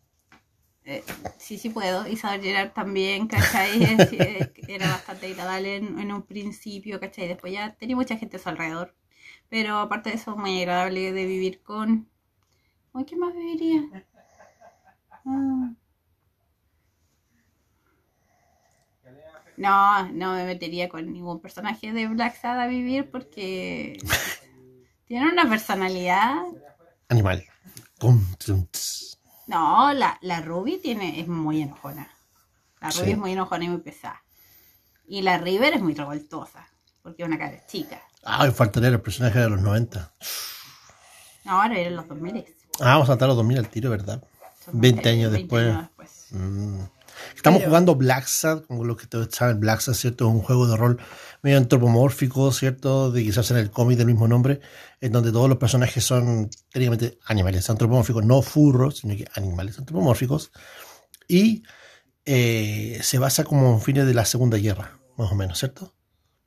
Eh, 0.85 1.03
sí, 1.43 1.57
sí 1.57 1.69
puedo. 1.69 2.07
Isabel 2.07 2.41
Gerard 2.41 2.71
también, 2.71 3.27
¿cachai? 3.27 3.83
Era 4.67 4.87
bastante 4.87 5.27
agradable 5.27 5.75
en, 5.75 6.11
un 6.11 6.23
principio, 6.23 6.99
¿cachai? 6.99 7.27
Después 7.27 7.51
ya 7.53 7.75
tenía 7.75 7.95
mucha 7.95 8.17
gente 8.17 8.37
a 8.37 8.39
su 8.39 8.49
alrededor. 8.49 8.95
Pero 9.49 9.77
aparte 9.77 10.09
de 10.09 10.15
eso, 10.15 10.35
muy 10.37 10.59
agradable 10.61 11.11
de 11.11 11.25
vivir 11.25 11.61
con... 11.61 12.09
¿Con 12.91 13.03
quién 13.03 13.19
más 13.19 13.33
viviría? 13.33 14.05
Ah. 15.25 15.73
No, 19.57 20.11
no 20.11 20.33
me 20.33 20.45
metería 20.45 20.89
con 20.89 21.11
ningún 21.11 21.39
personaje 21.39 21.91
de 21.91 22.07
Black 22.07 22.39
Sad 22.39 22.59
a 22.59 22.67
vivir 22.67 23.09
porque 23.11 23.97
tiene 25.05 25.31
una 25.31 25.47
personalidad. 25.47 26.43
Animal. 27.09 27.43
No, 29.47 29.91
la, 29.93 30.17
la 30.21 30.41
Ruby 30.41 30.77
tiene, 30.77 31.19
es 31.19 31.27
muy 31.27 31.61
enojona. 31.61 32.07
La 32.81 32.89
Ruby 32.89 33.05
Sí. 33.05 33.11
es 33.11 33.17
muy 33.17 33.31
enojona 33.33 33.65
y 33.65 33.69
muy 33.69 33.81
pesada. 33.81 34.21
Y 35.07 35.21
la 35.21 35.37
River 35.37 35.73
es 35.73 35.81
muy 35.81 35.93
revoltosa, 35.93 36.67
porque 37.01 37.23
es 37.23 37.27
una 37.27 37.37
cara 37.37 37.65
chica. 37.67 38.01
Ay, 38.23 38.51
faltaría 38.51 38.89
el 38.89 39.01
personaje 39.01 39.39
de 39.39 39.49
los 39.49 39.61
90. 39.61 40.11
No, 41.45 41.61
ahora 41.61 41.77
eran 41.77 41.95
los 41.97 42.07
2000. 42.07 42.45
Ah, 42.79 42.85
vamos 42.93 43.03
a 43.03 43.07
saltar 43.13 43.27
los 43.27 43.37
2000 43.37 43.57
al 43.57 43.67
tiro, 43.69 43.89
¿verdad? 43.89 44.23
Son 44.63 44.79
20 44.79 45.09
años 45.09 45.31
20 45.31 45.37
después. 45.41 45.67
años 45.67 45.81
después. 45.87 46.27
Mm. 46.31 46.83
Estamos 47.35 47.59
Pero- 47.59 47.69
jugando 47.69 47.95
Black 47.95 48.25
Sad, 48.27 48.61
como 48.63 48.83
lo 48.83 48.95
que 48.97 49.07
todos 49.07 49.29
saben, 49.31 49.59
Black 49.59 49.79
Sad, 49.81 49.93
¿cierto? 49.93 50.25
Es 50.27 50.31
un 50.33 50.41
juego 50.41 50.67
de 50.67 50.77
rol 50.77 50.99
medio 51.41 51.57
antropomórfico, 51.57 52.51
¿cierto? 52.51 53.11
De 53.11 53.23
quizás 53.23 53.49
en 53.51 53.57
el 53.57 53.69
cómic 53.71 53.97
del 53.97 54.07
mismo 54.07 54.27
nombre, 54.27 54.61
en 55.01 55.11
donde 55.11 55.31
todos 55.31 55.49
los 55.49 55.57
personajes 55.57 56.03
son 56.03 56.49
técnicamente 56.71 57.17
animales 57.25 57.69
antropomórficos, 57.69 58.23
no 58.25 58.41
furros, 58.41 58.99
sino 58.99 59.15
que 59.15 59.27
animales 59.35 59.77
antropomórficos. 59.79 60.51
Y 61.27 61.63
eh, 62.25 62.99
se 63.03 63.17
basa 63.19 63.43
como 63.43 63.73
en 63.73 63.81
fines 63.81 64.05
de 64.05 64.13
la 64.13 64.25
Segunda 64.25 64.57
Guerra, 64.57 64.99
más 65.17 65.31
o 65.31 65.35
menos, 65.35 65.59
¿cierto? 65.59 65.93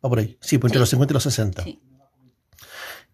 Va 0.04 0.08
por 0.08 0.18
ahí. 0.18 0.38
Sí, 0.40 0.58
pues 0.58 0.70
entre 0.70 0.78
Sí. 0.78 0.80
los 0.80 0.88
50 0.90 1.12
y 1.12 1.14
los 1.14 1.22
60. 1.22 1.62
Sí. 1.64 1.82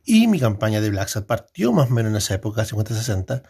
Y 0.05 0.27
mi 0.27 0.40
campaña 0.40 0.81
de 0.81 0.90
Black 0.90 1.09
Sad 1.09 1.25
partió 1.27 1.72
más 1.72 1.88
o 1.88 1.92
menos 1.94 2.11
en 2.11 2.16
esa 2.16 2.35
época, 2.35 2.64
50-60, 2.64 3.42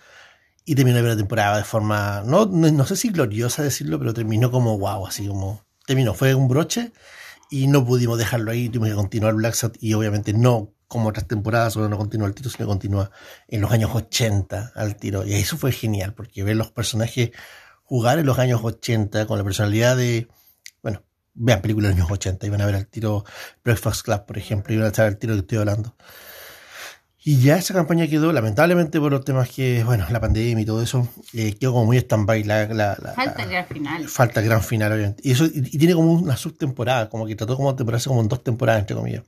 y 0.64 0.74
terminó 0.74 0.96
la 0.96 1.02
primera 1.02 1.16
temporada 1.16 1.56
de 1.58 1.64
forma, 1.64 2.22
no, 2.24 2.46
no, 2.46 2.70
no 2.70 2.86
sé 2.86 2.96
si 2.96 3.10
gloriosa 3.10 3.62
decirlo, 3.62 3.98
pero 3.98 4.14
terminó 4.14 4.50
como 4.50 4.78
wow, 4.78 5.06
así 5.06 5.26
como, 5.26 5.64
terminó, 5.86 6.14
fue 6.14 6.34
un 6.34 6.48
broche 6.48 6.92
y 7.50 7.66
no 7.66 7.84
pudimos 7.84 8.18
dejarlo 8.18 8.50
ahí, 8.50 8.68
tuvimos 8.68 8.90
que 8.90 8.94
continuar 8.94 9.34
Black 9.34 9.54
Sad 9.54 9.72
y 9.80 9.94
obviamente 9.94 10.32
no 10.32 10.72
como 10.92 11.08
otras 11.08 11.26
temporadas, 11.26 11.72
solo 11.72 11.88
no 11.88 11.96
continúa 11.96 12.26
al 12.26 12.34
tiro, 12.34 12.50
sino 12.50 12.66
continúa 12.66 13.10
en 13.48 13.62
los 13.62 13.72
años 13.72 13.90
80 13.94 14.72
al 14.74 14.96
tiro. 14.96 15.26
Y 15.26 15.32
eso 15.32 15.56
fue 15.56 15.72
genial, 15.72 16.12
porque 16.12 16.44
ver 16.44 16.56
los 16.56 16.70
personajes 16.70 17.30
jugar 17.82 18.18
en 18.18 18.26
los 18.26 18.38
años 18.38 18.60
80 18.62 19.26
con 19.26 19.38
la 19.38 19.44
personalidad 19.44 19.96
de, 19.96 20.28
bueno, 20.82 21.02
vean 21.32 21.62
películas 21.62 21.88
de 21.88 21.94
los 21.94 22.04
años 22.04 22.12
80 22.12 22.46
y 22.46 22.50
van 22.50 22.60
a 22.60 22.66
ver 22.66 22.74
al 22.74 22.86
tiro 22.88 23.24
Breakfast 23.64 24.02
Club, 24.02 24.26
por 24.26 24.36
ejemplo, 24.36 24.74
y 24.74 24.76
van 24.76 24.84
a 24.84 24.88
estar 24.88 25.06
al 25.06 25.16
tiro 25.16 25.32
que 25.32 25.40
estoy 25.40 25.58
hablando. 25.58 25.96
Y 27.24 27.40
ya 27.40 27.56
esa 27.56 27.72
campaña 27.72 28.08
quedó, 28.08 28.32
lamentablemente 28.32 28.98
por 28.98 29.12
los 29.12 29.24
temas 29.24 29.48
que, 29.48 29.84
bueno, 29.84 30.06
la 30.10 30.20
pandemia 30.20 30.60
y 30.60 30.66
todo 30.66 30.82
eso, 30.82 31.06
eh, 31.32 31.54
quedó 31.54 31.72
como 31.72 31.86
muy 31.86 31.96
stand-by. 31.98 32.42
La, 32.42 32.66
la, 32.66 32.96
la, 33.00 33.12
falta 33.12 33.44
el 33.44 33.50
gran 33.50 33.66
final. 33.66 34.08
Falta 34.08 34.40
el 34.40 34.46
gran 34.46 34.62
final, 34.62 34.92
obviamente. 34.92 35.22
Y, 35.24 35.30
eso, 35.30 35.44
y, 35.44 35.78
tiene 35.78 35.94
como 35.94 36.12
una 36.14 36.36
subtemporada, 36.36 37.08
como 37.08 37.26
que 37.26 37.36
trató 37.36 37.56
como 37.56 37.72
de 37.72 37.78
temporarse 37.78 38.08
como 38.08 38.22
en 38.22 38.28
dos 38.28 38.42
temporadas, 38.42 38.80
entre 38.80 38.96
comillas. 38.96 39.22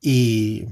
Y 0.00 0.66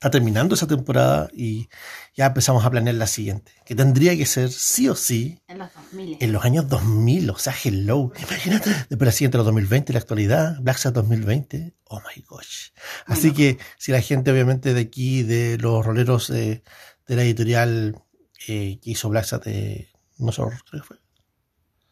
está 0.00 0.10
terminando 0.10 0.54
esa 0.54 0.66
temporada 0.66 1.28
y 1.34 1.68
ya 2.16 2.24
empezamos 2.24 2.64
a 2.64 2.70
planear 2.70 2.94
la 2.96 3.06
siguiente, 3.06 3.52
que 3.66 3.74
tendría 3.74 4.16
que 4.16 4.24
ser 4.24 4.50
sí 4.50 4.88
o 4.88 4.94
sí 4.94 5.38
en 5.46 5.58
los 5.58 5.68
2000. 5.74 6.16
En 6.20 6.32
los 6.32 6.42
años 6.42 6.68
2000, 6.70 7.28
o 7.28 7.36
sea, 7.36 7.54
hello. 7.62 8.10
Imagínate, 8.18 8.70
después 8.88 9.06
la 9.06 9.12
siguiente, 9.12 9.36
los 9.36 9.44
2020, 9.44 9.92
la 9.92 9.98
actualidad, 9.98 10.56
Black 10.62 10.78
Sabbath 10.78 11.04
2020. 11.04 11.74
Oh 11.84 12.00
my 12.00 12.22
gosh. 12.26 12.70
Así 13.04 13.28
Bueno. 13.28 13.36
que 13.36 13.58
si 13.76 13.92
la 13.92 14.00
gente, 14.00 14.30
obviamente, 14.32 14.72
de 14.72 14.80
aquí, 14.80 15.22
de 15.22 15.58
los 15.58 15.84
roleros 15.84 16.28
de, 16.28 16.62
de 17.06 17.16
la 17.16 17.22
editorial 17.22 18.00
eh, 18.48 18.78
que 18.82 18.90
hizo 18.90 19.10
Black 19.10 19.26
Sabbath, 19.26 19.48
eh, 19.48 19.90
no 20.16 20.32
sé, 20.32 20.40
creo 20.70 20.80
que 20.82 20.88
fue. 20.88 20.96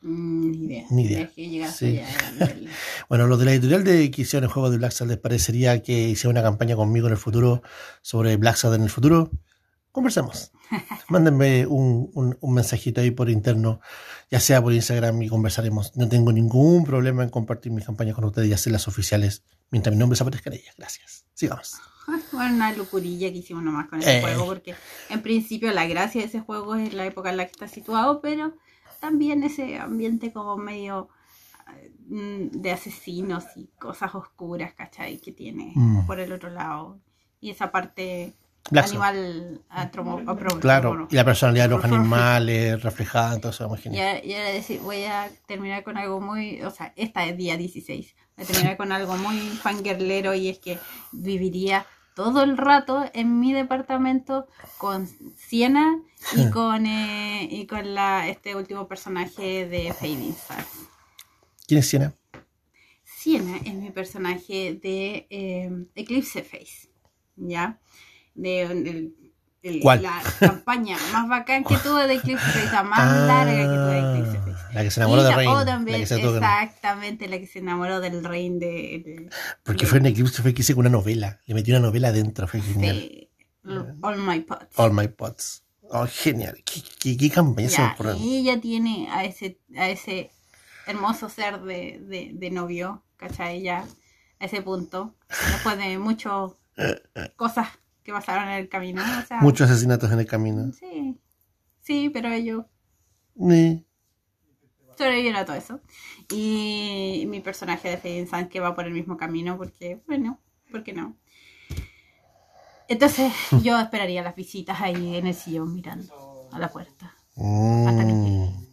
Ni 0.00 0.64
idea. 0.66 0.86
Ni 0.90 1.04
idea. 1.06 1.70
Sí. 1.72 1.98
allá, 1.98 2.56
Bueno, 3.08 3.26
los 3.26 3.38
de 3.38 3.44
la 3.44 3.52
editorial 3.52 3.84
de 3.84 4.10
que 4.10 4.22
hicieron 4.22 4.44
el 4.48 4.52
juego 4.52 4.70
de 4.70 4.78
Black 4.78 4.92
Sabbath, 4.92 5.10
¿les 5.10 5.18
parecería 5.18 5.82
que 5.82 6.08
hiciera 6.10 6.30
una 6.30 6.42
campaña 6.42 6.76
conmigo 6.76 7.06
en 7.08 7.12
el 7.14 7.18
futuro 7.18 7.62
sobre 8.02 8.36
Black 8.36 8.56
Sabbath 8.56 8.76
en 8.78 8.84
el 8.84 8.90
futuro? 8.90 9.30
Conversemos. 9.90 10.52
Mándenme 11.08 11.66
un, 11.66 12.10
un- 12.14 12.36
un 12.40 12.54
mensajito 12.54 13.00
ahí 13.00 13.10
por 13.10 13.30
interno, 13.30 13.80
ya 14.30 14.38
sea 14.38 14.62
por 14.62 14.72
Instagram 14.72 15.20
y 15.22 15.28
conversaremos. 15.28 15.96
No 15.96 16.08
tengo 16.08 16.30
ningún 16.32 16.84
problema 16.84 17.22
en 17.24 17.30
compartir 17.30 17.72
mis 17.72 17.84
campañas 17.84 18.14
con 18.14 18.24
ustedes 18.24 18.48
y 18.48 18.52
hacerlas 18.52 18.86
oficiales 18.86 19.42
mientras 19.70 19.94
mi 19.94 19.98
nombre 19.98 20.16
se 20.16 20.22
aparezca 20.22 20.50
en 20.50 20.56
ellas. 20.56 20.74
Gracias. 20.76 21.24
Sigamos. 21.34 21.76
Bueno, 22.32 22.54
una 22.54 22.72
locurilla 22.72 23.30
que 23.32 23.38
hicimos 23.38 23.62
nomás 23.62 23.88
con 23.88 23.98
ese 24.00 24.18
Eh. 24.18 24.20
juego, 24.20 24.46
porque 24.46 24.74
en 25.10 25.22
principio 25.22 25.72
la 25.72 25.86
gracia 25.86 26.20
de 26.20 26.26
ese 26.28 26.40
juego 26.40 26.74
es 26.76 26.92
la 26.94 27.04
época 27.06 27.30
en 27.30 27.36
la 27.36 27.44
que 27.46 27.52
está 27.52 27.68
situado, 27.68 28.20
pero 28.20 28.54
también 29.00 29.42
ese 29.42 29.78
ambiente 29.78 30.32
como 30.32 30.56
medio 30.56 31.08
mm, 32.08 32.48
de 32.62 32.72
asesinos 32.72 33.44
y 33.56 33.66
cosas 33.78 34.14
oscuras, 34.14 34.72
¿cachai? 34.74 35.18
Que 35.18 35.32
tiene 35.32 35.72
Mm. 35.74 36.06
por 36.06 36.18
el 36.20 36.32
otro 36.32 36.48
lado. 36.50 36.98
Y 37.40 37.50
esa 37.50 37.70
parte 37.70 38.34
Black 38.70 38.86
animal 38.88 39.62
atromo- 39.70 40.58
Claro, 40.60 41.06
y 41.10 41.14
la 41.14 41.24
personalidad 41.24 41.64
de 41.64 41.74
los 41.76 41.84
animales 41.84 42.82
reflejada, 42.82 43.34
entonces 43.34 43.60
ahora, 43.98 44.24
y 44.24 44.32
ahora 44.34 44.50
decir, 44.50 44.80
voy 44.80 45.04
a 45.04 45.30
terminar 45.46 45.84
con 45.84 45.96
algo 45.98 46.20
muy, 46.20 46.60
o 46.62 46.70
sea, 46.70 46.92
esta 46.96 47.24
es 47.26 47.36
día 47.36 47.56
16, 47.56 48.14
voy 48.36 48.44
a 48.44 48.46
terminar 48.48 48.76
con 48.76 48.90
algo 48.92 49.16
muy 49.16 49.38
fangirlero 49.38 50.34
y 50.34 50.48
es 50.48 50.58
que 50.58 50.78
viviría 51.12 51.86
todo 52.18 52.42
el 52.42 52.56
rato 52.56 53.08
en 53.14 53.38
mi 53.38 53.52
departamento 53.52 54.48
con 54.76 55.08
Siena 55.36 56.02
y 56.36 56.50
con 56.50 56.84
eh, 56.84 57.46
y 57.48 57.64
con 57.68 57.94
la 57.94 58.26
este 58.26 58.56
último 58.56 58.88
personaje 58.88 59.68
de 59.68 59.92
Fading 59.92 60.30
Stars. 60.30 60.66
¿Quién 61.68 61.78
es 61.78 61.88
Siena? 61.88 62.12
Siena 63.04 63.58
es 63.58 63.72
mi 63.72 63.90
personaje 63.90 64.80
de 64.82 65.28
eh, 65.30 65.70
Eclipse 65.94 66.42
Face, 66.42 66.90
¿ya? 67.36 67.78
De, 68.34 69.12
la 69.62 70.20
campaña 70.40 70.96
más 71.12 71.28
bacán 71.28 71.62
que 71.62 71.76
tuve 71.84 72.08
de 72.08 72.14
Eclipse 72.14 72.44
Face, 72.44 72.72
la 72.72 72.82
más 72.82 73.28
larga 73.28 73.52
que 73.52 73.64
tuve 73.64 73.94
de 73.94 74.18
Eclipse 74.18 74.38
Face. 74.38 74.47
La 74.72 74.82
que 74.82 74.90
se 74.90 75.00
enamoró 75.00 75.22
de 75.22 75.34
Rain. 75.34 75.48
o 75.48 75.54
la 75.58 75.64
también, 75.64 76.00
que 76.00 76.06
se 76.06 76.18
tuvo 76.18 76.32
que- 76.32 76.36
exactamente, 76.38 77.28
la 77.28 77.38
que 77.38 77.46
se 77.46 77.58
enamoró 77.60 78.00
del 78.00 78.24
rey 78.24 78.50
de, 78.50 78.56
de- 78.58 79.30
Porque 79.62 79.86
fue 79.86 79.98
en 79.98 80.06
Eclipse, 80.06 80.42
fue 80.42 80.54
que 80.54 80.62
hice 80.62 80.74
una 80.74 80.88
novela. 80.90 81.40
Le 81.46 81.54
metí 81.54 81.70
una 81.70 81.80
novela 81.80 82.08
adentro, 82.08 82.46
fue 82.48 82.60
genial. 82.60 83.28
All 84.02 84.18
My 84.18 84.40
Pots. 84.40 84.78
All 84.78 84.92
My 84.92 85.08
Pots. 85.08 85.64
Oh, 85.90 86.06
genial. 86.06 86.62
¿Qué, 86.64 86.82
qué, 86.98 87.16
qué 87.16 87.30
campaña 87.30 87.68
Ya, 87.68 87.96
y 88.18 88.38
ella 88.38 88.60
tiene 88.60 89.08
a 89.10 89.24
ese, 89.24 89.58
a 89.76 89.88
ese 89.88 90.30
hermoso 90.86 91.28
ser 91.30 91.60
de, 91.62 91.98
de, 92.06 92.30
de 92.34 92.50
novio, 92.50 93.04
¿cachai? 93.16 93.62
Ya 93.62 93.84
a 94.40 94.44
ese 94.44 94.60
punto, 94.62 95.16
después 95.28 95.76
de 95.78 95.98
muchas 95.98 96.52
cosas 97.36 97.68
que 98.02 98.12
pasaron 98.12 98.48
en 98.48 98.54
el 98.58 98.68
camino. 98.68 99.02
O 99.02 99.26
sea, 99.26 99.40
Muchos 99.40 99.70
asesinatos 99.70 100.10
en 100.12 100.20
el 100.20 100.26
camino. 100.26 100.70
Sí, 100.72 101.18
sí, 101.80 102.10
pero 102.10 102.30
ellos 102.32 102.64
Ni- 103.34 103.84
sobrevivieron 104.98 105.40
a 105.40 105.44
todo 105.46 105.56
eso. 105.56 105.80
Y 106.30 107.24
mi 107.28 107.40
personaje 107.40 107.88
de 107.88 107.96
Fading 107.96 108.28
Sun 108.28 108.48
que 108.48 108.60
va 108.60 108.74
por 108.74 108.84
el 108.86 108.92
mismo 108.92 109.16
camino, 109.16 109.56
porque, 109.56 110.00
bueno, 110.06 110.38
¿por 110.70 110.82
qué 110.84 110.92
no? 110.92 111.16
Entonces 112.88 113.32
yo 113.62 113.78
esperaría 113.78 114.22
las 114.22 114.34
visitas 114.34 114.80
ahí 114.80 115.16
en 115.16 115.26
el 115.26 115.34
sillón 115.34 115.74
mirando 115.74 116.48
a 116.52 116.58
la 116.58 116.68
puerta. 116.68 117.14
Hasta 117.36 118.06
que 118.06 118.12
Mm. 118.12 118.24
llegue. 118.24 118.68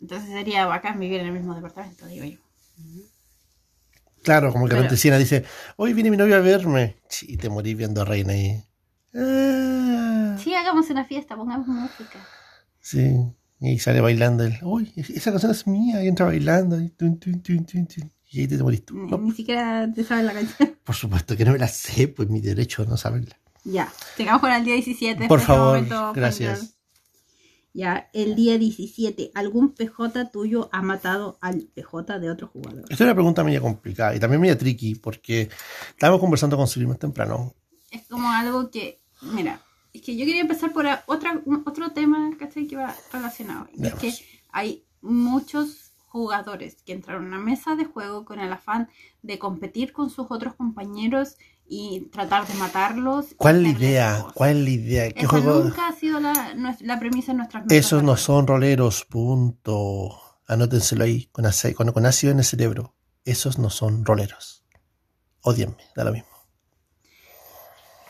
Entonces 0.00 0.30
sería 0.30 0.66
bacán 0.66 0.98
vivir 0.98 1.20
en 1.20 1.26
el 1.26 1.32
mismo 1.32 1.54
departamento, 1.54 2.06
digo 2.06 2.24
yo. 2.24 2.38
Claro, 4.22 4.52
como 4.52 4.64
que 4.66 4.70
Pero- 4.70 4.82
repente 4.82 4.96
Siena 5.00 5.18
dice, 5.18 5.44
hoy 5.76 5.92
viene 5.92 6.10
mi 6.10 6.16
novio 6.16 6.36
a 6.36 6.40
verme. 6.40 6.96
Y 7.22 7.36
te 7.36 7.48
morís 7.50 7.76
viendo 7.76 8.00
a 8.02 8.04
Reina 8.04 8.32
ahí. 8.32 8.62
Ah, 9.14 10.36
Sí, 10.42 10.54
hagamos 10.54 10.88
una 10.90 11.04
fiesta, 11.04 11.36
pongamos 11.36 11.66
música. 11.68 12.18
sí. 12.80 13.16
Y 13.60 13.78
sale 13.78 14.00
bailando 14.00 14.44
él. 14.44 14.58
Uy, 14.62 14.90
esa 14.96 15.30
canción 15.30 15.52
es 15.52 15.66
mía. 15.66 16.02
Y 16.02 16.08
entra 16.08 16.26
bailando. 16.26 16.80
Y, 16.80 16.88
tun, 16.90 17.18
tun, 17.18 17.42
tun, 17.42 17.66
y 18.32 18.40
ahí 18.40 18.48
te, 18.48 18.56
te 18.56 18.62
morís 18.62 18.84
tú. 18.84 18.96
Ni, 18.96 19.10
No, 19.10 19.18
ni 19.18 19.32
siquiera 19.32 19.90
te 19.92 20.04
sabes 20.04 20.24
la 20.24 20.32
canción. 20.32 20.76
por 20.84 20.94
supuesto 20.94 21.36
que 21.36 21.44
no 21.44 21.52
me 21.52 21.58
la 21.58 21.68
sé, 21.68 22.08
pues 22.08 22.28
mi 22.28 22.40
derecho 22.40 22.82
a 22.82 22.86
no 22.86 22.96
saberla. 22.96 23.36
ya, 23.64 23.92
sigamos 24.16 24.40
con 24.40 24.52
el 24.52 24.64
día 24.64 24.74
17. 24.74 25.26
Por 25.28 25.40
este 25.40 25.46
favor, 25.46 25.74
momento, 25.76 26.12
gracias. 26.14 26.76
Ya, 27.72 28.08
el 28.12 28.34
día 28.34 28.58
17, 28.58 29.30
¿algún 29.34 29.74
PJ 29.74 30.30
tuyo 30.32 30.68
ha 30.72 30.82
matado 30.82 31.38
al 31.40 31.68
PJ 31.72 32.18
de 32.18 32.30
otro 32.30 32.48
jugador? 32.48 32.82
Esta 32.82 32.94
es 32.94 33.00
una 33.02 33.14
pregunta 33.14 33.44
media 33.44 33.60
complicada 33.60 34.14
y 34.14 34.18
también 34.18 34.40
media 34.40 34.58
tricky 34.58 34.96
porque 34.96 35.48
estábamos 35.90 36.20
conversando 36.20 36.56
con 36.56 36.66
Silvia 36.66 36.88
más 36.88 36.98
temprano. 36.98 37.54
Es 37.92 38.06
como 38.08 38.28
algo 38.30 38.70
que, 38.70 39.00
mira, 39.22 39.60
es 39.92 40.02
que 40.02 40.16
yo 40.16 40.24
quería 40.24 40.40
empezar 40.42 40.72
por 40.72 40.86
otra, 41.06 41.42
otro 41.66 41.92
tema, 41.92 42.30
¿cachai? 42.38 42.66
Que 42.66 42.76
va 42.76 42.94
relacionado. 43.12 43.68
Es 43.78 43.94
que 43.94 44.14
hay 44.50 44.84
muchos 45.00 45.92
jugadores 46.06 46.82
que 46.82 46.92
entraron 46.92 47.24
a 47.24 47.28
una 47.28 47.38
mesa 47.38 47.76
de 47.76 47.84
juego 47.84 48.24
con 48.24 48.40
el 48.40 48.52
afán 48.52 48.88
de 49.22 49.38
competir 49.38 49.92
con 49.92 50.10
sus 50.10 50.26
otros 50.30 50.54
compañeros 50.54 51.36
y 51.68 52.08
tratar 52.10 52.46
de 52.48 52.54
matarlos. 52.54 53.26
¿Cuál 53.36 53.56
es 53.58 53.62
la 53.62 53.78
idea? 53.78 54.26
¿Cuál 54.34 54.56
es 54.56 54.64
la 54.64 54.70
idea? 54.70 55.10
¿Qué 55.12 55.20
Esa 55.20 55.28
juego? 55.28 55.64
nunca 55.64 55.86
ha 55.88 55.92
sido 55.92 56.18
la, 56.18 56.54
la 56.80 56.98
premisa 56.98 57.30
en 57.30 57.36
nuestras 57.38 57.64
mesas. 57.64 57.86
Esos 57.86 58.00
de 58.00 58.06
no 58.06 58.16
son 58.16 58.46
roleros, 58.46 59.04
punto. 59.04 60.20
Anótenselo 60.48 61.04
ahí, 61.04 61.26
con, 61.26 61.44
con, 61.76 61.92
con 61.92 62.06
ácido 62.06 62.32
en 62.32 62.38
el 62.38 62.44
cerebro. 62.44 62.96
Esos 63.24 63.58
no 63.60 63.70
son 63.70 64.04
roleros. 64.04 64.64
Odienme, 65.42 65.76
da 65.94 66.02
lo 66.04 66.12
mismo. 66.12 66.28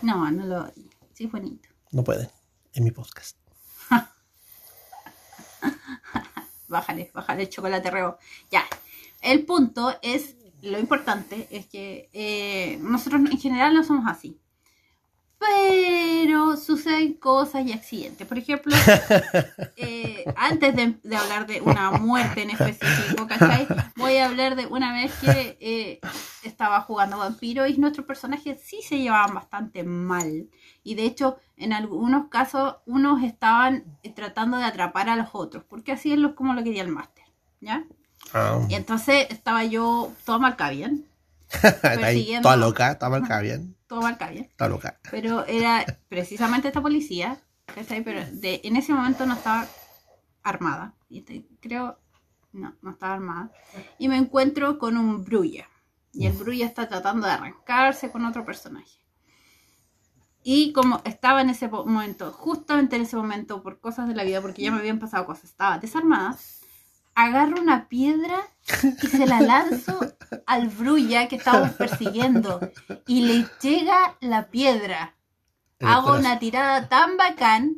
No, 0.00 0.30
no 0.30 0.46
lo. 0.46 0.72
Sí, 1.12 1.24
es 1.24 1.32
bonito. 1.32 1.68
No 1.92 2.05
pueden. 2.05 2.29
En 2.74 2.85
mi 2.85 2.90
podcast. 2.90 3.37
Bájale, 6.68 7.11
bájale 7.12 7.48
chocolate 7.48 7.90
reo. 7.90 8.18
Ya. 8.50 8.64
El 9.20 9.44
punto 9.44 9.94
es, 10.03 10.37
lo 10.62 10.79
importante 10.79 11.48
es 11.50 11.66
que 11.66 12.09
eh, 12.12 12.79
nosotros 12.81 13.22
en 13.31 13.38
general 13.38 13.74
no 13.74 13.85
somos 13.85 14.07
así. 14.09 14.39
Pero 15.40 16.57
suceden 16.59 17.14
cosas 17.14 17.64
y 17.66 17.72
accidentes. 17.72 18.26
Por 18.26 18.37
ejemplo, 18.38 18.76
eh, 19.76 20.24
antes 20.37 20.76
de, 20.76 20.98
de 21.03 21.16
hablar 21.16 21.46
de 21.46 21.62
una 21.62 21.90
muerte 21.92 22.42
en 22.42 22.50
específico, 22.50 23.26
¿cachai? 23.26 23.66
Voy 23.96 24.18
a 24.18 24.26
hablar 24.26 24.55
de 24.55 24.66
una 24.66 24.92
vez 24.92 25.11
que 25.20 25.57
eh, 25.61 26.00
estaba 26.42 26.83
jugando 26.83 27.16
vampiro 27.18 27.66
y 27.66 27.79
nuestros 27.79 28.07
personajes 28.07 28.61
sí 28.62 28.81
se 28.87 28.98
llevaban 28.98 29.35
bastante 29.35 29.83
mal. 29.83 30.48
Y 30.85 30.94
de 30.94 31.05
hecho, 31.05 31.38
en 31.57 31.72
algunos 31.72 32.29
casos, 32.29 32.76
unos 32.85 33.22
estaban 33.22 33.85
tratando 34.14 34.59
de 34.59 34.64
atrapar 34.64 35.09
a 35.09 35.16
los 35.16 35.29
otros, 35.33 35.64
porque 35.64 35.92
así 35.92 36.12
es 36.12 36.18
lo, 36.18 36.35
como 36.35 36.53
lo 36.53 36.62
quería 36.62 36.83
el 36.83 36.88
máster, 36.88 37.24
¿ya? 37.61 37.85
Ah, 38.35 38.61
Y 38.68 38.74
entonces 38.74 39.26
estaba 39.31 39.64
yo 39.64 40.12
toda 40.26 40.38
marca 40.38 40.68
bien, 40.68 41.07
persiguiendo- 41.96 42.42
toda 42.42 42.57
loca, 42.59 42.92
está 42.92 43.09
marcada 43.09 43.40
bien. 43.40 43.74
Toda 43.90 44.03
marca 44.03 44.31
bien. 44.31 44.44
Está 44.44 44.68
loca. 44.68 45.00
Pero 45.11 45.44
era 45.46 45.85
precisamente 46.09 46.68
esta 46.68 46.81
policía, 46.81 47.38
¿cachai? 47.66 48.05
Pero 48.05 48.20
de, 48.31 48.61
en 48.62 48.76
ese 48.76 48.94
momento 48.94 49.26
no 49.26 49.35
estaba 49.35 49.66
armada. 50.44 50.94
Y 51.09 51.22
te- 51.22 51.48
creo, 51.61 51.98
no, 52.53 52.76
no 52.83 52.90
estaba 52.92 53.14
armada. 53.14 53.50
Y 53.98 54.09
me 54.09 54.16
encuentro 54.16 54.79
con 54.79 54.96
un 54.96 55.24
Brulla. 55.24 55.66
Y 56.12 56.26
el 56.26 56.33
Brulla 56.35 56.66
está 56.66 56.88
tratando 56.88 57.26
de 57.26 57.33
arrancarse 57.33 58.12
con 58.12 58.24
otro 58.24 58.44
personaje. 58.44 59.00
Y 60.44 60.72
como 60.72 61.03
estaba 61.05 61.40
en 61.42 61.50
ese 61.50 61.68
momento, 61.68 62.31
justamente 62.33 62.94
en 62.96 63.03
ese 63.03 63.16
momento, 63.16 63.61
por 63.62 63.81
cosas 63.81 64.07
de 64.09 64.14
la 64.14 64.22
vida, 64.24 64.40
porque 64.40 64.62
ya 64.62 64.70
me 64.70 64.79
habían 64.79 65.00
pasado 65.00 65.26
cosas, 65.26 65.44
estaba 65.44 65.79
desarmada, 65.79 66.37
agarro 67.24 67.61
una 67.61 67.88
piedra 67.88 68.37
y 69.02 69.06
se 69.06 69.26
la 69.26 69.40
lanzo 69.40 69.98
al 70.46 70.68
brulla 70.68 71.28
que 71.28 71.37
estábamos 71.37 71.70
persiguiendo. 71.72 72.61
Y 73.06 73.22
le 73.22 73.46
llega 73.61 74.16
la 74.20 74.48
piedra. 74.48 75.14
Hago 75.80 76.14
una 76.14 76.38
tirada 76.38 76.88
tan 76.88 77.16
bacán 77.16 77.76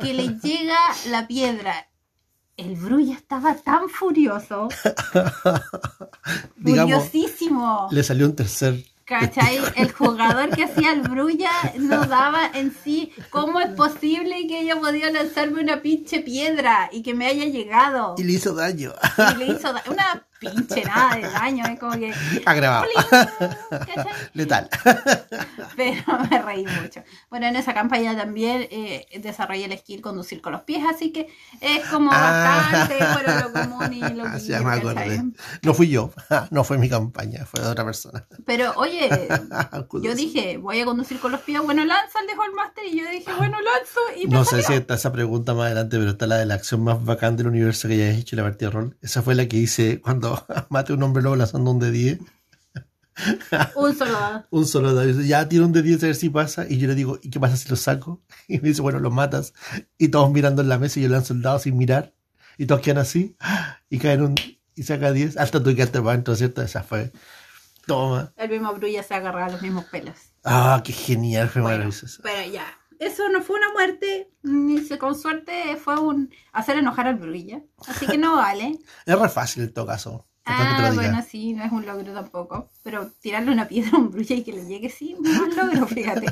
que 0.00 0.14
le 0.14 0.28
llega 0.38 0.78
la 1.10 1.26
piedra. 1.26 1.88
El 2.56 2.76
brulla 2.76 3.14
estaba 3.14 3.54
tan 3.54 3.88
furioso, 3.88 4.68
Digamos, 6.56 7.04
furiosísimo. 7.08 7.88
le 7.90 8.02
salió 8.02 8.26
un 8.26 8.36
tercer. 8.36 8.84
¿Cachai? 9.20 9.58
El 9.76 9.92
jugador 9.92 10.50
que 10.50 10.64
hacía 10.64 10.92
el 10.92 11.02
brulla 11.02 11.50
no 11.78 12.04
daba 12.06 12.46
en 12.54 12.74
sí. 12.82 13.12
¿Cómo 13.30 13.60
es 13.60 13.68
posible 13.70 14.46
que 14.48 14.58
haya 14.60 14.76
podido 14.80 15.10
lanzarme 15.12 15.60
una 15.62 15.82
pinche 15.82 16.20
piedra 16.20 16.88
y 16.92 17.02
que 17.02 17.14
me 17.14 17.26
haya 17.26 17.44
llegado? 17.44 18.14
Y 18.18 18.24
le 18.24 18.32
hizo 18.32 18.54
daño. 18.54 18.92
Y 19.34 19.38
le 19.38 19.46
hizo 19.46 19.72
da- 19.72 19.82
una 19.90 20.26
pinche 20.42 20.84
nada 20.84 21.16
de 21.16 21.22
daño, 21.22 21.64
es 21.66 21.78
como 21.78 21.92
que. 21.92 22.12
Agravado. 22.46 22.86
Letal. 24.34 24.68
Pero 25.76 26.02
me 26.30 26.42
reí 26.42 26.66
mucho. 26.82 27.02
Bueno, 27.30 27.46
en 27.46 27.56
esa 27.56 27.72
campaña 27.74 28.16
también 28.16 28.66
eh, 28.70 29.06
desarrollé 29.20 29.64
el 29.66 29.78
skill 29.78 30.00
conducir 30.02 30.40
con 30.42 30.52
los 30.52 30.62
pies, 30.62 30.82
así 30.92 31.12
que 31.12 31.28
es 31.60 31.84
como 31.86 32.10
Ah. 32.12 32.68
bastante 32.70 32.98
bueno, 33.12 33.40
lo 33.40 33.52
común 33.52 33.92
y 33.92 34.00
lo 34.00 34.30
que 34.32 34.40
Ya 34.40 34.60
me 34.62 34.72
acordé. 34.72 35.22
No 35.62 35.74
fui 35.74 35.88
yo. 35.88 36.10
No 36.50 36.64
fue 36.64 36.78
mi 36.78 36.88
campaña, 36.88 37.46
fue 37.46 37.60
de 37.62 37.68
otra 37.68 37.84
persona. 37.84 38.26
Pero 38.44 38.72
oye, 38.76 39.28
yo 40.02 40.14
dije, 40.14 40.58
voy 40.58 40.80
a 40.80 40.84
conducir 40.84 41.18
con 41.20 41.32
los 41.32 41.40
pies, 41.40 41.60
bueno, 41.62 41.84
lanza 41.84 42.20
el 42.20 42.26
dejó 42.26 42.44
el 42.44 42.52
máster 42.52 42.84
y 42.86 42.98
yo 42.98 43.08
dije, 43.10 43.32
bueno, 43.38 43.56
lanzo 43.60 44.00
y 44.16 44.26
me 44.26 44.34
No 44.34 44.44
sé 44.44 44.62
si 44.62 44.74
está 44.74 44.94
esa 44.94 45.12
pregunta 45.12 45.54
más 45.54 45.66
adelante, 45.66 45.98
pero 45.98 46.10
está 46.10 46.26
la 46.26 46.36
de 46.36 46.46
la 46.46 46.54
acción 46.54 46.82
más 46.82 47.02
bacán 47.04 47.36
del 47.36 47.46
universo 47.48 47.88
que 47.88 47.94
hayas 47.94 48.16
hecho 48.18 48.36
en 48.36 48.42
la 48.42 48.48
partida 48.48 48.70
de 48.70 48.74
rol. 48.74 48.96
Esa 49.02 49.22
fue 49.22 49.34
la 49.34 49.46
que 49.46 49.56
hice 49.56 50.00
cuando 50.00 50.31
mate 50.70 50.92
a 50.92 50.96
un 50.96 51.02
hombre 51.02 51.22
lobo 51.22 51.36
lanzando 51.36 51.70
un 51.70 51.78
de 51.78 51.90
10. 51.90 52.18
Un 53.76 53.94
solo 53.94 54.12
dado. 54.12 54.46
Un 54.50 54.66
solo 54.66 54.94
dado. 54.94 55.10
Ya 55.20 55.48
tira 55.48 55.64
un 55.66 55.72
de 55.72 55.82
10 55.82 56.02
a 56.02 56.06
ver 56.06 56.14
si 56.14 56.30
pasa. 56.30 56.66
Y 56.68 56.78
yo 56.78 56.88
le 56.88 56.94
digo, 56.94 57.18
¿y 57.22 57.30
qué 57.30 57.38
pasa 57.38 57.56
si 57.56 57.68
lo 57.68 57.76
saco? 57.76 58.22
Y 58.48 58.58
me 58.58 58.68
dice, 58.68 58.82
bueno, 58.82 58.98
lo 59.00 59.10
matas. 59.10 59.52
Y 59.98 60.08
todos 60.08 60.30
mirando 60.30 60.62
en 60.62 60.68
la 60.68 60.78
mesa 60.78 60.98
y 60.98 61.02
yo 61.02 61.08
lanzo 61.08 61.34
el 61.34 61.42
dado 61.42 61.58
sin 61.58 61.76
mirar. 61.76 62.14
Y 62.58 62.66
todos 62.66 62.80
quedan 62.80 62.98
así. 62.98 63.36
Y 63.90 63.98
caen 63.98 64.22
un. 64.22 64.34
Y 64.74 64.82
saca 64.84 65.12
10. 65.12 65.36
Hasta 65.36 65.62
tú 65.62 65.74
quedaste 65.74 65.98
para 66.00 66.12
adentro, 66.12 66.34
¿cierto? 66.34 66.62
Esa 66.62 66.82
fue. 66.82 67.12
Toma. 67.86 68.32
El 68.36 68.48
mismo 68.48 68.72
brulla 68.74 69.02
se 69.02 69.14
agarraba 69.14 69.46
a 69.46 69.50
los 69.50 69.60
mismos 69.60 69.84
pelos. 69.86 70.16
Ah, 70.44 70.80
qué 70.84 70.92
genial, 70.92 71.48
fue 71.50 71.60
Bueno, 71.62 71.78
maravilloso. 71.78 72.22
pero 72.22 72.50
ya, 72.50 72.64
eso 73.06 73.28
no 73.28 73.42
fue 73.42 73.56
una 73.56 73.72
muerte, 73.72 74.30
ni 74.42 74.78
se, 74.80 74.98
con 74.98 75.14
suerte 75.14 75.76
fue 75.76 75.98
un 76.00 76.32
hacer 76.52 76.76
enojar 76.76 77.06
al 77.06 77.16
brulla. 77.16 77.62
Así 77.86 78.06
que 78.06 78.18
no 78.18 78.36
vale. 78.36 78.78
Es 79.06 79.18
re 79.18 79.28
fácil 79.28 79.64
en 79.64 79.72
todo 79.72 79.86
caso. 79.86 80.26
Que 80.44 80.52
Ah, 80.52 80.90
bueno, 80.92 81.22
sí, 81.22 81.52
no 81.52 81.62
es 81.62 81.70
un 81.70 81.86
logro 81.86 82.12
tampoco. 82.12 82.68
Pero 82.82 83.10
tirarle 83.20 83.52
una 83.52 83.68
piedra 83.68 83.92
a 83.94 84.00
un 84.00 84.10
brulla 84.10 84.34
y 84.34 84.42
que 84.42 84.52
le 84.52 84.64
llegue, 84.64 84.90
sí, 84.90 85.16
no 85.20 85.30
es 85.30 85.38
un 85.38 85.56
logro, 85.56 85.86
fíjate. 85.86 86.26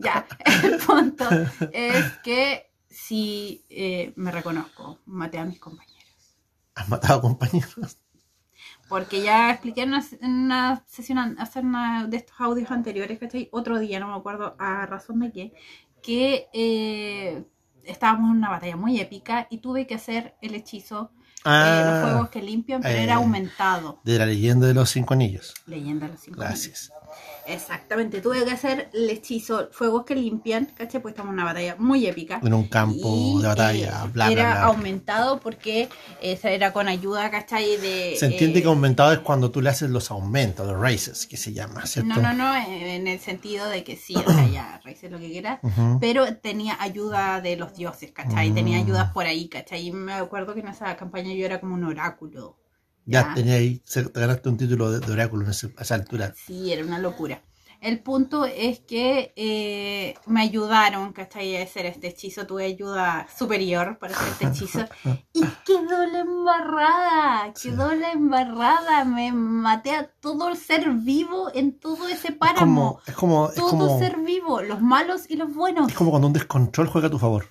Ya, 0.00 0.26
el 0.64 0.78
punto 0.78 1.26
es 1.72 2.04
que 2.22 2.70
sí 2.88 3.64
eh, 3.70 4.12
me 4.16 4.30
reconozco, 4.30 4.98
maté 5.06 5.38
a 5.38 5.44
mis 5.44 5.58
compañeros. 5.58 5.94
Has 6.74 6.88
matado 6.88 7.20
compañeros. 7.20 7.98
Porque 8.88 9.22
ya 9.22 9.50
expliqué 9.50 9.82
en 9.82 9.90
una, 9.90 10.04
en 10.20 10.30
una 10.30 10.84
sesión, 10.86 11.36
hacer 11.38 11.64
una 11.64 12.06
de 12.06 12.18
estos 12.18 12.38
audios 12.38 12.70
anteriores, 12.70 13.18
¿cachai? 13.18 13.48
Otro 13.50 13.78
día, 13.78 13.98
no 13.98 14.08
me 14.08 14.14
acuerdo 14.14 14.56
a 14.58 14.86
razón 14.86 15.20
de 15.20 15.32
qué, 15.32 15.54
que 16.04 16.48
eh, 16.52 17.42
estábamos 17.84 18.30
en 18.30 18.36
una 18.36 18.50
batalla 18.50 18.76
muy 18.76 19.00
épica 19.00 19.46
y 19.50 19.58
tuve 19.58 19.86
que 19.86 19.94
hacer 19.94 20.34
el 20.42 20.54
hechizo, 20.54 21.10
eh, 21.16 21.22
los 21.44 21.44
Ah, 21.46 22.00
fuegos 22.02 22.28
que 22.30 22.42
limpian, 22.42 22.82
pero 22.82 22.98
eh. 22.98 23.02
era 23.04 23.14
aumentado. 23.16 24.00
de 24.04 24.18
la 24.18 24.26
leyenda 24.26 24.66
de 24.66 24.74
los 24.74 24.90
cinco 24.90 25.14
anillos. 25.14 25.54
Leyenda 25.66 26.06
de 26.06 26.12
los 26.12 26.20
cinco 26.20 26.42
anillos. 26.42 26.90
Exactamente, 27.46 28.20
tuve 28.20 28.44
que 28.44 28.50
hacer 28.50 28.88
el 28.94 29.10
hechizo 29.10 29.68
Fuegos 29.70 30.04
que 30.04 30.14
limpian, 30.14 30.66
¿cachai? 30.74 31.02
Pues 31.02 31.12
estamos 31.12 31.30
en 31.30 31.34
una 31.34 31.44
batalla 31.44 31.76
muy 31.78 32.06
épica. 32.06 32.40
En 32.42 32.54
un 32.54 32.68
campo 32.68 32.96
Y, 33.02 33.42
de 33.42 33.48
batalla, 33.48 34.04
eh, 34.04 34.08
bla, 34.12 34.32
era 34.32 34.42
bla, 34.42 34.52
bla. 34.52 34.64
aumentado 34.64 35.40
porque 35.40 35.88
esa 36.22 36.50
era 36.50 36.72
con 36.72 36.88
ayuda, 36.88 37.30
¿cachai? 37.30 37.76
De, 37.76 38.16
Se 38.18 38.26
entiende 38.26 38.60
eh, 38.60 38.62
que 38.62 38.68
aumentado 38.68 39.12
es 39.12 39.18
cuando 39.18 39.50
tú 39.50 39.60
le 39.60 39.68
haces 39.68 39.90
los 39.90 40.10
aumentos, 40.10 40.66
los 40.66 40.78
raises, 40.78 41.26
que 41.26 41.36
se 41.36 41.52
llama, 41.52 41.84
¿cierto? 41.86 42.08
No, 42.14 42.22
no, 42.22 42.32
no, 42.32 42.56
en 42.56 43.06
el 43.06 43.20
sentido 43.20 43.68
de 43.68 43.84
que 43.84 43.96
sí, 43.96 44.14
o 44.16 44.30
sea, 44.30 44.46
ya, 44.46 44.80
raíces 44.84 45.10
lo 45.10 45.18
que 45.18 45.30
quieras, 45.30 45.60
pero 46.00 46.36
tenía 46.36 46.76
ayuda 46.80 47.40
de 47.40 47.56
los 47.56 47.74
dioses, 47.74 48.12
¿cachai? 48.12 48.50
Mm. 48.50 48.54
Tenía 48.54 48.78
ayudas 48.78 49.12
por 49.12 49.26
ahí, 49.26 49.48
¿cachai? 49.48 49.88
Y 49.88 49.92
me 49.92 50.14
acuerdo 50.14 50.54
que 50.54 50.60
en 50.60 50.68
esa 50.68 50.96
campaña 50.96 51.34
yo 51.34 51.44
era 51.44 51.60
como 51.60 51.74
un 51.74 51.84
oráculo. 51.84 52.56
Ya, 53.06 53.22
Ya. 53.28 53.34
tenía 53.34 53.54
ahí, 53.54 53.80
te 53.92 54.02
ganaste 54.20 54.48
un 54.48 54.56
título 54.56 54.90
de, 54.90 55.00
de 55.00 55.12
oráculo 55.12 55.44
en 55.44 55.50
ese- 55.50 55.74
a 55.76 55.82
esa 55.82 55.94
altura. 55.96 56.32
Sí, 56.36 56.72
era 56.72 56.84
una 56.84 56.98
locura. 56.98 57.42
El 57.80 58.00
punto 58.02 58.46
es 58.46 58.80
que 58.80 59.34
eh, 59.36 60.14
me 60.24 60.40
ayudaron, 60.40 61.12
¿cachai? 61.12 61.54
A 61.58 61.64
hacer 61.64 61.84
este 61.84 62.06
hechizo. 62.08 62.46
Tuve 62.46 62.64
ayuda 62.64 63.26
superior 63.36 63.98
para 63.98 64.14
hacer 64.16 64.28
este 64.32 64.46
hechizo. 64.46 64.86
Y 65.34 65.42
quedó 65.66 66.06
la 66.06 66.20
embarrada. 66.20 67.52
Quedó 67.60 67.94
la 67.94 68.12
embarrada. 68.12 69.04
Me 69.04 69.32
maté 69.32 69.90
a 69.90 70.06
todo 70.06 70.48
el 70.48 70.56
ser 70.56 70.88
vivo 70.92 71.50
en 71.54 71.78
todo 71.78 72.08
ese 72.08 72.28
Es 72.28 72.34
páramo. 72.36 72.94
como, 72.94 73.00
es 73.06 73.14
como, 73.14 73.48
es 73.50 73.54
todo 73.56 73.68
como, 73.68 73.98
ser 73.98 74.16
vivo, 74.18 74.62
los 74.62 74.80
malos 74.80 75.28
y 75.28 75.36
los 75.36 75.52
buenos. 75.54 75.88
es 75.90 75.94
como 75.94 76.08
cuando 76.10 76.28
un 76.28 76.32
descontrol 76.32 76.86
juega 76.88 77.08
a 77.08 77.10
tu 77.10 77.18
favor. 77.18 77.48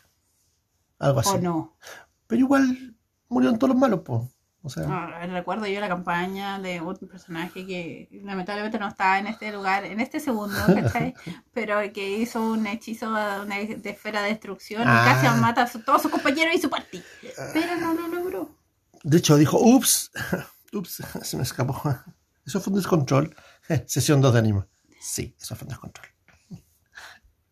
Algo 0.97 1.19
así. 1.19 1.35
¿O 1.35 1.41
no? 1.41 1.77
Pero 2.25 2.39
igual 2.39 2.95
murieron 3.29 3.59
todos 3.59 3.69
los 3.73 3.77
malos, 3.79 3.99
pues. 4.03 4.21
O 4.65 4.69
sea, 4.69 4.85
Ah, 4.87 5.25
recuerdo 5.27 5.67
yo 5.67 5.81
la 5.81 5.89
campaña 5.89 6.57
de 6.57 6.79
un 6.79 6.95
personaje 7.09 7.65
que 7.65 8.07
lamentablemente 8.23 8.79
no 8.79 8.87
estaba 8.87 9.19
en 9.19 9.27
este 9.27 9.51
lugar, 9.51 9.83
en 9.83 9.99
este 9.99 10.21
segundo, 10.21 10.55
¿cachai? 10.73 11.13
Pero 11.53 11.79
que 11.93 12.17
hizo 12.17 12.41
un 12.41 12.65
hechizo 12.65 13.09
una 13.09 13.43
de 13.57 13.89
esfera 13.89 14.21
de 14.21 14.29
destrucción 14.29 14.83
Ah. 14.87 15.03
y 15.03 15.21
casi 15.23 15.39
mata 15.41 15.63
a 15.63 15.67
su- 15.67 15.81
todos 15.83 16.01
sus 16.01 16.09
compañeros 16.11 16.55
y 16.55 16.59
su 16.61 16.69
party. 16.69 17.03
Pero 17.53 17.75
no 17.77 17.93
lo 17.93 18.07
logró. 18.07 18.57
de 19.03 19.17
hecho 19.17 19.35
dijo, 19.35 19.59
ups, 19.59 20.11
ups, 20.73 21.03
se 21.23 21.35
me 21.37 21.43
escapó. 21.43 21.81
Eso 22.45 22.61
fue 22.61 22.71
un 22.71 22.79
descontrol. 22.79 23.35
Sesión 23.85 24.21
2 24.21 24.31
de 24.33 24.39
anima. 24.39 24.67
Sí, 25.01 25.35
eso 25.39 25.55
fue 25.57 25.65
un 25.65 25.69
descontrol. 25.69 26.07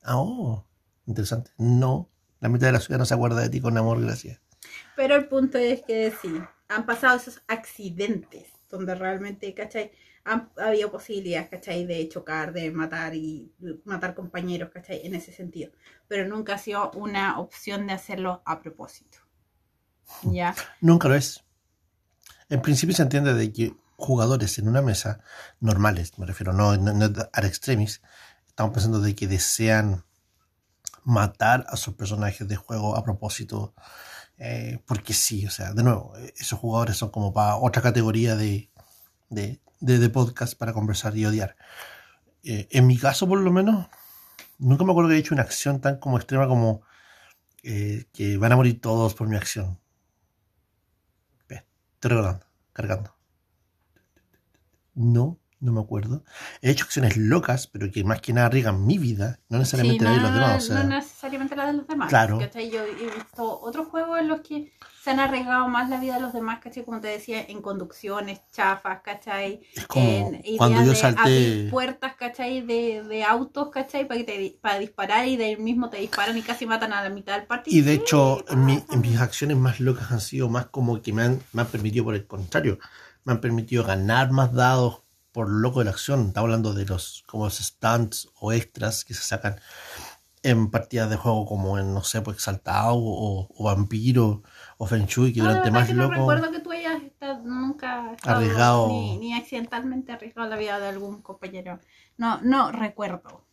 Ah, 0.04 0.16
oh, 0.18 0.66
interesante. 1.06 1.52
No, 1.58 2.10
la 2.40 2.48
mitad 2.50 2.68
de 2.68 2.74
la 2.74 2.80
ciudad 2.80 2.98
no 3.00 3.06
se 3.06 3.14
acuerda 3.14 3.42
de 3.42 3.50
ti 3.50 3.60
con 3.62 3.78
amor, 3.78 4.02
gracias. 4.02 4.40
Pero 4.96 5.16
el 5.16 5.28
punto 5.28 5.58
es 5.58 5.82
que 5.84 6.14
sí, 6.22 6.42
han 6.72 6.86
pasado 6.86 7.18
esos 7.18 7.42
accidentes 7.48 8.48
donde 8.70 8.96
realmente, 8.96 9.54
¿cachai? 9.54 9.92
Han 10.24 10.50
habido 10.58 10.92
posibilidades, 10.92 11.50
¿cachai? 11.50 11.86
De 11.86 12.08
chocar, 12.08 12.54
de 12.54 12.72
matar 12.72 13.14
y 13.16 13.52
matar 13.86 14.16
compañeros, 14.16 14.70
¿cachai? 14.74 15.06
En 15.06 15.16
ese 15.16 15.34
sentido. 15.34 15.72
Pero 16.08 16.28
nunca 16.28 16.56
ha 16.56 16.58
sido 16.58 16.92
una 16.92 17.40
opción 17.40 17.88
de 17.88 17.94
hacerlo 17.94 18.42
a 18.46 18.62
propósito. 18.62 19.18
¿Ya? 20.24 20.56
Nunca 20.80 21.08
lo 21.08 21.16
es. 21.16 21.44
En 22.50 22.62
principio 22.62 22.96
se 22.96 23.04
entiende 23.04 23.34
de 23.34 23.52
que 23.52 23.74
jugadores 23.98 24.58
en 24.58 24.68
una 24.68 24.82
mesa, 24.82 25.20
normales, 25.60 26.18
me 26.18 26.26
refiero, 26.26 26.54
no, 26.54 26.76
no, 26.78 26.94
no 26.94 27.06
ad 27.06 27.46
extremis, 27.46 28.02
estamos 28.48 28.74
pensando 28.74 29.00
de 29.00 29.16
que 29.16 29.28
desean 29.28 30.06
matar 31.04 31.66
a 31.68 31.78
sus 31.78 31.96
personajes 31.96 32.48
de 32.48 32.56
juego 32.56 32.96
a 32.96 33.04
propósito, 33.04 33.74
eh, 34.42 34.80
porque 34.88 35.14
sí, 35.14 35.46
o 35.48 35.52
sea, 35.52 35.74
de 35.74 35.84
nuevo, 35.84 36.18
eh, 36.18 36.34
esos 36.38 36.60
jugadores 36.60 36.98
son 36.98 37.12
como 37.12 37.34
para 37.34 37.58
otra 37.58 37.82
categoría 37.84 38.36
de, 38.38 38.72
de, 39.30 39.62
de- 39.82 40.10
podcast 40.10 40.56
para 40.58 40.74
conversar 40.74 41.18
y 41.18 41.26
odiar. 41.28 41.56
Eh, 42.44 42.68
en 42.72 42.88
mi 42.88 42.98
caso, 42.98 43.28
por 43.28 43.40
lo 43.42 43.52
menos, 43.52 43.88
nunca 44.60 44.84
me 44.86 44.92
acuerdo 44.92 45.10
que 45.10 45.16
haya 45.16 45.22
hecho 45.22 45.36
una 45.36 45.44
acción 45.44 45.82
tan 45.82 46.00
como 46.00 46.18
extrema 46.18 46.48
como 46.48 46.84
eh, 47.64 48.06
que 48.14 48.38
van 48.38 48.54
a 48.54 48.58
morir 48.58 48.82
todos 48.82 49.16
por 49.16 49.28
mi 49.30 49.38
acción. 49.38 49.80
Estoy 52.02 52.40
cargando. 52.74 53.16
No, 54.96 55.38
no 55.62 55.72
me 55.72 55.80
acuerdo. 55.80 56.24
He 56.62 56.72
hecho 56.72 56.84
acciones 56.86 57.16
locas, 57.18 57.68
pero 57.68 57.90
que 57.92 58.04
más 58.04 58.20
que 58.20 58.34
nada 58.34 58.48
arriesgan 58.48 58.86
mi 58.86 58.98
vida, 58.98 59.40
no 59.48 59.60
necesariamente 59.60 60.04
Sí, 60.04 60.12
la 60.12 60.16
de 60.18 60.22
los 60.22 60.34
demás. 60.34 60.64
o 60.64 60.68
sea, 60.68 60.84
no 60.84 60.90
necesariamente 60.96 61.56
la 61.56 61.68
de 61.68 61.74
los 61.74 61.88
demás. 61.88 62.10
Claro. 62.10 62.40
¿cachai? 62.40 62.70
Yo 62.72 62.84
he 62.84 62.94
visto 63.16 63.62
otros 63.62 63.88
juegos 63.88 64.20
en 64.20 64.28
los 64.28 64.42
que 64.42 64.72
se 65.04 65.12
han 65.12 65.20
arriesgado 65.20 65.68
más 65.68 65.90
la 65.90 66.00
vida 66.00 66.16
de 66.16 66.22
los 66.22 66.34
demás, 66.34 66.60
¿cachai? 66.64 66.84
Como 66.84 67.00
te 67.00 67.08
decía, 67.08 67.42
en 67.48 67.62
conducciones, 67.62 68.42
chafas, 68.52 69.02
¿cachai? 69.04 69.62
es 69.74 69.88
como 69.88 70.32
en 70.44 70.58
cuando 70.58 70.82
yo 70.84 70.90
de 70.92 70.96
salté. 70.96 71.20
abrir 71.22 71.70
puertas, 71.72 72.14
¿cachai? 72.16 72.62
De, 72.62 73.04
de 73.04 73.24
autos, 73.24 73.70
¿cachai? 73.72 74.08
Para, 74.08 74.20
que 74.20 74.24
te, 74.26 74.58
para 74.62 74.80
disparar 74.80 75.28
y 75.28 75.38
de 75.38 75.46
ahí 75.46 75.56
mismo 75.58 75.90
te 75.90 75.98
disparan 75.98 76.38
y 76.38 76.42
casi 76.42 76.66
matan 76.66 76.92
a 76.94 77.04
la 77.04 77.10
mitad 77.10 77.38
del 77.38 77.46
partido. 77.48 77.78
Y 77.78 77.82
de 77.82 77.94
hecho, 77.94 78.44
mi- 78.56 78.84
mis 78.98 79.20
acciones 79.20 79.58
más 79.58 79.80
locas 79.80 80.12
han 80.12 80.22
sido 80.22 80.50
más 80.50 80.66
como 80.68 81.02
que 81.02 81.14
me 81.14 81.24
han, 81.24 81.40
me 81.54 81.62
han 81.62 81.68
permitido, 81.68 82.06
por 82.06 82.16
el 82.16 82.26
contrario, 82.26 82.80
me 83.24 83.34
han 83.34 83.42
permitido 83.42 83.84
ganar 83.84 84.32
más 84.32 84.52
dados 84.54 85.02
por 85.32 85.50
loco 85.50 85.80
de 85.80 85.86
la 85.86 85.92
acción. 85.92 86.28
Estamos 86.28 86.48
hablando 86.48 86.74
de 86.74 86.86
los 86.86 87.24
como 87.28 87.46
los 87.46 87.58
stunts 87.60 88.30
o 88.40 88.52
extras 88.52 89.06
que 89.06 89.14
se 89.14 89.22
sacan. 89.24 89.60
en 90.44 90.72
partidas 90.72 91.08
de 91.10 91.18
juego 91.18 91.46
como 91.46 91.78
en, 91.78 91.94
no 91.94 92.02
sé, 92.04 92.20
pues 92.24 92.38
Exaltado 92.38 92.96
o, 92.98 93.48
o 93.56 93.64
Vampiro 93.64 94.42
o 94.80 94.88
Feng 94.88 95.06
Shui, 95.06 95.32
que 95.34 95.40
No, 95.40 95.46
la 95.46 95.52
durante 95.52 95.70
más 95.72 95.88
que 95.88 95.94
no 95.94 96.04
loco. 96.04 96.16
recuerdo 96.16 96.52
que 96.52 96.60
tú 96.62 96.72
hayas 96.72 97.00
estado- 97.04 97.44
nunca 97.44 98.14
estado 98.14 98.38
Arriesgado. 98.38 98.88
Ni, 98.88 99.18
ni 99.20 99.34
accidentalmente 99.36 100.12
arriesgado 100.12 100.50
la 100.50 100.56
vida 100.58 100.80
de 100.80 100.88
algún 100.88 101.22
compañero. 101.22 101.80
No, 102.18 102.40
no 102.42 102.72
recuerdo. 102.72 103.46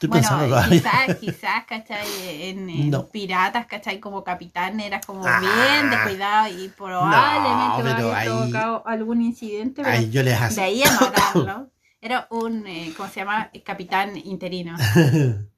Estoy 0.00 0.08
bueno, 0.08 0.22
pensando 0.22 0.46
todavía. 0.48 0.80
quizás, 0.80 1.16
quizás, 1.16 1.64
¿cachai? 1.66 2.06
En, 2.48 2.70
en 2.70 2.90
No. 2.90 3.06
piratas, 3.08 3.66
¿cachai? 3.66 4.00
Como 4.00 4.24
capitán 4.24 4.80
eras 4.80 5.04
como 5.04 5.26
Ah. 5.26 5.40
bien 5.40 5.90
descuidado 5.90 6.48
y 6.48 6.68
probablemente 6.68 7.82
me 7.82 7.94
pero 7.94 8.12
había 8.14 8.30
provocado 8.32 8.82
algún 8.86 9.20
incidente, 9.20 9.82
pero 9.82 9.94
Ahí 9.94 10.10
yo 10.10 10.22
les 10.22 10.38
de 10.38 10.44
hace. 10.46 10.60
ahí 10.62 10.82
a 10.82 10.90
matarlo. 10.98 11.70
Era 12.00 12.26
un, 12.30 12.66
eh, 12.66 12.94
¿cómo 12.96 13.10
se 13.10 13.16
llama? 13.20 13.50
Capitán 13.62 14.16
interino. 14.16 14.74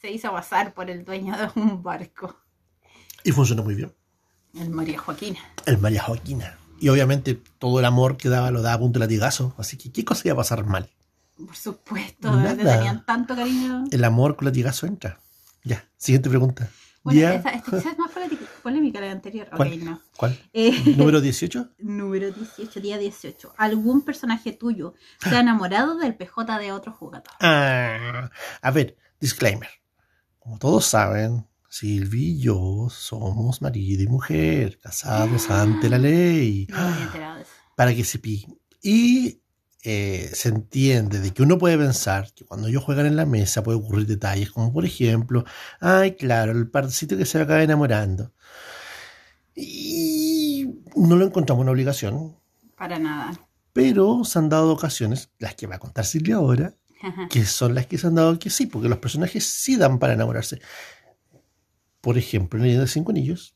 Se 0.00 0.10
hizo 0.12 0.30
pasar 0.32 0.74
por 0.74 0.90
el 0.90 1.04
dueño 1.04 1.34
de 1.36 1.48
un 1.60 1.82
barco, 1.82 2.36
y 3.24 3.32
funcionó 3.32 3.64
muy 3.64 3.74
bien. 3.74 3.92
el 4.54 4.70
María 4.70 4.98
Joaquina. 4.98 5.40
El 5.66 5.78
María 5.78 6.02
Joaquina. 6.02 6.56
Y 6.78 6.88
obviamente 6.90 7.34
todo 7.58 7.80
el 7.80 7.84
amor 7.84 8.16
que 8.16 8.28
daba 8.28 8.50
lo 8.52 8.62
daba 8.62 8.76
a 8.76 8.78
punto 8.78 8.98
de 9.00 9.06
latigazo. 9.06 9.54
Así 9.58 9.76
que, 9.76 9.90
¿qué 9.90 10.04
cosa 10.04 10.22
iba 10.28 10.34
a 10.34 10.36
pasar 10.36 10.64
mal? 10.66 10.88
Por 11.46 11.56
supuesto, 11.56 12.30
Nada. 12.30 12.54
le 12.54 12.64
tenían 12.64 13.04
tanto 13.06 13.34
cariño. 13.36 13.84
El 13.90 14.04
amor 14.04 14.36
con 14.36 14.46
latigazo 14.46 14.86
entra. 14.86 15.20
Ya, 15.64 15.88
siguiente 15.96 16.28
pregunta. 16.28 16.68
Bueno, 17.04 17.20
Ya. 17.20 17.34
esta, 17.34 17.50
esta 17.50 17.70
quizás 17.70 17.92
es 17.92 17.98
más 17.98 18.10
polémica 18.62 19.00
la 19.00 19.10
anterior. 19.12 19.48
¿Cuál? 19.56 19.72
Ok, 19.72 19.78
no. 19.82 20.00
¿Cuál? 20.16 20.38
Eh, 20.52 20.94
¿Número 20.96 21.20
18? 21.22 21.70
número 21.78 22.30
18, 22.32 22.80
día 22.80 22.98
18. 22.98 23.54
¿Algún 23.56 24.02
personaje 24.02 24.52
tuyo 24.52 24.94
se 25.22 25.30
ha 25.36 25.40
enamorado 25.40 25.96
del 25.96 26.16
PJ 26.16 26.58
de 26.58 26.72
otro 26.72 26.92
jugador? 26.92 27.32
Ah, 27.40 28.30
a 28.60 28.70
ver, 28.72 28.96
disclaimer. 29.20 29.68
Como 30.40 30.58
todos 30.58 30.86
saben, 30.86 31.46
Silvi 31.68 32.32
y 32.32 32.40
yo 32.40 32.88
somos 32.90 33.62
marido 33.62 34.02
y 34.02 34.06
mujer, 34.08 34.78
casados 34.80 35.50
ante 35.50 35.88
la 35.88 35.98
ley. 35.98 36.66
No 36.68 36.76
me 36.78 36.82
había 36.92 37.04
enterado 37.04 37.36
de 37.36 37.42
eso. 37.42 37.50
Para 37.76 37.94
que 37.94 38.04
se 38.04 38.18
pi. 38.18 38.46
Y 38.82 39.40
eh, 39.84 40.30
se 40.34 40.48
entiende 40.48 41.20
de 41.20 41.32
que 41.32 41.42
uno 41.42 41.56
puede 41.58 41.78
pensar 41.78 42.32
que 42.34 42.44
cuando 42.44 42.66
ellos 42.68 42.82
juegan 42.84 43.06
en 43.06 43.16
la 43.16 43.26
mesa 43.26 43.62
puede 43.62 43.78
ocurrir 43.78 44.06
detalles 44.06 44.50
como 44.50 44.72
por 44.72 44.84
ejemplo, 44.84 45.44
ay 45.80 46.16
claro, 46.16 46.52
el 46.52 46.68
parcito 46.68 47.16
que 47.16 47.24
se 47.26 47.40
acaba 47.40 47.62
enamorando. 47.62 48.32
Y 49.54 50.68
no 50.96 51.16
lo 51.16 51.24
encontramos 51.26 51.62
una 51.62 51.72
obligación, 51.72 52.36
Para 52.76 52.98
nada. 52.98 53.32
pero 53.72 54.24
se 54.24 54.38
han 54.38 54.48
dado 54.48 54.72
ocasiones, 54.72 55.30
las 55.38 55.54
que 55.54 55.66
va 55.66 55.76
a 55.76 55.80
contar 55.80 56.04
Silvia 56.04 56.36
ahora, 56.36 56.74
que 57.30 57.44
son 57.44 57.74
las 57.74 57.86
que 57.86 57.98
se 57.98 58.06
han 58.08 58.14
dado 58.16 58.38
que 58.38 58.50
sí, 58.50 58.66
porque 58.66 58.88
los 58.88 58.98
personajes 58.98 59.44
sí 59.46 59.76
dan 59.76 59.98
para 59.98 60.14
enamorarse. 60.14 60.60
Por 62.00 62.18
ejemplo, 62.18 62.58
en 62.58 62.64
Leyenda 62.64 62.84
de 62.84 62.90
Cinco 62.90 63.10
Anillos, 63.10 63.54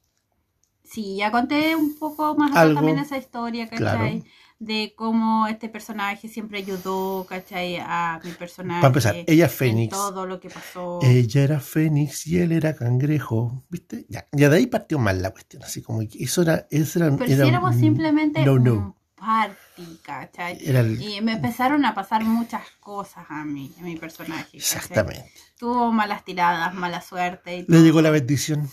Sí, 0.85 1.17
ya 1.17 1.31
conté 1.31 1.75
un 1.75 1.97
poco 1.99 2.35
más 2.37 2.55
Algo, 2.55 2.75
también 2.75 2.99
esa 2.99 3.17
historia, 3.17 3.65
¿cachai? 3.65 3.79
claro. 3.79 4.25
De 4.65 4.95
cómo 4.97 5.49
este 5.49 5.69
personaje 5.69 6.29
siempre 6.29 6.59
ayudó, 6.59 7.27
¿cachai? 7.29 7.79
A 7.81 8.21
mi 8.23 8.31
personaje. 8.31 8.81
para 8.81 8.91
empezar, 8.91 9.17
ella 9.27 9.47
es 9.47 9.53
en 9.53 9.59
Fénix, 9.59 9.91
todo 9.91 10.25
lo 10.25 10.39
que 10.39 10.51
pasó. 10.51 11.01
ella 11.03 11.43
era 11.43 11.59
Fénix 11.59 12.27
y 12.29 12.39
él 12.39 12.53
era 12.53 12.77
cangrejo, 12.77 13.65
¿viste? 13.69 14.07
Ya, 14.09 14.29
ya 14.31 14.49
de 14.49 14.59
ahí 14.59 14.67
partió 14.69 15.01
mal 15.01 15.21
la 15.21 15.31
cuestión, 15.33 15.65
así 15.65 15.83
como 15.83 15.99
que 16.01 16.23
eso 16.23 16.43
era... 16.43 16.69
Eso 16.71 17.01
era, 17.01 17.11
Pero 17.17 17.25
era 17.33 17.43
si 17.43 17.49
éramos 17.49 17.75
un- 17.75 17.81
simplemente 17.81 18.45
no, 18.47 18.53
un 18.53 18.63
no. 18.65 18.97
party, 19.17 19.99
¿cachai? 20.05 20.59
El- 20.65 21.03
Y 21.03 21.21
me 21.23 21.33
empezaron 21.33 21.85
a 21.85 21.93
pasar 21.97 22.23
muchas 22.23 22.63
cosas 22.79 23.25
a 23.31 23.45
mí, 23.45 23.75
a 23.81 23.83
mi 23.83 23.97
personaje. 23.97 24.45
¿cachai? 24.45 24.61
Exactamente. 24.61 25.33
Tuvo 25.59 25.91
malas 25.91 26.25
tiradas, 26.25 26.73
mala 26.73 27.01
suerte. 27.01 27.57
Y 27.59 27.65
Le 27.67 27.83
llegó 27.83 28.01
la 28.01 28.11
bendición, 28.11 28.71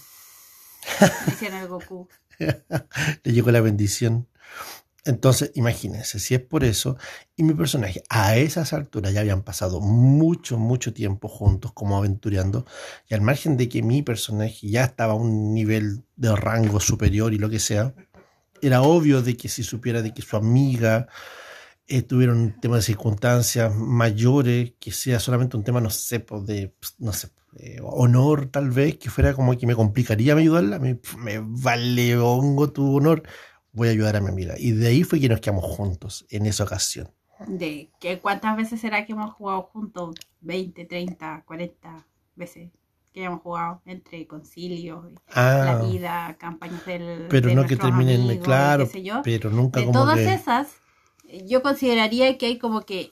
el 1.41 1.67
Goku. 1.67 2.08
le 2.39 3.32
llegó 3.34 3.49
la 3.52 3.62
bendición. 3.62 4.28
Entonces, 5.05 5.51
imagínense, 5.55 6.19
si 6.19 6.35
es 6.35 6.41
por 6.41 6.63
eso, 6.63 6.97
y 7.35 7.43
mi 7.43 7.53
personaje 7.53 8.03
a 8.09 8.35
esas 8.35 8.73
alturas 8.73 9.13
ya 9.13 9.21
habían 9.21 9.43
pasado 9.43 9.79
mucho, 9.79 10.57
mucho 10.57 10.93
tiempo 10.93 11.29
juntos 11.29 11.71
como 11.73 11.97
aventureando, 11.97 12.65
y 13.07 13.13
al 13.13 13.21
margen 13.21 13.55
de 13.55 13.69
que 13.69 13.81
mi 13.81 14.01
personaje 14.01 14.67
ya 14.69 14.83
estaba 14.83 15.13
a 15.13 15.15
un 15.15 15.53
nivel 15.53 16.03
de 16.17 16.35
rango 16.35 16.79
superior 16.79 17.33
y 17.33 17.38
lo 17.38 17.49
que 17.49 17.59
sea, 17.59 17.93
era 18.62 18.81
obvio 18.81 19.21
de 19.21 19.38
que 19.38 19.47
si 19.47 19.63
supiera 19.63 20.01
de 20.01 20.13
que 20.13 20.21
su 20.21 20.35
amiga 20.35 21.07
eh, 21.88 22.01
tuviera 22.01 22.33
un 22.33 22.59
tema 22.59 22.75
de 22.75 22.81
circunstancias 22.83 23.73
mayores, 23.73 24.73
que 24.79 24.91
sea 24.91 25.19
solamente 25.19 25.57
un 25.57 25.63
tema, 25.63 25.81
no 25.81 25.89
sé, 25.89 26.19
pues, 26.19 26.45
de, 26.45 26.73
pues, 26.79 26.95
no 26.99 27.13
sé, 27.13 27.29
eh, 27.57 27.79
honor 27.81 28.47
tal 28.47 28.69
vez, 28.69 28.97
que 28.97 29.09
fuera 29.09 29.33
como 29.33 29.57
que 29.57 29.65
me 29.65 29.75
complicaría 29.75 30.35
ayudarla, 30.35 30.77
me, 30.77 30.99
me 31.17 31.39
vale 31.41 32.17
hongo 32.17 32.71
tu 32.71 32.97
honor, 32.97 33.23
voy 33.71 33.88
a 33.88 33.91
ayudar 33.91 34.15
a 34.15 34.21
mi 34.21 34.29
amiga. 34.29 34.55
Y 34.58 34.71
de 34.71 34.88
ahí 34.88 35.03
fue 35.03 35.19
que 35.19 35.29
nos 35.29 35.41
quedamos 35.41 35.65
juntos 35.65 36.25
en 36.29 36.45
esa 36.45 36.63
ocasión. 36.63 37.10
De 37.47 37.89
que 37.99 38.19
cuántas 38.19 38.58
veces 38.58 38.82
será 38.82 39.05
que 39.05 39.13
hemos 39.13 39.34
jugado 39.34 39.63
juntos, 39.63 40.15
20, 40.41 40.86
30, 40.86 41.43
40 41.45 42.05
veces 42.36 42.69
que 43.13 43.23
hemos 43.23 43.41
jugado 43.41 43.82
entre 43.86 44.27
concilios, 44.27 45.03
y 45.10 45.13
la 45.36 45.71
Ah, 45.79 45.82
vida, 45.84 46.36
campañas 46.39 46.86
del 46.86 47.27
pero 47.27 47.49
de 47.49 47.55
no 47.55 47.65
que 47.65 47.75
terminen, 47.75 48.21
amigos, 48.21 48.45
claro, 48.45 48.86
qué 48.86 48.91
sé 48.91 49.03
yo. 49.03 49.21
pero 49.23 49.49
nunca 49.49 49.79
De 49.79 49.88
como 49.88 49.99
todas 49.99 50.17
que... 50.17 50.34
esas, 50.34 50.67
yo 51.45 51.63
consideraría 51.63 52.38
que 52.38 52.45
hay 52.45 52.58
como 52.60 52.82
que 52.82 53.12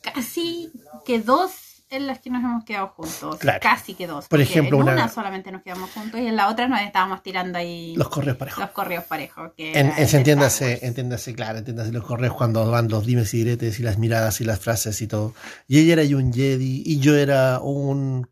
casi 0.00 0.70
que 1.04 1.20
dos 1.20 1.50
en 1.90 2.06
las 2.06 2.18
que 2.20 2.30
nos 2.30 2.42
hemos 2.42 2.64
quedado 2.64 2.88
juntos. 2.88 3.36
Claro. 3.38 3.60
Casi 3.62 3.94
que 3.94 4.06
dos. 4.06 4.26
Por 4.28 4.40
ejemplo, 4.40 4.76
en 4.78 4.82
una- 4.82 4.92
una... 4.94 5.08
solamente 5.08 5.52
nos 5.52 5.62
quedamos 5.62 5.90
juntos 5.90 6.20
y 6.20 6.26
en 6.26 6.34
la 6.36 6.48
otra 6.48 6.66
nos 6.68 6.80
estábamos 6.80 7.22
tirando 7.22 7.58
ahí 7.58 7.94
Los 7.96 8.08
correos 8.08 8.36
parejos. 8.36 8.60
los 8.60 8.70
correos 8.70 9.04
parejos. 9.04 9.52
Que 9.56 9.78
En, 9.78 9.92
entiéndase, 9.96 10.84
entiéndase, 10.86 11.34
claro, 11.34 11.58
entiéndase 11.58 11.92
los 11.92 12.04
correos 12.04 12.34
cuando 12.34 12.68
van 12.70 12.88
los 12.88 13.06
dimes 13.06 13.32
y 13.34 13.38
diretes 13.38 13.78
y 13.78 13.82
las 13.84 13.98
miradas 13.98 14.40
y 14.40 14.44
las 14.44 14.58
frases 14.58 15.00
y 15.00 15.06
todo. 15.06 15.34
Y 15.68 15.78
ella 15.78 16.02
era 16.02 16.16
un 16.16 16.32
Jedi 16.32 16.82
y 16.84 16.98
yo 16.98 17.14
era 17.16 17.60
un 17.60 18.28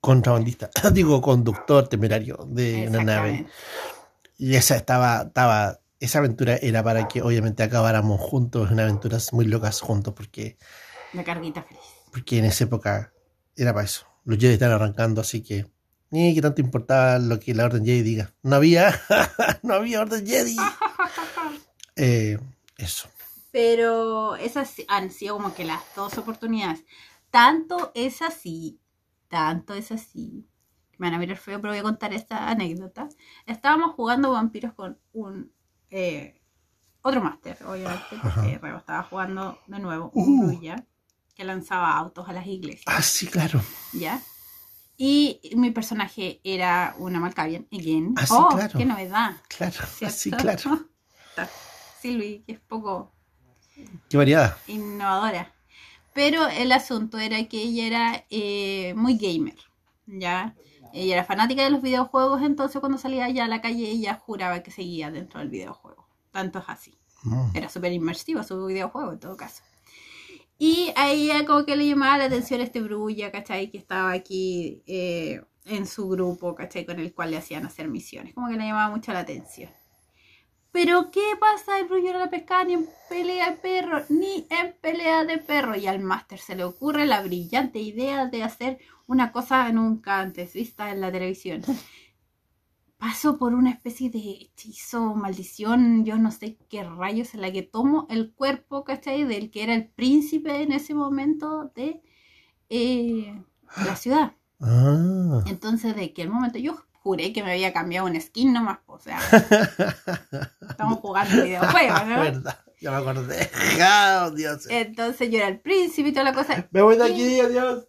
contrabandista, 0.00 0.70
digo 0.92 1.20
conductor 1.20 1.88
temerario 1.88 2.38
de 2.48 2.86
una 2.88 3.02
nave. 3.02 3.46
Y 4.36 4.54
esa 4.54 4.76
estaba, 4.76 5.22
estaba, 5.22 5.80
esa 5.98 6.20
aventura 6.20 6.56
era 6.62 6.82
para 6.84 7.08
que 7.08 7.22
obviamente 7.22 7.64
acabáramos 7.64 8.20
juntos, 8.20 8.70
una 8.70 8.84
aventura 8.84 9.18
muy 9.32 9.46
locas 9.46 9.80
juntos, 9.80 10.14
porque, 10.14 10.56
La 11.12 11.24
carguita 11.24 11.62
feliz. 11.64 11.82
Porque 12.12 12.38
en 12.38 12.44
esa 12.44 12.64
época 12.64 13.12
era 13.56 13.72
para 13.72 13.84
eso. 13.84 14.06
Los 14.24 14.38
Jedi 14.38 14.54
están 14.54 14.72
arrancando, 14.72 15.20
así 15.20 15.42
que 15.42 15.66
ni 16.10 16.34
que 16.34 16.40
tanto 16.40 16.60
importaba 16.60 17.18
lo 17.18 17.38
que 17.38 17.54
la 17.54 17.64
Orden 17.64 17.84
Jedi 17.84 18.02
diga. 18.02 18.34
No 18.42 18.56
había, 18.56 18.98
no 19.62 19.74
había 19.74 20.00
Orden 20.00 20.26
Jedi. 20.26 20.56
Eh, 22.00 22.38
eso. 22.76 23.08
Pero 23.50 24.36
esas 24.36 24.72
han 24.86 25.10
sido 25.10 25.34
como 25.34 25.52
que 25.52 25.64
las 25.64 25.82
dos 25.96 26.16
oportunidades. 26.16 26.84
Tanto 27.32 27.90
es 27.96 28.22
así, 28.22 28.80
tanto 29.26 29.74
es 29.74 29.90
así. 29.90 30.46
Me 30.96 31.08
van 31.08 31.14
a 31.14 31.18
mirar 31.18 31.38
feo, 31.38 31.60
pero 31.60 31.72
voy 31.72 31.80
a 31.80 31.82
contar 31.82 32.12
esta 32.12 32.48
anécdota. 32.50 33.08
Estábamos 33.46 33.96
jugando 33.96 34.30
vampiros 34.30 34.74
con 34.74 35.00
un 35.12 35.52
eh, 35.90 36.40
otro 37.02 37.20
máster, 37.20 37.56
obviamente, 37.66 38.16
porque 38.22 38.58
Rebo 38.58 38.78
estaba 38.78 39.02
jugando 39.02 39.58
de 39.66 39.78
nuevo 39.80 40.10
un 40.14 40.50
Uh. 40.54 40.60
Que 41.38 41.44
lanzaba 41.44 41.96
autos 41.96 42.28
a 42.28 42.32
las 42.32 42.46
iglesias, 42.48 42.82
Ah, 42.86 43.00
sí, 43.00 43.28
claro. 43.28 43.62
¿ya? 43.92 44.20
Y 44.96 45.40
mi 45.54 45.70
personaje 45.70 46.40
era 46.42 46.96
una 46.98 47.20
Malkavian, 47.20 47.68
again. 47.72 48.14
Ah, 48.16 48.26
sí, 48.26 48.34
oh, 48.36 48.48
claro. 48.48 48.76
qué 48.76 48.84
novedad. 48.84 49.36
Claro, 49.48 49.86
¿cierto? 49.96 50.16
sí, 50.16 50.30
claro. 50.32 50.88
Está 51.30 51.48
Silvi, 52.02 52.42
que 52.44 52.52
es 52.54 52.60
poco 52.60 53.12
Qué 54.10 54.16
variedad. 54.16 54.56
innovadora. 54.66 55.54
Pero 56.12 56.48
el 56.48 56.72
asunto 56.72 57.18
era 57.18 57.44
que 57.44 57.62
ella 57.62 57.86
era 57.86 58.24
eh, 58.30 58.92
muy 58.96 59.16
gamer, 59.16 59.56
¿ya? 60.06 60.56
Ella 60.92 61.14
era 61.14 61.24
fanática 61.24 61.62
de 61.62 61.70
los 61.70 61.82
videojuegos, 61.82 62.42
entonces 62.42 62.80
cuando 62.80 62.98
salía 62.98 63.26
allá 63.26 63.44
a 63.44 63.48
la 63.48 63.60
calle 63.60 63.88
ella 63.88 64.14
juraba 64.14 64.64
que 64.64 64.72
seguía 64.72 65.12
dentro 65.12 65.38
del 65.38 65.50
videojuego. 65.50 66.08
Tanto 66.32 66.58
es 66.58 66.64
así. 66.66 66.98
Mm. 67.22 67.50
Era 67.54 67.68
súper 67.68 67.92
inmersivo 67.92 68.42
su 68.42 68.66
videojuego 68.66 69.12
en 69.12 69.20
todo 69.20 69.36
caso. 69.36 69.62
Y 70.58 70.92
a 70.96 71.10
ella 71.10 71.46
como 71.46 71.64
que 71.64 71.76
le 71.76 71.86
llamaba 71.86 72.18
la 72.18 72.24
atención 72.24 72.60
este 72.60 72.80
Brulla, 72.80 73.30
¿cachai? 73.30 73.70
Que 73.70 73.78
estaba 73.78 74.10
aquí 74.10 74.82
eh, 74.86 75.40
en 75.64 75.86
su 75.86 76.08
grupo, 76.08 76.54
¿cachai? 76.56 76.84
Con 76.84 76.98
el 76.98 77.14
cual 77.14 77.30
le 77.30 77.36
hacían 77.36 77.64
hacer 77.64 77.88
misiones. 77.88 78.34
Como 78.34 78.48
que 78.48 78.56
le 78.56 78.66
llamaba 78.66 78.90
mucho 78.90 79.12
la 79.12 79.20
atención. 79.20 79.70
Pero 80.72 81.10
¿qué 81.10 81.34
pasa? 81.40 81.78
El 81.78 81.86
Brulla 81.86 82.12
no 82.12 82.18
la 82.18 82.30
pescaba 82.30 82.64
ni 82.64 82.74
en 82.74 82.88
pelea 83.08 83.50
de 83.50 83.56
perro, 83.56 84.04
ni 84.08 84.46
en 84.50 84.74
pelea 84.80 85.24
de 85.24 85.38
perro. 85.38 85.76
Y 85.76 85.86
al 85.86 86.00
máster 86.00 86.38
se 86.40 86.56
le 86.56 86.64
ocurre 86.64 87.06
la 87.06 87.22
brillante 87.22 87.78
idea 87.78 88.26
de 88.26 88.42
hacer 88.42 88.78
una 89.06 89.32
cosa 89.32 89.70
nunca 89.72 90.18
antes 90.20 90.52
vista 90.52 90.90
en 90.90 91.00
la 91.00 91.10
televisión. 91.10 91.62
Paso 92.98 93.38
por 93.38 93.54
una 93.54 93.70
especie 93.70 94.10
de 94.10 94.18
hechizo, 94.18 95.14
maldición, 95.14 96.04
yo 96.04 96.18
no 96.18 96.32
sé 96.32 96.58
qué 96.68 96.82
rayos, 96.82 97.32
en 97.34 97.42
la 97.42 97.52
que 97.52 97.62
tomo 97.62 98.06
el 98.10 98.32
cuerpo, 98.32 98.82
¿cachai? 98.84 99.24
Del 99.24 99.50
que 99.52 99.62
era 99.62 99.74
el 99.74 99.86
príncipe 99.88 100.62
en 100.62 100.72
ese 100.72 100.94
momento 100.94 101.70
de... 101.76 102.02
eh, 102.70 103.40
la 103.86 103.96
ciudad. 103.96 104.32
Ah. 104.60 105.42
Entonces, 105.46 105.94
de 105.94 106.06
aquel 106.06 106.28
momento 106.30 106.58
yo 106.58 106.76
juré 107.02 107.32
que 107.32 107.42
me 107.44 107.52
había 107.52 107.72
cambiado 107.72 108.06
un 108.06 108.20
skin 108.20 108.52
nomás, 108.52 108.80
o 108.86 108.98
sea, 108.98 109.18
estamos 110.68 110.98
jugando 110.98 111.44
videojuegos, 111.44 112.06
¿no? 112.06 112.20
Verdad, 112.20 112.58
ya 112.80 112.90
me 112.90 112.96
acordé. 112.96 113.50
Ah, 113.80 114.30
Dios. 114.36 114.66
Entonces 114.68 115.30
yo 115.30 115.38
era 115.38 115.48
el 115.48 115.60
príncipe 115.60 116.08
y 116.08 116.12
toda 116.12 116.24
la 116.24 116.34
cosa. 116.34 116.66
Me 116.70 116.82
voy 116.82 116.96
de 116.96 117.04
aquí, 117.04 117.40
adiós. 117.40 117.86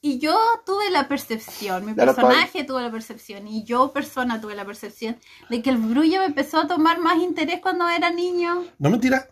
Y 0.00 0.18
yo 0.18 0.38
tuve 0.64 0.90
la 0.90 1.08
percepción, 1.08 1.84
mi 1.84 1.94
personaje 1.94 2.64
tuvo 2.64 2.80
la 2.80 2.90
percepción, 2.90 3.48
y 3.48 3.64
yo, 3.64 3.92
persona, 3.92 4.40
tuve 4.40 4.54
la 4.54 4.64
percepción 4.64 5.16
de 5.50 5.62
que 5.62 5.70
el 5.70 5.78
brullo 5.78 6.20
me 6.20 6.26
empezó 6.26 6.58
a 6.58 6.66
tomar 6.68 7.00
más 7.00 7.18
interés 7.18 7.60
cuando 7.60 7.88
era 7.88 8.10
niño. 8.10 8.64
No 8.78 8.90
mentira. 8.90 9.28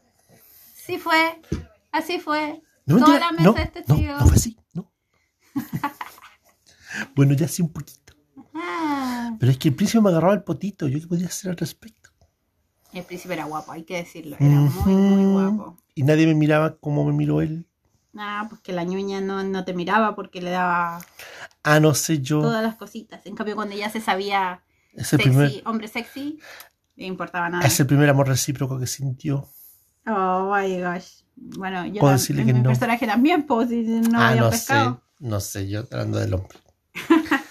Sí 0.74 0.98
fue, 0.98 1.40
así 1.92 2.18
fue. 2.18 2.62
No 2.86 2.98
Toda 2.98 3.08
mentira. 3.08 3.26
la 3.26 3.32
mesa 3.32 3.50
No, 3.50 3.56
es 3.56 3.72
testigo. 3.72 4.18
no 4.18 4.26
fue 4.26 4.34
así. 4.36 4.56
No. 4.72 4.90
bueno, 7.14 7.34
ya 7.34 7.46
sí 7.48 7.62
un 7.62 7.72
poquito. 7.72 8.14
Ah, 8.54 9.36
Pero 9.38 9.52
es 9.52 9.58
que 9.58 9.68
el 9.68 9.74
príncipe 9.74 10.00
me 10.02 10.10
agarraba 10.10 10.34
el 10.34 10.42
potito. 10.44 10.88
¿Yo 10.88 11.00
qué 11.00 11.06
podía 11.06 11.26
hacer 11.26 11.50
al 11.50 11.56
respecto? 11.56 12.10
el 12.92 13.02
príncipe 13.02 13.34
era 13.34 13.44
guapo, 13.46 13.72
hay 13.72 13.82
que 13.82 13.96
decirlo, 13.96 14.36
era 14.38 14.48
muy, 14.48 14.94
muy 14.94 15.32
guapo. 15.32 15.76
Y 15.96 16.04
nadie 16.04 16.28
me 16.28 16.34
miraba 16.34 16.76
como 16.78 17.04
me 17.04 17.12
miró 17.12 17.40
él. 17.40 17.66
Ah, 18.16 18.46
pues 18.48 18.60
que 18.60 18.72
la 18.72 18.84
ñuña 18.84 19.20
no, 19.20 19.42
no 19.42 19.64
te 19.64 19.74
miraba 19.74 20.14
porque 20.14 20.40
le 20.40 20.50
daba 20.50 21.00
Ah, 21.62 21.80
no 21.80 21.94
sé 21.94 22.20
yo. 22.20 22.40
todas 22.40 22.62
las 22.62 22.76
cositas. 22.76 23.24
En 23.26 23.34
cambio, 23.34 23.56
cuando 23.56 23.74
ya 23.76 23.90
se 23.90 24.00
sabía 24.00 24.62
sexy, 24.96 25.16
primer, 25.16 25.62
hombre 25.64 25.88
sexy, 25.88 26.38
le 26.96 27.06
importaba 27.06 27.48
nada. 27.48 27.66
es 27.66 27.78
el 27.80 27.86
primer 27.86 28.08
amor 28.08 28.28
recíproco 28.28 28.78
que 28.78 28.86
sintió. 28.86 29.48
Oh 30.06 30.52
my 30.54 30.80
gosh. 30.80 31.22
Bueno, 31.36 31.86
yo 31.86 32.00
Puedo 32.00 32.12
decirle 32.12 32.44
mi 32.44 32.52
que 32.52 32.58
no. 32.58 32.68
personaje 32.68 33.06
también, 33.06 33.44
pues 33.44 33.68
si 33.70 33.82
no 33.82 34.20
ah, 34.20 34.28
había 34.28 34.42
no 34.42 34.50
pescado. 34.50 34.94
sé. 34.94 35.00
No 35.26 35.40
sé, 35.40 35.68
yo 35.68 35.84
hablando 35.90 36.18
del 36.18 36.34
hombre. 36.34 36.58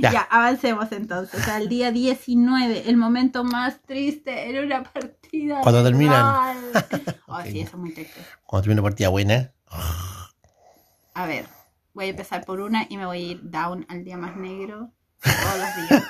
Ya. 0.00 0.12
Ya. 0.12 0.20
avancemos 0.30 0.92
entonces. 0.92 1.48
Al 1.48 1.68
día 1.68 1.90
19, 1.90 2.88
el 2.88 2.96
momento 2.96 3.42
más 3.42 3.80
triste 3.82 4.48
en 4.48 4.64
una 4.64 4.84
partida. 4.84 5.60
Cuando 5.62 5.82
terminan. 5.82 6.56
Oh, 7.26 7.42
sí, 7.42 7.60
eso 7.60 7.70
es 7.72 7.78
muy 7.78 7.92
triste. 7.92 8.20
Cuando 8.46 8.62
termine 8.62 8.80
una 8.80 8.88
partida 8.90 9.08
buena. 9.08 9.52
A 9.70 11.26
ver, 11.26 11.46
voy 11.94 12.06
a 12.06 12.08
empezar 12.08 12.44
por 12.44 12.60
una 12.60 12.86
y 12.88 12.96
me 12.96 13.06
voy 13.06 13.18
a 13.18 13.32
ir 13.32 13.40
down 13.50 13.86
al 13.88 14.04
día 14.04 14.16
más 14.16 14.36
negro 14.36 14.90
todos 15.20 15.58
los 15.58 15.88
días. 15.88 16.04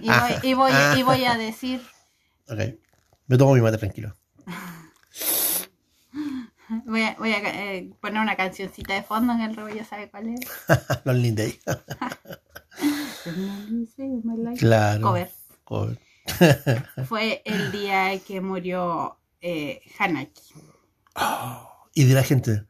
Y 0.00 0.08
voy, 0.08 0.32
y 0.42 0.54
voy, 0.54 0.72
y 0.96 1.02
voy 1.02 1.24
a 1.24 1.36
decir, 1.36 1.82
ok. 2.48 2.60
Me 3.26 3.36
tomo 3.36 3.54
mi 3.54 3.60
mate 3.60 3.78
tranquilo. 3.78 4.14
voy 6.84 7.02
a, 7.02 7.16
voy 7.18 7.32
a 7.32 7.38
eh, 7.38 7.90
poner 8.00 8.22
una 8.22 8.36
cancioncita 8.36 8.94
de 8.94 9.02
fondo 9.02 9.34
que 9.36 9.44
el 9.44 9.76
ya 9.76 9.84
sabe 9.84 10.08
cuál 10.10 10.28
es. 10.28 10.40
Los 11.04 11.16
Linday. 11.16 11.58
Claro. 14.58 15.02
Cover. 15.02 15.30
Cover. 15.64 15.98
Fue 17.06 17.42
el 17.44 17.72
día 17.72 18.18
que 18.20 18.40
murió 18.40 19.18
eh, 19.40 19.80
Hanaki. 19.98 20.54
Y 21.96 22.04
de 22.04 22.14
la 22.14 22.22
gente. 22.22 22.62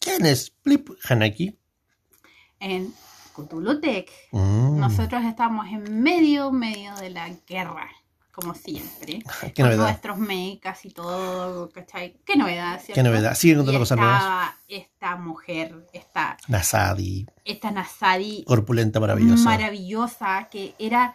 ¿Quién 0.00 0.26
es 0.26 0.52
Flip 0.64 0.90
Hanaki? 1.08 1.56
En 2.58 2.92
Cthulhu 3.36 3.80
Tech. 3.80 4.10
Mm, 4.32 4.80
Nosotros 4.80 5.24
estamos 5.24 5.66
en 5.68 6.02
medio, 6.02 6.50
medio 6.50 6.92
de 6.96 7.10
la 7.10 7.28
guerra, 7.46 7.88
como 8.32 8.54
siempre. 8.54 9.20
Qué 9.40 9.52
Con 9.54 9.66
novedad. 9.66 9.84
nuestros 9.90 10.18
mecas 10.18 10.84
y 10.84 10.90
todo, 10.90 11.70
¿cachai? 11.70 12.16
Qué 12.26 12.34
novedad, 12.36 12.80
¿cierto? 12.82 12.94
Qué 12.94 13.02
novedad. 13.04 13.36
Siguen 13.36 13.58
Y 13.58 13.58
contando 13.60 13.78
cosas 13.78 13.98
nuevas. 13.98 14.50
esta 14.66 15.14
mujer, 15.16 15.86
esta, 15.92 16.36
Nasadi. 16.48 17.26
esta 17.44 17.70
Nasadi 17.70 18.42
Corpulenta, 18.44 18.98
maravillosa. 18.98 19.44
maravillosa, 19.44 20.48
que 20.50 20.74
era... 20.80 21.14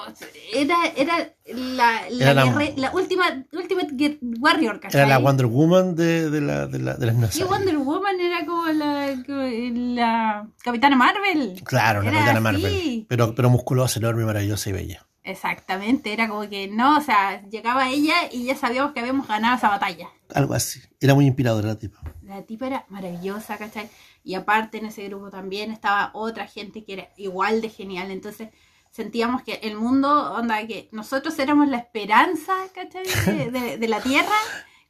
o 0.00 0.14
sea, 0.14 0.28
Era, 0.52 0.76
era 0.96 1.32
la, 1.46 2.02
la, 2.10 2.24
Era 2.30 2.34
la- 2.34 2.44
guerre- 2.44 2.74
la 2.76 2.90
última 2.92 3.24
Ultimate 3.52 4.18
Warrior, 4.40 4.80
¿cachai? 4.80 5.00
Era 5.00 5.08
la 5.08 5.18
Wonder 5.18 5.46
Woman 5.46 5.94
de, 5.94 6.30
de, 6.30 6.40
la, 6.40 6.66
de, 6.66 6.78
la, 6.78 6.94
de 6.94 7.06
las 7.06 7.14
Sí, 7.14 7.20
Nasadi. 7.20 7.44
Wonder 7.44 7.78
Woman 7.78 8.20
era 8.20 8.46
como 8.46 8.66
la, 8.66 9.14
la 9.26 10.48
Capitana 10.62 10.96
Marvel. 10.96 11.60
Claro, 11.64 12.02
Era 12.02 12.10
capitana 12.12 12.32
así. 12.32 12.42
Marvel. 12.42 13.06
Pero, 13.08 13.34
pero 13.34 13.50
musculosa, 13.50 13.98
enorme, 13.98 14.24
maravillosa 14.24 14.70
y 14.70 14.72
bella. 14.72 15.04
Exactamente, 15.24 16.12
era 16.14 16.26
como 16.26 16.48
que 16.48 16.68
no, 16.68 16.96
o 16.96 17.00
sea, 17.02 17.42
llegaba 17.50 17.90
ella 17.90 18.14
y 18.32 18.44
ya 18.44 18.56
sabíamos 18.56 18.92
que 18.92 19.00
habíamos 19.00 19.28
ganado 19.28 19.56
esa 19.58 19.68
batalla. 19.68 20.08
Algo 20.34 20.54
así. 20.54 20.80
Era 21.00 21.14
muy 21.14 21.26
inspiradora 21.26 21.68
la 21.68 21.78
tipa. 21.78 22.00
La 22.22 22.42
tipa 22.42 22.66
era 22.66 22.86
maravillosa, 22.88 23.58
¿cachai? 23.58 23.90
Y 24.24 24.34
aparte 24.34 24.78
en 24.78 24.86
ese 24.86 25.06
grupo 25.08 25.28
también 25.30 25.70
estaba 25.70 26.10
otra 26.14 26.46
gente 26.46 26.82
que 26.84 26.94
era 26.94 27.08
igual 27.18 27.60
de 27.60 27.68
genial. 27.68 28.10
Entonces 28.10 28.48
sentíamos 28.98 29.42
que 29.44 29.54
el 29.62 29.76
mundo, 29.76 30.32
onda, 30.34 30.66
que 30.66 30.88
nosotros 30.92 31.38
éramos 31.38 31.68
la 31.68 31.78
esperanza, 31.78 32.52
¿cachai? 32.74 33.04
De, 33.26 33.50
de- 33.60 33.78
de 33.78 33.88
la 33.88 34.00
Tierra 34.00 34.34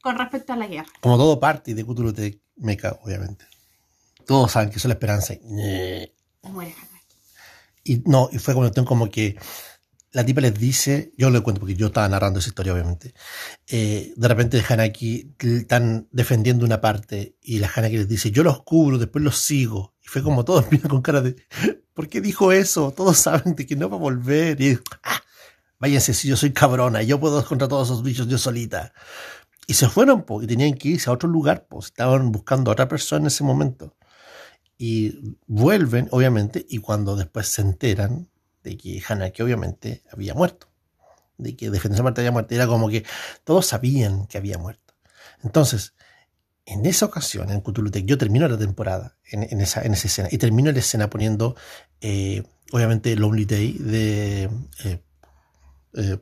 con 0.02 0.16
respecto 0.16 0.54
a 0.54 0.56
la 0.56 0.66
guerra. 0.66 0.88
Como 1.00 1.18
todo 1.18 1.38
party 1.38 1.74
de 1.74 1.84
Cthulhu 1.84 2.12
Tech 2.14 2.40
Mecha, 2.56 2.98
obviamente. 3.04 3.44
Todos 4.26 4.50
saben 4.52 4.70
que 4.70 4.76
eso 4.76 4.88
es 4.88 4.90
la 4.90 4.94
esperanza. 4.94 5.34
Y, 7.84 8.02
no, 8.06 8.28
y 8.32 8.38
fue 8.38 8.54
como, 8.54 8.70
como 8.84 9.10
que 9.10 9.36
la 10.12 10.24
tipa 10.24 10.40
les 10.40 10.58
dice, 10.58 11.12
yo 11.16 11.30
le 11.30 11.40
cuento 11.40 11.60
porque 11.60 11.74
yo 11.74 11.86
estaba 11.88 12.08
narrando 12.08 12.38
esa 12.40 12.48
historia, 12.48 12.72
obviamente. 12.72 13.14
eh, 13.66 14.12
de 14.16 14.28
repente 14.28 14.62
Hanaki 14.66 15.34
están 15.38 16.08
defendiendo 16.10 16.64
una 16.64 16.80
parte 16.80 17.36
y 17.42 17.58
la 17.58 17.70
Hanaki 17.74 17.98
les 17.98 18.08
dice, 18.08 18.30
yo 18.30 18.42
los 18.42 18.62
cubro, 18.62 18.98
después 18.98 19.22
los 19.24 19.36
sigo. 19.38 19.94
Y 20.02 20.08
fue 20.08 20.22
como 20.22 20.44
todos 20.44 20.66
miran 20.72 20.88
con 20.88 21.02
cara 21.02 21.20
de, 21.20 21.36
¿por 21.98 22.08
qué 22.08 22.20
dijo 22.20 22.52
eso? 22.52 22.92
Todos 22.92 23.18
saben 23.18 23.56
de 23.56 23.66
que 23.66 23.74
no 23.74 23.90
va 23.90 23.96
a 23.96 23.98
volver. 23.98 24.60
Y 24.60 24.78
"Ah, 25.02 25.20
váyanse, 25.80 26.14
si 26.14 26.28
yo 26.28 26.36
soy 26.36 26.52
cabrona, 26.52 27.02
yo 27.02 27.18
puedo 27.18 27.44
contra 27.44 27.66
todos 27.66 27.88
esos 27.88 28.04
bichos 28.04 28.28
yo 28.28 28.38
solita. 28.38 28.92
Y 29.66 29.74
se 29.74 29.88
fueron, 29.88 30.22
po, 30.22 30.40
y 30.40 30.46
tenían 30.46 30.74
que 30.74 30.90
irse 30.90 31.10
a 31.10 31.12
otro 31.12 31.28
lugar, 31.28 31.66
pues 31.68 31.86
estaban 31.86 32.30
buscando 32.30 32.70
a 32.70 32.74
otra 32.74 32.86
persona 32.86 33.22
en 33.22 33.26
ese 33.26 33.42
momento. 33.42 33.96
Y 34.78 35.36
vuelven, 35.48 36.06
obviamente, 36.12 36.64
y 36.68 36.78
cuando 36.78 37.16
después 37.16 37.48
se 37.48 37.62
enteran 37.62 38.28
de 38.62 38.76
que 38.76 39.02
Hanaki 39.04 39.42
obviamente 39.42 40.04
había 40.12 40.34
muerto, 40.34 40.68
de 41.36 41.56
que 41.56 41.68
Defensor 41.68 42.04
Marte 42.04 42.20
había 42.20 42.30
muerto, 42.30 42.54
era 42.54 42.68
como 42.68 42.88
que 42.88 43.04
todos 43.42 43.66
sabían 43.66 44.28
que 44.28 44.38
había 44.38 44.56
muerto. 44.56 44.94
Entonces, 45.42 45.94
en 46.68 46.84
esa 46.84 47.06
ocasión, 47.06 47.50
en 47.50 47.62
Cthulhu 47.62 47.90
yo 48.04 48.18
termino 48.18 48.46
la 48.46 48.58
temporada 48.58 49.16
en, 49.24 49.42
en 49.42 49.60
esa, 49.62 49.80
en 49.82 49.94
esa 49.94 50.06
escena, 50.06 50.28
y 50.30 50.36
termino 50.36 50.70
la 50.70 50.78
escena 50.78 51.08
poniendo, 51.08 51.56
eh, 52.00 52.42
obviamente, 52.72 53.16
Lonely 53.16 53.44
Day 53.44 53.72
de... 53.78 54.44
eh, 54.84 55.02
eh, 55.94 56.18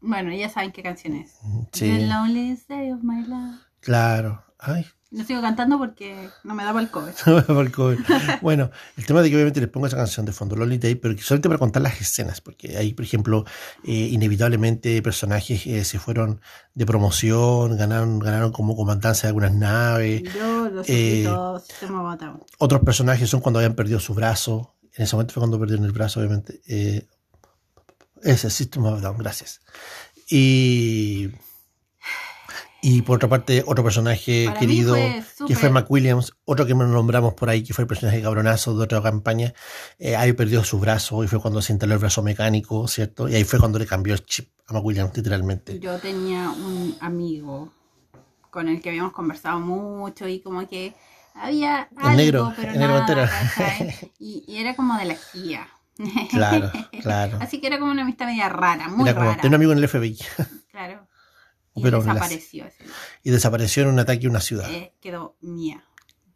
Bueno, 0.00 0.32
ya 0.32 0.48
saben 0.50 0.72
qué 0.72 0.82
canción 0.82 1.14
es. 1.14 1.34
The 1.78 1.78
sí, 1.78 1.90
Loneliest 2.00 2.68
Day 2.68 2.90
of 2.92 3.02
My 3.02 3.22
Life. 3.22 3.64
claro. 3.80 4.44
Ay, 4.58 4.86
No 5.12 5.24
sigo 5.24 5.40
cantando 5.40 5.76
porque 5.76 6.30
no 6.44 6.54
me 6.54 6.62
daba 6.62 6.80
el 6.80 6.88
cover. 6.88 7.14
Por 7.46 7.66
el 7.66 7.72
cover. 7.72 7.98
bueno, 8.42 8.70
el 8.96 9.06
tema 9.06 9.22
de 9.22 9.28
que 9.28 9.34
obviamente 9.34 9.60
les 9.60 9.68
pongo 9.68 9.88
esa 9.88 9.96
canción 9.96 10.24
de 10.24 10.30
fondo, 10.30 10.54
Lonely 10.54 10.78
Day, 10.78 10.94
pero 10.94 11.18
solamente 11.18 11.48
para 11.48 11.58
contar 11.58 11.82
las 11.82 12.00
escenas, 12.00 12.40
porque 12.40 12.76
ahí, 12.76 12.94
por 12.94 13.04
ejemplo, 13.04 13.44
eh, 13.84 13.92
inevitablemente 13.92 15.02
personajes 15.02 15.66
eh, 15.66 15.84
se 15.84 15.98
fueron 15.98 16.40
de 16.74 16.86
promoción, 16.86 17.76
ganaron, 17.76 18.20
ganaron 18.20 18.52
como 18.52 18.76
comandancia 18.76 19.26
de 19.26 19.28
algunas 19.30 19.52
naves. 19.52 20.22
Yo 20.32 20.70
los 20.70 20.88
Eh, 20.88 21.28
se 21.78 21.86
me. 21.88 22.00
Otros 22.58 22.82
personajes 22.82 23.28
son 23.28 23.40
cuando 23.40 23.58
habían 23.58 23.74
perdido 23.74 23.98
su 23.98 24.14
brazo. 24.14 24.76
En 24.94 25.04
ese 25.04 25.16
momento 25.16 25.34
fue 25.34 25.40
cuando 25.40 25.58
perdieron 25.58 25.84
el 25.86 25.92
brazo, 25.92 26.20
obviamente. 26.20 26.60
Eh, 26.68 27.08
ese 28.22 28.48
System 28.48 28.84
of 28.84 29.00
Down, 29.00 29.18
gracias. 29.18 29.60
Y. 30.30 31.30
Y 32.82 33.02
por 33.02 33.16
otra 33.16 33.28
parte, 33.28 33.62
otro 33.66 33.84
personaje 33.84 34.46
Para 34.46 34.58
querido, 34.58 34.94
fue 34.94 35.22
que 35.46 35.54
fue 35.54 35.70
McWilliams, 35.70 36.32
otro 36.44 36.64
que 36.66 36.74
nombramos 36.74 37.34
por 37.34 37.50
ahí, 37.50 37.62
que 37.62 37.74
fue 37.74 37.82
el 37.82 37.88
personaje 37.88 38.22
cabronazo 38.22 38.76
de 38.76 38.84
otra 38.84 39.02
campaña, 39.02 39.52
eh, 39.98 40.16
ahí 40.16 40.32
perdió 40.32 40.64
su 40.64 40.78
brazo 40.78 41.22
y 41.22 41.28
fue 41.28 41.40
cuando 41.40 41.60
se 41.60 41.72
instaló 41.72 41.94
el 41.94 41.98
brazo 41.98 42.22
mecánico, 42.22 42.88
¿cierto? 42.88 43.28
Y 43.28 43.34
ahí 43.34 43.44
fue 43.44 43.58
cuando 43.58 43.78
le 43.78 43.86
cambió 43.86 44.14
el 44.14 44.24
chip 44.24 44.50
a 44.66 44.72
McWilliams, 44.72 45.14
literalmente. 45.16 45.78
Yo 45.78 45.98
tenía 45.98 46.50
un 46.50 46.96
amigo 47.00 47.72
con 48.50 48.68
el 48.68 48.80
que 48.80 48.88
habíamos 48.88 49.12
conversado 49.12 49.60
mucho 49.60 50.26
y 50.26 50.40
como 50.40 50.66
que 50.66 50.94
había 51.34 51.88
algo, 51.96 52.16
negro, 52.16 52.52
pero 52.56 52.72
negro 52.72 52.88
nada, 52.88 53.00
entero. 53.00 53.22
¿cachai? 53.28 54.12
Y, 54.18 54.44
y 54.46 54.56
era 54.56 54.74
como 54.74 54.96
de 54.98 55.04
la 55.04 55.16
guía. 55.34 55.68
Claro, 56.30 56.72
claro. 57.02 57.38
Así 57.40 57.60
que 57.60 57.66
era 57.66 57.78
como 57.78 57.92
una 57.92 58.02
amistad 58.02 58.26
media 58.26 58.48
rara, 58.48 58.88
muy 58.88 59.08
Era 59.08 59.18
como, 59.18 59.30
rara. 59.30 59.42
un 59.46 59.54
amigo 59.54 59.72
en 59.72 59.78
el 59.78 59.88
FBI 59.88 60.18
Claro. 60.70 61.06
Y 61.80 61.82
Pero 61.82 61.98
las- 61.98 62.06
desapareció 62.14 62.66
ese. 62.66 62.84
y 63.24 63.30
desapareció 63.30 63.82
en 63.82 63.88
un 63.90 63.98
ataque 63.98 64.26
a 64.26 64.30
una 64.30 64.40
ciudad. 64.40 64.70
Eh, 64.72 64.92
quedó 65.00 65.36
mía. 65.40 65.84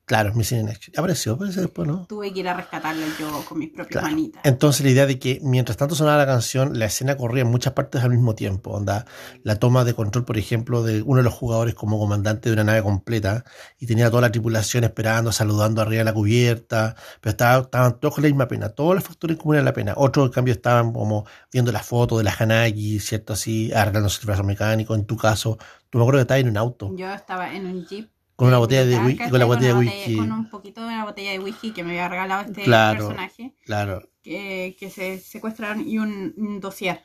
Claro, 0.06 0.34
Missing 0.34 0.60
in 0.60 0.68
Action. 0.68 0.92
Apareció, 0.98 1.38
parece 1.38 1.62
después, 1.62 1.88
¿no? 1.88 2.04
Tuve 2.06 2.30
que 2.30 2.40
ir 2.40 2.48
a 2.48 2.52
rescatarlo 2.54 3.06
yo 3.18 3.42
con 3.48 3.58
mis 3.58 3.68
propias 3.70 3.88
Claro. 3.88 4.08
manitas. 4.08 4.42
Entonces 4.44 4.84
la 4.84 4.90
idea 4.90 5.06
de 5.06 5.18
que 5.18 5.38
mientras 5.42 5.78
tanto 5.78 5.94
sonaba 5.94 6.18
la 6.18 6.26
canción, 6.26 6.78
la 6.78 6.84
escena 6.84 7.16
corría 7.16 7.42
en 7.42 7.48
muchas 7.50 7.72
partes 7.72 8.02
al 8.04 8.10
mismo 8.10 8.34
tiempo. 8.34 8.72
Onda, 8.72 9.06
la 9.44 9.56
toma 9.56 9.82
de 9.84 9.94
control, 9.94 10.26
por 10.26 10.36
ejemplo, 10.36 10.82
de 10.82 11.00
uno 11.00 11.18
de 11.18 11.22
los 11.22 11.32
jugadores 11.32 11.74
como 11.74 11.98
comandante 11.98 12.50
de 12.50 12.52
una 12.52 12.64
nave 12.64 12.82
completa 12.82 13.44
y 13.78 13.86
tenía 13.86 14.10
toda 14.10 14.20
la 14.20 14.30
tripulación 14.30 14.84
esperando, 14.84 15.32
saludando 15.32 15.80
arriba 15.80 16.00
de 16.00 16.04
la 16.04 16.12
cubierta, 16.12 16.96
pero 17.22 17.30
estaba- 17.30 17.62
estaban 17.62 17.98
todos 17.98 18.14
con 18.14 18.24
la 18.24 18.28
misma 18.28 18.46
pena, 18.46 18.68
todos 18.68 18.94
los 18.96 19.04
factores 19.04 19.38
comunes 19.38 19.60
de 19.62 19.64
la 19.64 19.72
pena. 19.72 19.94
Otros, 19.96 20.26
en 20.26 20.32
cambio, 20.32 20.52
estaban 20.52 20.92
como 20.92 21.24
viendo 21.50 21.72
la 21.72 21.82
foto 21.82 22.18
de 22.18 22.24
la 22.24 22.34
Hanagi, 22.38 23.00
¿cierto? 23.00 23.32
Así, 23.32 23.72
arreglándose 23.72 24.20
el 24.20 24.26
brazo 24.26 24.44
mecánico. 24.44 24.94
En 24.94 25.06
tu 25.06 25.16
caso, 25.16 25.56
tú 25.88 25.96
me 25.96 26.04
acuerdo 26.04 26.18
que 26.18 26.22
estabas 26.22 26.42
en 26.42 26.48
un 26.50 26.56
auto 26.58 26.90
Yo 26.94 27.10
estaba 27.10 27.54
en 27.54 27.64
un 27.64 27.86
jeep. 27.86 28.10
Con 28.36 28.48
una 28.48 28.58
botella 28.58 28.84
de 28.84 28.98
whisky, 28.98 29.30
con 29.30 29.38
la 29.38 29.44
botella 29.44 29.68
de 29.68 29.74
una 29.74 29.90
whisky. 29.90 30.16
Con 30.16 30.32
un 30.32 30.48
poquito 30.50 30.80
de 30.82 30.86
una 30.88 31.04
botella 31.04 31.30
de 31.32 31.38
whisky 31.38 31.72
que 31.72 31.84
me 31.84 31.90
había 31.90 32.08
regalado 32.08 32.42
este 32.42 32.64
Claro. 32.64 33.08
personaje. 33.08 33.54
Claro, 33.64 34.08
Que, 34.22 34.76
que 34.78 34.90
se 34.90 35.18
secuestraron 35.20 35.86
y 35.86 35.98
un, 35.98 36.34
un 36.36 36.60
dossier 36.60 37.02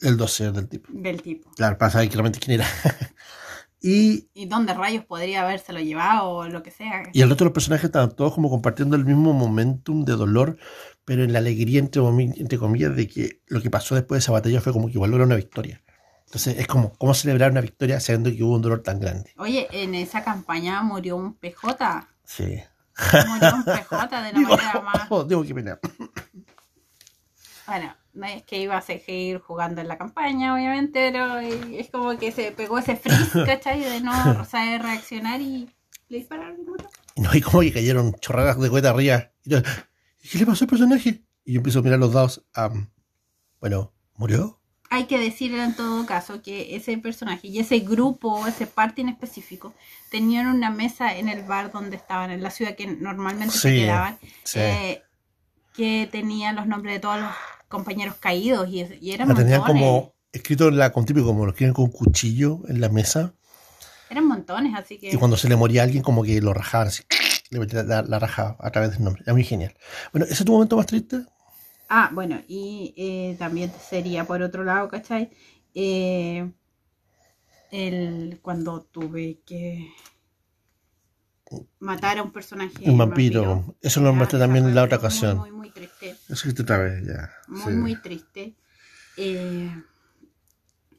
el 0.00 0.16
dossier 0.16 0.52
del 0.52 0.68
tipo. 0.68 0.90
del 0.92 1.22
tipo. 1.22 1.50
Claro, 1.56 1.78
para 1.78 1.90
saber 1.90 2.08
claramente 2.08 2.38
quién 2.38 2.60
era. 2.60 2.66
y 3.82 4.28
¿Y 4.34 4.46
dónde 4.46 4.74
rayos 4.74 5.04
podría 5.04 5.42
habérselo 5.42 5.80
llevado 5.80 6.30
o 6.30 6.48
lo 6.48 6.62
que 6.62 6.70
sea? 6.70 7.02
Y 7.12 7.22
el 7.22 7.28
resto 7.28 7.44
de 7.44 7.48
los 7.50 7.54
personajes 7.54 7.84
estaban 7.86 8.14
todos 8.14 8.34
como 8.34 8.50
compartiendo 8.50 8.96
el 8.96 9.04
mismo 9.04 9.32
momentum 9.32 10.04
de 10.04 10.12
dolor, 10.14 10.58
pero 11.04 11.24
en 11.24 11.32
la 11.32 11.38
alegría, 11.40 11.80
entre 11.80 12.58
comillas, 12.58 12.94
de 12.96 13.08
que 13.08 13.42
lo 13.46 13.60
que 13.60 13.70
pasó 13.70 13.94
después 13.94 14.18
de 14.18 14.24
esa 14.24 14.32
batalla 14.32 14.60
fue 14.60 14.72
como 14.72 14.86
que 14.86 14.94
igual 14.94 15.14
era 15.14 15.24
una 15.24 15.36
victoria. 15.36 15.82
Entonces 16.30 16.58
es 16.58 16.68
como, 16.68 16.92
¿cómo 16.96 17.12
celebrar 17.12 17.50
una 17.50 17.60
victoria 17.60 17.98
sabiendo 17.98 18.30
que 18.30 18.44
hubo 18.44 18.54
un 18.54 18.62
dolor 18.62 18.84
tan 18.84 19.00
grande? 19.00 19.32
Oye, 19.36 19.66
en 19.72 19.96
esa 19.96 20.22
campaña 20.22 20.80
murió 20.80 21.16
un 21.16 21.34
PJ. 21.34 22.06
Sí. 22.24 22.62
Murió 23.26 23.54
un 23.56 23.64
PJ 23.64 24.22
de 24.22 24.32
la 24.32 24.32
Digo, 24.38 24.56
manera 24.56 24.80
más. 24.80 25.06
oh, 25.10 25.24
digo 25.24 25.42
que 25.42 25.52
pena. 25.56 25.80
Bueno, 27.66 27.96
no 28.12 28.26
es 28.26 28.44
que 28.44 28.60
iba 28.60 28.76
a 28.76 28.80
seguir 28.80 29.40
jugando 29.40 29.80
en 29.80 29.88
la 29.88 29.98
campaña, 29.98 30.54
obviamente, 30.54 31.10
pero 31.10 31.40
es 31.40 31.90
como 31.90 32.16
que 32.16 32.30
se 32.30 32.52
pegó 32.52 32.78
ese 32.78 32.94
freeze, 32.94 33.42
¿cachai? 33.46 33.80
De 33.80 34.00
no 34.00 34.44
saber 34.44 34.82
reaccionar 34.82 35.40
y 35.40 35.68
le 36.08 36.18
dispararon. 36.18 36.58
Y 37.16 37.22
no, 37.22 37.34
y 37.34 37.40
como 37.40 37.62
que 37.62 37.72
cayeron 37.72 38.14
chorradas 38.20 38.56
de 38.60 38.70
cueta 38.70 38.90
arriba. 38.90 39.32
Y 39.42 39.50
yo, 39.50 39.58
¿Qué 40.30 40.38
le 40.38 40.46
pasó 40.46 40.62
al 40.62 40.70
personaje? 40.70 41.24
Y 41.44 41.54
yo 41.54 41.58
empiezo 41.58 41.80
a 41.80 41.82
mirar 41.82 41.98
los 41.98 42.12
dados. 42.12 42.46
am, 42.54 42.92
bueno, 43.58 43.92
¿murió? 44.14 44.59
Hay 44.92 45.04
que 45.04 45.18
decir 45.18 45.54
en 45.54 45.74
todo 45.76 46.04
caso 46.04 46.42
que 46.42 46.74
ese 46.74 46.98
personaje 46.98 47.46
y 47.46 47.60
ese 47.60 47.78
grupo, 47.78 48.44
ese 48.48 48.66
party 48.66 49.02
en 49.02 49.08
específico, 49.08 49.72
tenían 50.10 50.48
una 50.48 50.70
mesa 50.70 51.16
en 51.16 51.28
el 51.28 51.44
bar 51.44 51.70
donde 51.70 51.94
estaban, 51.96 52.32
en 52.32 52.42
la 52.42 52.50
ciudad 52.50 52.74
que 52.74 52.88
normalmente 52.88 53.54
se 53.56 53.72
quedaban, 53.72 54.18
Sí. 54.42 54.58
eh, 54.58 55.02
que 55.74 56.08
tenían 56.10 56.56
los 56.56 56.66
nombres 56.66 56.94
de 56.94 57.00
todos 57.00 57.20
los 57.20 57.30
compañeros 57.68 58.16
caídos 58.16 58.68
y, 58.68 58.84
y 59.00 59.12
eran 59.12 59.28
la 59.28 59.34
tenían 59.36 59.62
como 59.62 60.12
escrito 60.32 60.68
en 60.68 60.76
la, 60.78 60.90
con 60.90 61.06
típico, 61.06 61.26
como 61.28 61.44
lo 61.46 61.52
escriben 61.52 61.72
con 61.72 61.88
cuchillo 61.90 62.60
en 62.68 62.80
la 62.80 62.88
mesa. 62.88 63.32
Eran 64.10 64.26
montones, 64.26 64.74
así 64.76 64.98
que... 64.98 65.10
Y 65.10 65.16
cuando 65.16 65.36
se 65.36 65.48
le 65.48 65.54
moría 65.54 65.82
a 65.82 65.84
alguien, 65.84 66.02
como 66.02 66.24
que 66.24 66.40
lo 66.40 66.52
rajaban 66.52 66.88
así, 66.88 67.04
le 67.50 67.60
metían 67.60 67.86
la, 67.86 68.02
la 68.02 68.18
raja 68.18 68.56
a 68.58 68.70
través 68.72 68.90
del 68.90 69.04
nombre. 69.04 69.22
Era 69.22 69.34
muy 69.34 69.44
genial. 69.44 69.76
Bueno, 70.12 70.24
¿ese 70.24 70.34
es 70.34 70.44
tu 70.44 70.50
momento 70.52 70.76
más 70.76 70.86
triste? 70.86 71.20
Ah, 71.92 72.08
bueno, 72.12 72.40
y 72.46 72.94
eh, 72.96 73.34
también 73.36 73.72
sería 73.72 74.24
por 74.24 74.40
otro 74.42 74.62
lado, 74.62 74.88
¿cachai? 74.88 75.28
Eh, 75.74 76.48
el, 77.72 78.38
cuando 78.40 78.82
tuve 78.82 79.40
que 79.44 79.92
matar 81.80 82.18
a 82.18 82.22
un 82.22 82.30
personaje. 82.30 82.88
Un 82.88 82.96
vampiro. 82.96 83.74
Eso 83.82 83.98
lo 83.98 84.06
nombraste 84.06 84.38
también 84.38 84.66
en 84.66 84.74
la 84.76 84.84
otra 84.84 84.98
muy, 84.98 85.04
ocasión. 85.04 85.38
Muy, 85.38 85.50
muy 85.50 85.70
triste. 85.70 86.16
Eso 86.28 86.54
que 86.54 86.62
otra 86.62 86.78
vez, 86.78 87.04
ya. 87.04 87.28
Muy, 87.48 87.60
Sí. 87.60 87.70
muy 87.70 87.96
triste. 87.96 88.54
Eh, 89.16 89.82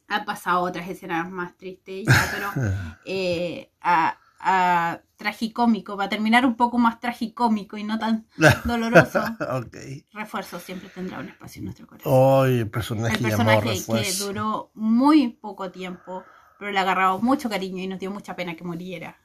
ha 0.08 0.24
pasado 0.26 0.60
otras 0.60 0.86
escenas 0.90 1.30
más 1.30 1.56
tristes, 1.56 2.06
ya, 2.06 2.30
pero 2.34 2.50
eh, 3.06 3.70
a, 3.80 4.18
a 4.42 5.00
tragicómico, 5.16 5.96
va 5.96 6.04
a 6.04 6.08
terminar 6.08 6.44
un 6.44 6.56
poco 6.56 6.76
más 6.78 6.98
tragicómico 7.00 7.76
y 7.76 7.84
no 7.84 7.98
tan 7.98 8.26
doloroso. 8.64 9.20
ok. 9.40 9.76
Refuerzo 10.12 10.58
siempre 10.58 10.88
tendrá 10.88 11.20
un 11.20 11.28
espacio 11.28 11.60
en 11.60 11.64
nuestro 11.66 11.86
corazón. 11.86 12.48
El 12.50 12.68
personaje, 12.70 13.16
el 13.16 13.30
llamado 13.30 13.60
personaje 13.60 14.04
que 14.04 14.12
duró 14.18 14.70
muy 14.74 15.28
poco 15.28 15.70
tiempo, 15.70 16.24
pero 16.58 16.72
le 16.72 16.78
agarramos 16.78 17.22
mucho 17.22 17.48
cariño 17.48 17.82
y 17.82 17.86
nos 17.86 18.00
dio 18.00 18.10
mucha 18.10 18.34
pena 18.36 18.56
que 18.56 18.64
muriera. 18.64 19.16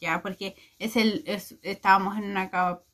Ya, 0.00 0.22
porque 0.22 0.56
es 0.78 0.96
el, 0.96 1.22
es- 1.26 1.56
estábamos 1.62 2.16
en 2.18 2.24
una, 2.30 2.50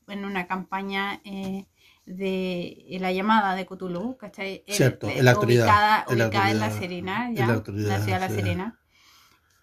en 0.08 0.24
una 0.24 0.46
campaña 0.46 1.20
eh, 1.24 1.66
de 2.06 2.96
la 3.00 3.12
llamada 3.12 3.54
de 3.54 3.66
Cthulhu, 3.66 4.16
¿cachai? 4.16 4.64
El- 4.66 4.74
Cierto, 4.74 5.08
eh, 5.08 5.18
en 5.18 5.24
la 5.24 5.38
Ubicada, 5.38 6.04
en 6.08 6.18
la 6.18 6.26
ubicada 6.26 6.50
en 6.50 6.58
La 6.60 6.70
Serena, 6.70 7.28
en 7.28 7.36
ya, 7.36 7.46
la 7.46 7.52
actualidad, 7.54 8.04
ciudad 8.04 8.20
de 8.20 8.28
La. 8.28 8.34
Serena, 8.34 8.78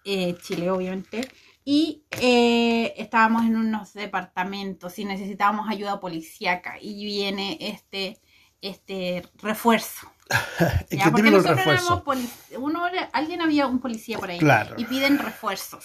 eh, 0.04 0.36
Chile, 0.42 0.70
obviamente. 0.70 1.28
Y 1.70 2.04
eh, 2.12 2.94
estábamos 2.96 3.44
en 3.44 3.54
unos 3.54 3.92
departamentos 3.92 4.98
y 4.98 5.04
necesitábamos 5.04 5.68
ayuda 5.68 6.00
policíaca. 6.00 6.76
Y 6.80 7.04
viene 7.04 7.58
este, 7.60 8.18
este 8.62 9.28
refuerzo. 9.42 10.10
Ya, 10.90 11.04
que 11.04 11.10
porque 11.10 11.30
nosotros 11.30 11.56
refuerzo. 11.58 12.02
uno 12.58 12.84
alguien 13.12 13.42
había 13.42 13.66
un 13.66 13.80
policía 13.80 14.18
por 14.18 14.30
ahí 14.30 14.38
Claro. 14.38 14.76
y 14.78 14.86
piden 14.86 15.18
refuerzos. 15.18 15.84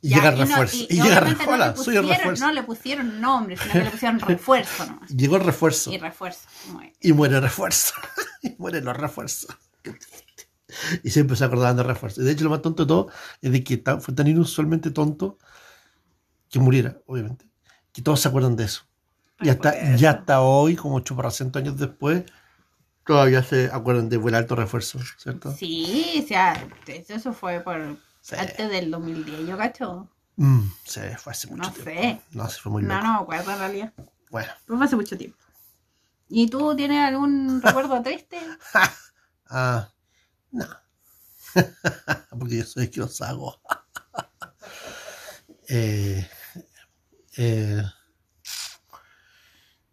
Y 0.00 0.08
Ya, 0.08 0.16
llega 0.16 0.28
el 0.30 0.38
no- 0.38 0.44
refuerzo. 0.46 0.76
y- 0.76 0.80
Y, 0.90 0.98
y 0.98 1.02
llega 1.02 1.18
el 1.18 1.24
refuerzo. 1.36 1.56
no 1.56 1.56
le 1.70 1.76
soy 1.76 1.96
el 1.96 2.02
pusieron- 2.02 2.16
refuerzo. 2.18 2.46
No 2.46 2.52
le 2.52 2.62
pusieron 2.64 3.20
nombre, 3.20 3.56
sino 3.56 3.72
que 3.74 3.78
le 3.84 3.90
pusieron 3.90 4.18
refuerzo 4.28 4.86
nomás. 4.86 5.08
Llegó 5.10 5.36
el 5.36 5.44
refuerzo. 5.44 5.92
Y 5.92 5.98
refuerzo. 5.98 6.48
Y 7.00 7.12
muere 7.12 7.36
el 7.36 7.42
refuerzo. 7.42 7.94
y 8.42 8.56
mueren 8.58 8.84
los 8.84 8.96
refuerzos. 8.96 9.56
Y 11.02 11.10
siempre 11.10 11.36
se 11.36 11.44
acordaban 11.44 11.76
de 11.76 11.82
refuerzo. 11.82 12.22
Y 12.22 12.24
de 12.24 12.32
hecho, 12.32 12.44
lo 12.44 12.50
más 12.50 12.62
tonto 12.62 12.84
de 12.84 12.88
todo 12.88 13.08
es 13.40 13.52
de 13.52 13.62
que 13.64 13.76
ta- 13.76 14.00
fue 14.00 14.14
tan 14.14 14.26
inusualmente 14.26 14.90
tonto 14.90 15.38
que 16.50 16.58
muriera, 16.60 16.98
obviamente. 17.06 17.46
Que 17.92 18.02
todos 18.02 18.20
se 18.20 18.28
acuerdan 18.28 18.56
de 18.56 18.64
eso. 18.64 18.82
Y 19.40 19.48
hasta, 19.48 19.96
ya 19.96 20.10
hasta 20.10 20.40
hoy, 20.40 20.76
como 20.76 20.96
800 20.96 21.60
años 21.60 21.76
después, 21.78 22.24
todavía 23.04 23.42
se 23.42 23.70
acuerdan 23.72 24.08
de 24.08 24.16
buen 24.16 24.34
alto 24.34 24.54
refuerzo, 24.54 25.00
¿cierto? 25.18 25.52
Sí, 25.52 26.20
o 26.22 26.26
sea, 26.26 26.54
eso 26.86 27.32
fue 27.32 27.60
por 27.60 27.96
Sí. 28.20 28.36
antes 28.38 28.70
del 28.70 28.90
2010, 28.90 29.48
yo 29.48 29.56
cacho. 29.58 30.08
Mm, 30.36 30.60
sí, 30.84 31.00
fue 31.18 31.32
hace 31.32 31.48
mucho 31.48 31.62
No 31.70 31.72
tiempo. 31.74 31.90
sé. 31.90 32.20
No, 32.30 32.48
sí, 32.48 32.60
fue 32.60 32.70
muy 32.72 32.82
No, 32.84 32.94
loco. 32.94 33.06
no 33.06 33.12
me 33.14 33.18
acuerdo 33.22 33.50
en 33.52 33.58
realidad. 33.58 33.92
Bueno. 34.30 34.48
Pero 34.64 34.76
fue 34.78 34.86
hace 34.86 34.96
mucho 34.96 35.18
tiempo. 35.18 35.36
¿Y 36.28 36.48
tú 36.48 36.74
tienes 36.76 37.00
algún 37.00 37.60
recuerdo 37.60 38.00
triste? 38.02 38.38
Ah, 39.54 39.90
no. 40.52 40.66
Porque 42.38 42.58
yo 42.58 42.64
soy 42.64 42.88
que 42.88 43.00
los 43.00 43.20
hago. 43.20 43.60
eh, 45.68 46.26
eh, 47.36 47.82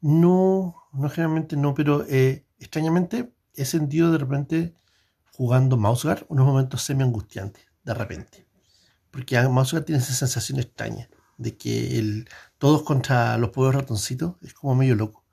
no, 0.01 0.75
no 0.93 1.09
generalmente 1.09 1.55
no, 1.57 1.73
pero 1.73 2.05
eh, 2.07 2.45
extrañamente 2.59 3.33
he 3.55 3.65
sentido 3.65 4.11
de 4.11 4.17
repente 4.17 4.75
jugando 5.33 5.77
Mouseguard 5.77 6.25
unos 6.29 6.45
momentos 6.45 6.81
semi 6.83 7.03
angustiantes, 7.03 7.65
de 7.83 7.93
repente. 7.93 8.47
Porque 9.11 9.41
Mouseguard 9.49 9.85
tiene 9.85 10.01
esa 10.01 10.13
sensación 10.13 10.59
extraña 10.59 11.09
de 11.37 11.57
que 11.57 11.99
el, 11.99 12.29
todos 12.59 12.83
contra 12.83 13.37
los 13.39 13.51
pobres 13.51 13.75
ratoncitos 13.75 14.35
es 14.41 14.53
como 14.55 14.75
medio 14.75 14.95
loco. 14.95 15.25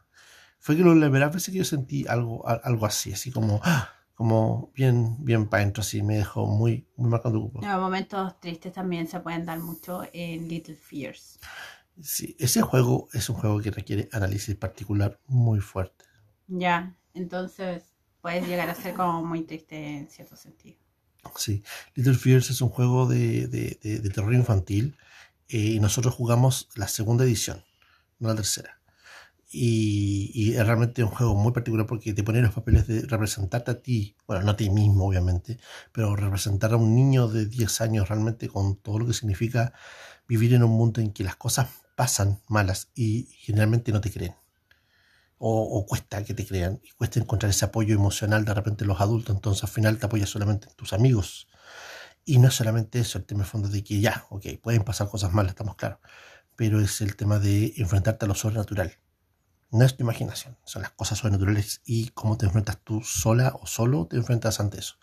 Fue 0.60 0.76
que 0.76 0.82
lo- 0.84 0.94
la 0.96 1.06
primera 1.06 1.30
vez 1.30 1.46
que 1.46 1.52
yo 1.52 1.64
sentí 1.64 2.06
algo, 2.08 2.48
algo 2.48 2.86
así, 2.86 3.12
así 3.14 3.32
como, 3.32 3.60
¡ah! 3.64 3.90
Como 4.16 4.72
bien, 4.74 5.24
bien 5.24 5.46
para 5.46 5.62
adentro, 5.62 5.82
así 5.82 6.02
me 6.02 6.16
dejó 6.16 6.46
muy, 6.46 6.88
muy 6.96 7.10
marcado 7.10 7.40
cupo. 7.40 7.60
Los 7.60 7.78
momentos 7.80 8.40
tristes 8.40 8.72
también 8.72 9.06
se 9.06 9.20
pueden 9.20 9.44
dar 9.44 9.60
mucho 9.60 10.02
en 10.12 10.48
Little 10.48 10.74
Fears. 10.74 11.38
Sí, 12.02 12.34
ese 12.38 12.62
juego 12.62 13.08
es 13.12 13.28
un 13.30 13.36
juego 13.36 13.60
que 13.60 13.70
requiere 13.70 14.08
análisis 14.12 14.54
particular 14.56 15.20
muy 15.26 15.60
fuerte. 15.60 16.04
Ya, 16.48 16.94
entonces 17.14 17.84
puedes 18.20 18.46
llegar 18.48 18.68
a 18.68 18.74
ser 18.74 18.94
como 18.94 19.24
muy 19.24 19.42
triste 19.42 19.76
en 19.98 20.08
cierto 20.08 20.36
sentido. 20.36 20.76
Sí, 21.36 21.62
Little 21.94 22.14
Fears 22.14 22.50
es 22.50 22.60
un 22.60 22.68
juego 22.68 23.06
de, 23.06 23.48
de- 23.48 23.78
de- 23.82 23.98
de 23.98 24.10
terror 24.10 24.32
infantil 24.34 24.96
eh, 25.48 25.58
y 25.58 25.80
nosotros 25.80 26.14
jugamos 26.14 26.68
la 26.76 26.88
segunda 26.88 27.24
edición, 27.24 27.64
no 28.18 28.28
la 28.28 28.36
tercera. 28.36 28.80
Y, 29.50 30.32
y 30.34 30.54
es 30.54 30.66
realmente 30.66 31.04
un 31.04 31.10
juego 31.10 31.34
muy 31.34 31.52
particular 31.52 31.86
porque 31.86 32.12
te 32.12 32.24
pone 32.24 32.42
los 32.42 32.52
papeles 32.52 32.86
de 32.88 33.02
representarte 33.02 33.70
a 33.70 33.80
ti, 33.80 34.16
bueno, 34.26 34.42
no 34.44 34.50
a 34.52 34.56
ti 34.56 34.70
mismo 34.70 35.06
obviamente, 35.06 35.58
pero 35.92 36.16
representar 36.16 36.72
a 36.72 36.76
un 36.76 36.94
niño 36.96 37.28
de 37.28 37.46
10 37.46 37.80
años 37.80 38.08
realmente 38.08 38.48
con 38.48 38.76
todo 38.76 38.98
lo 38.98 39.06
que 39.06 39.12
significa 39.12 39.72
vivir 40.28 40.54
en 40.54 40.64
un 40.64 40.72
mundo 40.72 41.00
en 41.00 41.12
que 41.12 41.24
las 41.24 41.36
cosas 41.36 41.68
pasan 41.96 42.40
malas 42.48 42.90
y 42.94 43.28
generalmente 43.40 43.92
no 43.92 44.00
te 44.00 44.12
creen. 44.12 44.34
O, 45.38 45.62
o 45.78 45.86
cuesta 45.86 46.24
que 46.24 46.32
te 46.34 46.46
crean, 46.46 46.80
y 46.82 46.90
cuesta 46.92 47.20
encontrar 47.20 47.50
ese 47.50 47.66
apoyo 47.66 47.94
emocional 47.94 48.44
de 48.44 48.54
repente 48.54 48.84
en 48.84 48.88
los 48.88 49.00
adultos, 49.00 49.34
entonces 49.34 49.64
al 49.64 49.70
final 49.70 49.98
te 49.98 50.06
apoyas 50.06 50.30
solamente 50.30 50.68
en 50.68 50.74
tus 50.76 50.92
amigos. 50.92 51.48
Y 52.24 52.38
no 52.38 52.48
es 52.48 52.54
solamente 52.54 52.98
eso, 53.00 53.18
el 53.18 53.24
tema 53.26 53.44
de 53.44 53.50
fondo 53.50 53.68
de 53.68 53.84
que 53.84 54.00
ya, 54.00 54.26
ok, 54.30 54.46
pueden 54.62 54.84
pasar 54.84 55.08
cosas 55.08 55.32
malas, 55.32 55.50
estamos 55.52 55.76
claros, 55.76 55.98
pero 56.56 56.80
es 56.80 57.00
el 57.00 57.16
tema 57.16 57.38
de 57.38 57.74
enfrentarte 57.76 58.24
a 58.24 58.28
lo 58.28 58.34
sobrenatural. 58.34 58.92
No 59.76 59.84
es 59.84 59.96
tu 59.96 60.02
imaginación, 60.02 60.56
son 60.64 60.82
las 60.82 60.90
cosas 60.92 61.18
sobrenaturales 61.18 61.82
y 61.84 62.08
cómo 62.08 62.36
te 62.38 62.46
enfrentas 62.46 62.78
tú 62.82 63.02
sola 63.02 63.54
o 63.60 63.66
solo 63.66 64.06
te 64.06 64.16
enfrentas 64.16 64.58
ante 64.60 64.78
eso. 64.78 64.96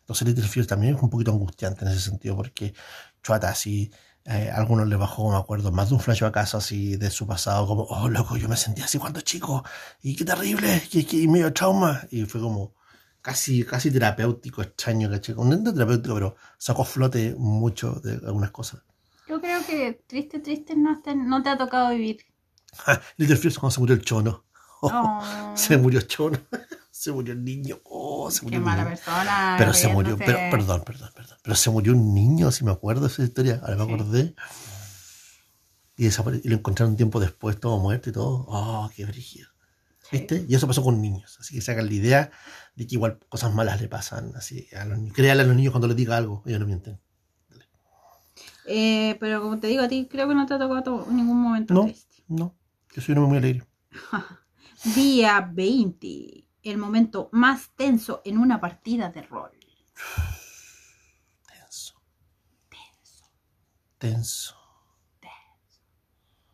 Entonces 0.00 0.26
Little 0.26 0.48
Fear 0.48 0.66
también 0.66 0.96
es 0.96 1.02
un 1.02 1.10
poquito 1.10 1.30
angustiante 1.30 1.84
en 1.84 1.92
ese 1.92 2.00
sentido 2.00 2.36
porque 2.36 2.74
chuata 3.22 3.48
así 3.48 3.90
eh, 4.28 4.50
a 4.50 4.56
algunos 4.56 4.88
les 4.88 4.98
bajó, 4.98 5.30
me 5.30 5.36
acuerdo, 5.36 5.70
más 5.70 5.88
de 5.88 5.94
un 5.94 6.00
flash 6.00 6.24
a 6.24 6.32
casa 6.32 6.58
así 6.58 6.96
de 6.96 7.10
su 7.10 7.28
pasado, 7.28 7.64
como, 7.68 7.84
oh, 7.84 8.08
loco, 8.08 8.36
yo 8.36 8.48
me 8.48 8.56
sentía 8.56 8.84
así 8.84 8.98
cuando 8.98 9.20
chico, 9.20 9.62
y 10.02 10.16
qué 10.16 10.24
terrible, 10.24 10.82
y, 10.90 11.28
medio 11.28 11.52
trauma, 11.52 12.02
y 12.10 12.24
fue 12.24 12.40
como 12.40 12.74
casi, 13.22 13.64
casi 13.64 13.92
terapéutico, 13.92 14.62
extraño, 14.62 15.08
¿caché? 15.08 15.32
No 15.34 15.72
terapéutico, 15.72 16.14
pero 16.14 16.36
sacó 16.58 16.84
flote 16.84 17.36
mucho 17.38 18.00
de 18.02 18.14
algunas 18.26 18.50
cosas. 18.50 18.82
Yo 19.28 19.40
creo 19.40 19.64
que 19.64 20.02
triste, 20.06 20.40
triste 20.40 20.74
no 20.74 21.00
te, 21.02 21.14
no 21.14 21.42
te 21.42 21.50
ha 21.50 21.56
tocado 21.56 21.90
vivir. 21.90 22.18
Little 23.16 23.36
Fears 23.36 23.58
cuando 23.58 23.72
se 23.72 23.80
murió 23.80 23.94
el 23.94 24.02
chono. 24.02 24.44
Oh, 24.82 25.52
se 25.56 25.78
murió 25.78 25.98
el 25.98 26.06
chono. 26.06 26.38
se 26.90 27.10
murió 27.10 27.32
el 27.32 27.42
niño. 27.42 27.80
Oh, 27.84 28.30
se 28.30 28.42
murió 28.42 28.60
Qué 28.60 28.64
mala 28.64 28.84
persona. 28.84 29.56
Pero 29.58 29.72
se 29.72 29.88
murió, 29.88 30.18
pero, 30.18 30.38
perdón, 30.50 30.82
perdón, 30.84 31.10
perdón. 31.16 31.38
Pero 31.42 31.56
se 31.56 31.70
murió 31.70 31.94
un 31.94 32.12
niño, 32.14 32.52
si 32.52 32.62
me 32.62 32.72
acuerdo 32.72 33.00
de 33.00 33.06
esa 33.08 33.22
historia. 33.22 33.58
Ahora 33.62 33.76
me 33.76 33.94
acordé. 33.94 34.34
Y, 35.96 36.06
y, 36.06 36.48
lo 36.48 36.56
encontraron 36.56 36.90
un 36.90 36.96
tiempo 36.98 37.18
después, 37.20 37.58
todo 37.58 37.78
muerto 37.78 38.10
y 38.10 38.12
todo. 38.12 38.44
Oh, 38.48 38.90
qué 38.94 39.06
brígido. 39.06 39.48
¿Viste? 40.12 40.44
Y 40.46 40.54
eso 40.54 40.66
pasó 40.66 40.82
con 40.82 41.00
niños. 41.00 41.38
Así 41.40 41.54
que 41.54 41.62
sacan 41.62 41.86
la 41.86 41.94
idea 41.94 42.30
de 42.74 42.86
que 42.86 42.94
igual 42.94 43.18
cosas 43.28 43.52
malas 43.54 43.80
le 43.80 43.88
pasan 43.88 44.32
así 44.36 44.68
a 44.78 44.84
los 44.84 44.98
niños. 44.98 45.16
Créale 45.16 45.42
a 45.42 45.46
los 45.46 45.56
niños 45.56 45.72
cuando 45.72 45.88
les 45.88 45.96
diga 45.96 46.16
algo, 46.16 46.42
ellos 46.46 46.60
no 46.60 46.66
mienten. 46.66 47.00
Eh, 48.66 49.16
pero 49.20 49.40
como 49.40 49.58
te 49.58 49.68
digo, 49.68 49.82
a 49.82 49.88
ti 49.88 50.08
creo 50.10 50.28
que 50.28 50.34
no 50.34 50.44
te 50.46 50.54
ha 50.54 50.58
tocado 50.58 51.06
en 51.08 51.16
ningún 51.16 51.40
momento 51.40 51.72
no, 51.72 51.92
No, 52.28 52.54
yo 52.96 53.02
soy 53.02 53.12
un 53.12 53.18
hombre 53.18 53.28
muy 53.28 53.38
alegre. 53.38 53.66
Día 54.94 55.50
20 55.52 56.46
el 56.62 56.78
momento 56.78 57.28
más 57.32 57.70
tenso 57.76 58.22
en 58.24 58.38
una 58.38 58.58
partida 58.58 59.10
de 59.10 59.20
rol? 59.22 59.50
Tenso. 61.46 62.02
Tenso. 62.70 63.26
Tenso. 64.10 64.56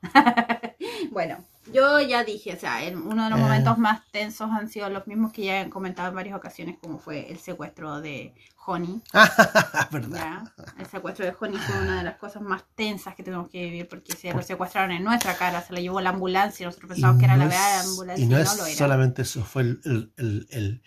bueno, 1.13 1.45
yo 1.73 2.01
ya 2.01 2.25
dije, 2.25 2.55
o 2.55 2.59
sea, 2.59 2.79
uno 2.93 3.25
de 3.25 3.31
los 3.31 3.39
eh. 3.39 3.43
momentos 3.43 3.79
más 3.79 4.01
tensos 4.11 4.51
han 4.51 4.69
sido 4.69 4.89
los 4.89 5.07
mismos 5.07 5.33
que 5.33 5.45
ya 5.45 5.61
he 5.61 5.71
comentado 5.71 6.09
en 6.09 6.15
varias 6.15 6.37
ocasiones, 6.37 6.79
como 6.81 6.99
fue 6.99 7.31
el 7.31 7.39
secuestro 7.39 8.01
de 8.01 8.35
Honey. 8.67 9.01
¿verdad? 9.93 10.43
El 10.79 10.87
secuestro 10.87 11.25
de 11.25 11.35
Honey 11.39 11.59
fue 11.59 11.81
una 11.81 11.99
de 11.99 12.05
las 12.05 12.17
cosas 12.17 12.43
más 12.43 12.65
tensas 12.75 13.15
que 13.15 13.23
tuvimos 13.23 13.49
que 13.49 13.63
vivir 13.65 13.89
porque 13.89 14.13
se 14.13 14.33
lo 14.33 14.43
secuestraron 14.43 14.93
en 14.93 15.05
nuestra 15.05 15.37
cara, 15.37 15.63
se 15.63 15.73
lo 15.73 15.81
llevó 15.81 16.01
la 16.01 16.11
ambulancia 16.11 16.65
y 16.65 16.67
nosotros 16.67 16.91
pensábamos 16.91 17.21
que 17.21 17.27
era 17.27 17.37
la 17.37 17.45
verdad 17.45 17.71
de 17.71 17.85
la 17.85 17.91
ambulancia 17.91 18.25
y 18.25 18.29
no, 18.29 18.39
es 18.39 18.57
lo 18.57 18.67
era. 18.67 18.77
solamente 18.77 19.23
eso, 19.23 19.45
fue 19.45 19.63
el, 19.63 20.13
el, 20.17 20.47
el, 20.51 20.83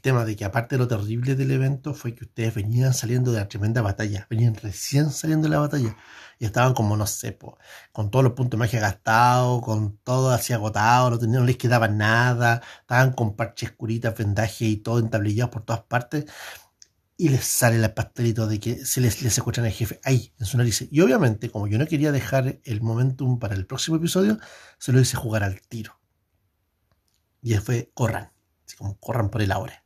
tema 0.00 0.24
de 0.24 0.36
que 0.36 0.44
aparte 0.44 0.76
de 0.76 0.80
lo 0.80 0.88
terrible 0.88 1.34
del 1.34 1.50
evento 1.50 1.94
fue 1.94 2.14
que 2.14 2.24
ustedes 2.24 2.54
venían 2.54 2.94
saliendo 2.94 3.32
de 3.32 3.38
la 3.40 3.48
tremenda 3.48 3.82
batalla, 3.82 4.26
venían 4.30 4.54
recién 4.54 5.10
saliendo 5.10 5.48
de 5.48 5.50
la 5.50 5.60
batalla 5.60 5.96
y 6.38 6.44
estaban 6.44 6.74
como, 6.74 6.96
no 6.96 7.06
sé, 7.06 7.36
con 7.92 8.10
todos 8.10 8.24
los 8.24 8.34
puntos 8.34 8.52
de 8.52 8.56
magia 8.58 8.80
gastados, 8.80 9.62
con 9.62 9.98
todo 9.98 10.30
así 10.30 10.52
agotado, 10.52 11.10
no, 11.10 11.18
tenían, 11.18 11.40
no 11.40 11.46
les 11.46 11.56
quedaba 11.56 11.88
nada, 11.88 12.62
estaban 12.80 13.12
con 13.12 13.36
parches 13.36 13.72
curitas, 13.72 14.16
vendaje 14.16 14.64
y 14.66 14.76
todo 14.76 14.98
entablillados 14.98 15.50
por 15.52 15.62
todas 15.64 15.82
partes 15.82 16.26
y 17.20 17.30
les 17.30 17.44
sale 17.44 17.76
el 17.76 17.92
pastelito 17.92 18.46
de 18.46 18.60
que 18.60 18.84
se 18.86 19.00
les, 19.00 19.22
les 19.22 19.34
secuestran 19.34 19.66
al 19.66 19.72
jefe 19.72 20.00
ahí, 20.04 20.32
en 20.38 20.46
su 20.46 20.56
nariz. 20.56 20.86
Y 20.90 21.00
obviamente, 21.00 21.50
como 21.50 21.66
yo 21.66 21.76
no 21.76 21.86
quería 21.86 22.12
dejar 22.12 22.60
el 22.62 22.80
momentum 22.80 23.40
para 23.40 23.56
el 23.56 23.66
próximo 23.66 23.96
episodio, 23.96 24.38
se 24.78 24.92
lo 24.92 25.00
hice 25.00 25.16
jugar 25.16 25.42
al 25.42 25.60
tiro. 25.62 25.98
Y 27.42 27.54
fue 27.54 27.90
corran, 27.92 28.30
así 28.68 28.76
como 28.76 28.98
corran 28.98 29.30
por 29.30 29.42
el 29.42 29.50
ahora. 29.50 29.82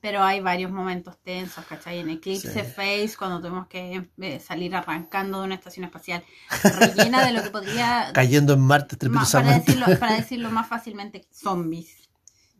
Pero 0.00 0.24
hay 0.24 0.40
varios 0.40 0.72
momentos 0.72 1.16
tensos, 1.22 1.64
¿cachai? 1.64 2.00
En 2.00 2.10
Eclipse 2.10 2.64
Face, 2.64 3.12
cuando 3.16 3.40
tuvimos 3.40 3.68
que 3.68 4.08
eh, 4.20 4.40
salir 4.40 4.74
arrancando 4.74 5.38
de 5.38 5.44
una 5.44 5.54
estación 5.54 5.84
espacial 5.84 6.24
rellena 6.76 7.24
de 7.24 7.32
lo 7.32 7.42
que 7.44 7.50
podría... 7.50 8.10
Cayendo 8.14 8.54
en 8.54 8.60
Marte 8.62 8.96
para 8.96 9.58
decirlo, 9.58 9.86
para 10.00 10.16
decirlo 10.16 10.50
más 10.50 10.68
fácilmente, 10.68 11.28
zombies. 11.30 12.10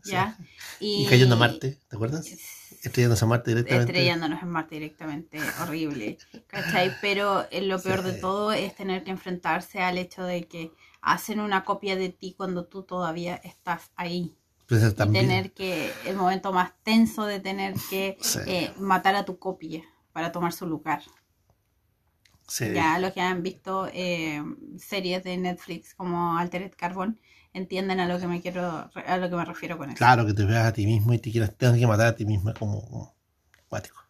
¿Ya? 0.05 0.37
Y, 0.79 1.07
cayendo 1.07 1.37
a 1.37 1.39
Marte, 1.39 1.81
¿te 1.89 1.97
acuerdas? 1.97 2.27
Estrellándonos 2.27 3.23
en 3.23 3.29
Marte 3.29 3.51
directamente. 3.51 3.93
Estrellándonos 3.93 4.43
en 4.43 4.49
Marte 4.49 4.75
directamente, 4.77 5.39
horrible. 5.63 6.19
¿Cachai? 6.47 6.93
Pero 7.01 7.47
eh, 7.51 7.63
lo 7.63 7.81
peor 7.81 8.03
de 8.03 8.13
todo 8.13 8.53
es 8.53 8.75
tener 8.75 9.03
que 9.05 9.11
enfrentarse 9.11 9.81
al 9.81 9.99
hecho 9.99 10.23
de 10.25 10.47
que 10.47 10.73
hacen 11.01 11.41
una 11.41 11.65
copia 11.65 11.97
de 11.97 12.09
ti 12.11 12.35
cuando 12.37 12.67
tú 12.67 12.85
todavía 12.85 13.37
estás 13.37 13.91
ahí. 13.97 14.37
Pues 14.69 14.83
y 14.85 14.95
tener 14.95 15.53
que, 15.53 15.93
el 16.07 16.17
momento 16.17 16.53
más 16.53 16.73
tenso 16.83 17.25
de 17.25 17.41
tener 17.41 17.75
que 17.91 18.17
eh, 18.47 18.73
matar 18.79 19.15
a 19.17 19.25
tu 19.25 19.39
copia 19.39 19.83
para 20.13 20.33
tomar 20.33 20.53
su 20.53 20.67
lugar. 20.67 21.03
Ya 22.59 22.99
los 22.99 23.13
que 23.13 23.21
han 23.21 23.43
visto 23.43 23.89
eh, 23.93 24.43
series 24.79 25.25
de 25.25 25.37
Netflix 25.37 25.95
como 25.95 26.37
Altered 26.37 26.73
Carbon 26.77 27.19
entienden 27.53 28.01
a 28.01 28.07
lo 28.07 28.19
que 28.19 28.27
me 28.27 28.41
quiero 28.41 28.91
a 29.07 29.17
lo 29.17 29.31
que 29.31 29.37
me 29.37 29.45
refiero 29.45 29.79
con 29.79 29.91
eso. 29.91 29.99
Claro, 29.99 30.27
que 30.27 30.35
te 30.35 30.45
veas 30.45 30.67
a 30.67 30.73
ti 30.73 30.87
mismo 30.87 31.13
y 31.13 31.19
te 31.19 31.31
quieras 31.31 31.57
tengas 31.57 31.79
que 31.79 31.87
matar 31.87 32.07
a 32.07 32.17
ti 32.17 32.25
mismo 32.25 32.53
como, 32.55 33.15
cuático. 33.69 34.01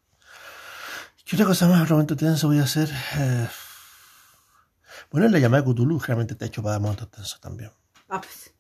¿Qué 1.25 1.37
otra 1.37 1.47
cosa 1.47 1.69
más 1.69 1.89
momento 1.89 2.17
tenso 2.17 2.49
voy 2.49 2.59
a 2.59 2.65
hacer? 2.65 2.91
Eh, 3.17 3.49
bueno, 5.11 5.29
la 5.29 5.39
llamada 5.39 5.63
de 5.63 5.73
Cthulhu 5.73 5.99
realmente 6.01 6.35
te 6.35 6.45
ha 6.45 6.49
hecho 6.49 6.63
para 6.63 6.73
dar 6.73 6.81
momentos 6.83 7.11
tensos 7.11 7.41
también. 7.41 7.71
Ah, 8.09 8.21
pues. 8.21 8.52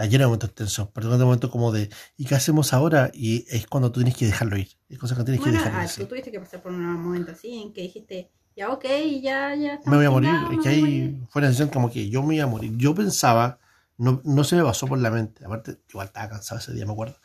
Está 0.00 0.10
lleno 0.10 0.22
de 0.22 0.26
momentos 0.28 0.54
tensos, 0.54 0.88
pero 0.94 1.18
de 1.18 1.22
momentos 1.22 1.50
como 1.50 1.72
de 1.72 1.90
¿y 2.16 2.24
qué 2.24 2.34
hacemos 2.34 2.72
ahora? 2.72 3.10
Y 3.12 3.44
es 3.54 3.66
cuando 3.66 3.92
tú 3.92 4.00
tienes 4.00 4.16
que 4.16 4.24
dejarlo 4.24 4.56
ir. 4.56 4.70
Es 4.88 4.98
cosa 4.98 5.14
que 5.14 5.24
tienes 5.24 5.42
que 5.42 5.50
dejarlo 5.50 5.78
ah, 5.78 5.84
ir. 5.84 5.90
Tú 5.90 6.06
tuviste 6.06 6.30
que 6.30 6.40
pasar 6.40 6.62
por 6.62 6.72
un 6.72 6.80
momento 6.80 7.32
así 7.32 7.60
en 7.60 7.74
que 7.74 7.82
dijiste 7.82 8.30
ya 8.56 8.70
ok, 8.70 8.84
ya, 9.20 9.54
ya. 9.54 9.78
Me 9.84 9.96
voy 9.96 10.06
a 10.06 10.10
morir. 10.10 10.30
es 10.52 10.58
que 10.62 10.68
ahí 10.70 11.20
fue 11.28 11.40
una 11.40 11.48
sensación 11.48 11.68
como 11.68 11.90
que 11.90 12.08
yo 12.08 12.22
me 12.22 12.36
iba 12.36 12.44
a 12.44 12.46
morir. 12.46 12.72
Yo 12.78 12.94
pensaba 12.94 13.58
no, 14.00 14.22
no 14.24 14.42
se 14.44 14.56
me 14.56 14.64
pasó 14.64 14.86
por 14.86 14.98
la 14.98 15.10
mente, 15.10 15.44
aparte, 15.44 15.78
igual 15.90 16.06
estaba 16.06 16.30
cansado 16.30 16.58
ese 16.58 16.72
día, 16.72 16.86
me 16.86 16.92
acuerdo, 16.92 17.16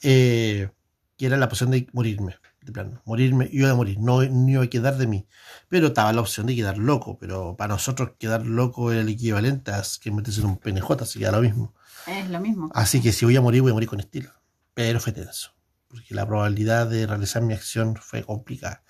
eh, 0.00 0.70
que 1.16 1.26
era 1.26 1.36
la 1.36 1.46
opción 1.46 1.72
de 1.72 1.88
morirme, 1.92 2.36
de 2.62 2.70
plano, 2.70 3.02
morirme, 3.04 3.48
iba 3.50 3.70
a 3.70 3.74
morir, 3.74 3.98
no, 3.98 4.22
iba 4.22 4.62
a 4.62 4.66
quedar 4.68 4.96
de 4.96 5.08
mí, 5.08 5.26
pero 5.68 5.88
estaba 5.88 6.12
la 6.12 6.20
opción 6.20 6.46
de 6.46 6.54
quedar 6.54 6.78
loco, 6.78 7.18
pero 7.18 7.56
para 7.56 7.74
nosotros 7.74 8.12
quedar 8.16 8.46
loco 8.46 8.92
es 8.92 9.00
el 9.00 9.08
equivalente 9.08 9.72
a 9.72 9.82
que 10.00 10.12
meterse 10.12 10.40
en 10.40 10.46
un 10.46 10.56
PNJ, 10.58 11.02
así 11.02 11.18
que 11.18 11.24
da 11.24 11.32
lo 11.32 11.42
mismo. 11.42 11.73
Es 12.06 12.28
lo 12.30 12.40
mismo. 12.40 12.70
Así 12.74 13.00
que 13.00 13.12
si 13.12 13.24
voy 13.24 13.36
a 13.36 13.40
morir, 13.40 13.62
voy 13.62 13.70
a 13.70 13.74
morir 13.74 13.88
con 13.88 14.00
estilo, 14.00 14.30
pero 14.74 15.00
fue 15.00 15.12
tenso 15.12 15.54
porque 15.94 16.14
la 16.14 16.26
probabilidad 16.26 16.88
de 16.88 17.06
realizar 17.06 17.40
mi 17.42 17.54
acción 17.54 17.94
fue 17.94 18.24
complicada. 18.24 18.82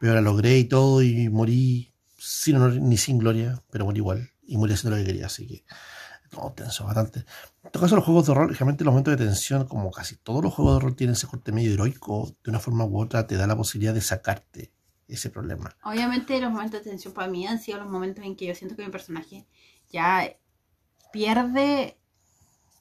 Pero 0.00 0.14
la 0.14 0.20
logré 0.20 0.58
y 0.58 0.64
todo, 0.64 1.02
y 1.02 1.28
morí 1.28 1.94
sin 2.18 2.56
honor 2.56 2.74
ni 2.74 2.96
sin 2.96 3.18
gloria, 3.18 3.62
pero 3.70 3.84
morí 3.84 3.98
igual, 3.98 4.30
y 4.42 4.56
morí 4.56 4.72
haciendo 4.72 4.96
lo 4.96 5.02
que 5.02 5.06
quería, 5.06 5.26
así 5.26 5.46
que 5.46 5.64
no, 6.32 6.52
tenso 6.52 6.84
bastante. 6.84 7.24
En 7.62 7.70
todo 7.70 7.82
caso, 7.84 7.94
los 7.94 8.04
juegos 8.04 8.26
de 8.26 8.34
rol, 8.34 8.48
realmente 8.54 8.84
los 8.84 8.92
momentos 8.92 9.16
de 9.16 9.24
tensión, 9.24 9.66
como 9.66 9.90
casi 9.92 10.16
todos 10.16 10.42
los 10.42 10.52
juegos 10.52 10.74
de 10.74 10.80
rol 10.80 10.96
tienen 10.96 11.14
ese 11.14 11.28
corte 11.28 11.52
medio 11.52 11.72
heroico, 11.72 12.34
de 12.42 12.50
una 12.50 12.58
forma 12.58 12.84
u 12.84 13.00
otra 13.00 13.26
te 13.26 13.36
da 13.36 13.46
la 13.46 13.56
posibilidad 13.56 13.94
de 13.94 14.00
sacarte 14.00 14.72
ese 15.06 15.30
problema. 15.30 15.74
Obviamente 15.84 16.40
los 16.40 16.50
momentos 16.50 16.82
de 16.82 16.90
tensión 16.90 17.14
para 17.14 17.28
mí 17.28 17.46
han 17.46 17.60
sido 17.60 17.78
los 17.78 17.88
momentos 17.88 18.24
en 18.24 18.34
que 18.34 18.46
yo 18.46 18.54
siento 18.54 18.74
que 18.74 18.84
mi 18.84 18.90
personaje 18.90 19.46
ya 19.90 20.28
pierde 21.12 21.98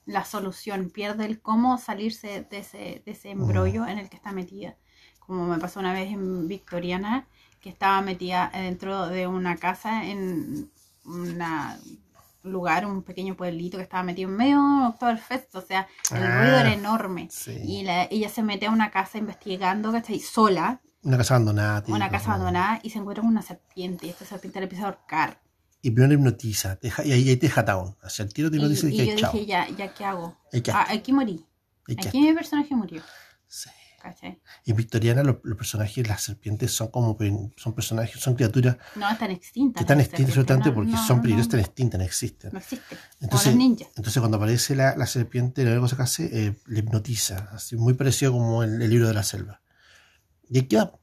la 0.08 0.26
solución, 0.26 0.89
pierde 0.89 1.26
el 1.26 1.41
cómo 1.41 1.78
salirse 1.78 2.47
de 2.49 2.58
ese, 2.58 3.03
de 3.05 3.12
ese 3.12 3.30
embrollo 3.30 3.86
en 3.86 3.99
el 3.99 4.10
que 4.10 4.16
está 4.16 4.32
metida. 4.32 4.76
Como 5.20 5.45
me 5.45 5.60
pasó 5.60 5.80
una 5.82 5.93
vez 5.93 6.12
en 6.12 6.47
Victoriana, 6.47 7.28
que 7.60 7.70
estaba 7.70 8.01
metida 8.01 8.49
dentro 8.53 9.08
de 9.08 9.28
una 9.28 9.58
casa 9.58 10.05
en 10.05 10.72
una 11.05 11.78
lugar, 12.43 12.86
un 12.86 13.03
pequeño 13.03 13.36
pueblito 13.36 13.78
que 13.78 13.84
estaba 13.84 14.03
metido 14.03 14.30
en 14.30 14.38
medio 14.38 14.62
de 14.62 14.88
Oktoberfest, 14.88 15.55
o 15.55 15.62
sea, 15.62 15.88
el 16.12 16.24
ah, 16.24 16.41
ruido 16.41 16.58
era 16.60 16.74
enorme. 16.74 17.28
Y 17.45 17.86
ella 17.88 18.30
se 18.30 18.43
mete 18.43 18.68
a 18.68 18.72
una 18.72 18.89
casa 18.89 19.18
investigando, 19.18 19.91
¿cachai? 19.91 20.20
Sola. 20.20 20.82
Una 21.03 21.18
casa 21.18 21.36
abandonada. 21.36 21.84
una 21.88 22.10
casa 22.10 22.30
abandonada 22.32 22.80
y 22.84 22.89
se 22.89 22.99
encuentra 22.99 23.22
con 23.22 23.32
una 23.32 23.41
serpiente 23.41 24.08
y 24.08 24.10
esta 24.10 24.26
serpiente 24.26 24.60
le 24.60 24.64
empieza 24.64 24.86
a 24.86 24.88
ahorcar. 24.88 25.41
Y 25.82 25.91
primero 25.91 26.13
hipnotiza, 26.13 26.80
y 26.82 27.11
ahí 27.11 27.36
te 27.38 27.47
deja 27.47 27.63
down. 27.63 27.95
Hacia 28.01 28.23
el 28.23 28.34
tiro 28.34 28.49
te 28.49 28.57
hipnotiza 28.57 28.88
y, 28.88 28.89
y, 28.89 28.93
y 28.93 28.97
yo 28.97 29.15
dije, 29.15 29.45
ya, 29.45 29.69
ya, 29.69 29.93
¿qué 29.93 30.05
hago? 30.05 30.38
Ah, 30.73 30.88
aquí 30.89 31.13
morí. 31.13 31.45
Aquí 31.88 32.21
mi 32.21 32.34
personaje 32.34 32.75
murió. 32.75 33.01
Sí. 33.47 33.69
Y 34.65 34.71
en 34.71 34.78
Victoriana 34.78 35.23
los, 35.23 35.38
personajes, 35.38 36.07
las 36.07 36.21
serpientes 36.21 36.71
son 36.71 36.89
como 36.89 37.17
son 37.55 37.73
personajes, 37.73 38.21
son 38.21 38.36
criaturas 38.36 38.78
no 38.95 39.09
están 39.09 39.32
extintas. 39.32 39.80
Que 39.80 39.84
están 39.84 39.99
extintas 39.99 40.30
absolutamente 40.30 40.71
porque 40.71 40.95
son 40.95 41.21
peligrosas, 41.21 41.47
están 41.47 41.59
extintas, 41.59 41.99
no 41.99 42.05
existen. 42.05 42.53
No 42.53 42.59
existen. 42.59 42.97
Entonces, 43.19 43.53
entonces 43.53 44.19
cuando 44.19 44.38
aparece 44.38 44.75
la, 44.75 44.95
la 44.95 45.05
serpiente, 45.07 45.63
la 45.63 45.80
cosa 45.80 45.95
que 45.95 46.03
hace 46.03 46.47
eh, 46.47 46.55
le 46.67 46.80
hipnotiza, 46.80 47.49
así 47.51 47.75
muy 47.75 47.93
parecido 47.93 48.34
como 48.34 48.63
el, 48.63 48.80
libro 48.89 49.07
de 49.07 49.13
la 49.13 49.23
selva. 49.23 49.61
Y 50.49 50.59
aquí 50.59 50.75
va. 50.75 50.93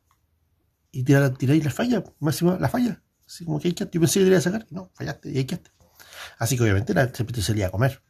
Y 0.92 1.02
tira, 1.02 1.32
tira 1.34 1.54
y 1.54 1.60
la 1.60 1.70
falla, 1.70 2.04
máximo 2.20 2.56
la 2.58 2.68
falla. 2.68 3.02
Así 3.34 3.44
como 3.44 3.58
que 3.58 3.66
hay 3.68 3.74
que 3.74 3.88
Yo 3.90 4.00
pensé 4.00 4.20
que 4.20 4.24
debería 4.26 4.40
sacar, 4.40 4.64
no, 4.70 4.90
fallaste, 4.94 5.32
y 5.32 5.38
hay 5.38 5.44
que 5.44 5.60
Así 6.38 6.56
que 6.56 6.62
obviamente 6.62 6.94
la 6.94 7.12
serpiente 7.12 7.42
salía 7.42 7.66
a 7.66 7.70
comer. 7.70 8.00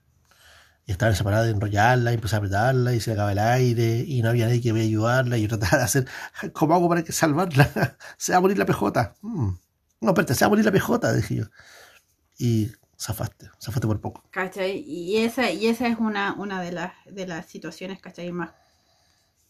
Y 0.87 0.93
estaba 0.93 1.15
separada 1.15 1.45
de 1.45 1.53
enrollarla, 1.53 2.11
y 2.11 2.17
empezó 2.17 2.37
a 2.37 2.39
apretarla, 2.41 2.93
y 2.93 3.01
se 3.01 3.11
le 3.11 3.15
acaba 3.15 3.33
el 3.33 3.39
aire, 3.39 4.05
y 4.07 4.21
no 4.21 4.29
había 4.29 4.47
nadie 4.47 4.61
que 4.61 4.71
a 4.71 4.75
ayudarla, 4.75 5.39
y 5.39 5.43
yo 5.43 5.49
trataba 5.49 5.79
de 5.79 5.85
hacer, 5.85 6.07
¿cómo 6.53 6.75
hago 6.75 6.91
para 6.91 7.03
que 7.03 7.13
salvarla? 7.13 7.97
se 8.19 8.33
va 8.33 8.39
a 8.39 8.41
morir 8.43 8.59
la 8.59 8.67
PJ. 8.67 9.15
Mm. 9.23 9.49
No, 10.03 10.11
espérate, 10.11 10.35
se 10.35 10.45
va 10.45 10.47
a 10.47 10.51
morir 10.51 10.65
la 10.67 10.73
PJ, 10.73 11.13
dije 11.15 11.35
yo. 11.37 11.45
Y 12.39 12.71
zafaste, 13.01 13.49
zafaste 13.63 13.87
por 13.87 14.01
poco. 14.03 14.25
¿Cachai? 14.31 14.85
Y 14.87 15.17
esa, 15.19 15.51
y 15.51 15.69
esa 15.69 15.87
es 15.87 15.99
una, 15.99 16.35
una 16.35 16.61
de, 16.61 16.73
las, 16.73 16.93
de 17.07 17.27
las 17.27 17.47
situaciones, 17.47 17.99
¿cachai? 17.99 18.31
Más 18.31 18.51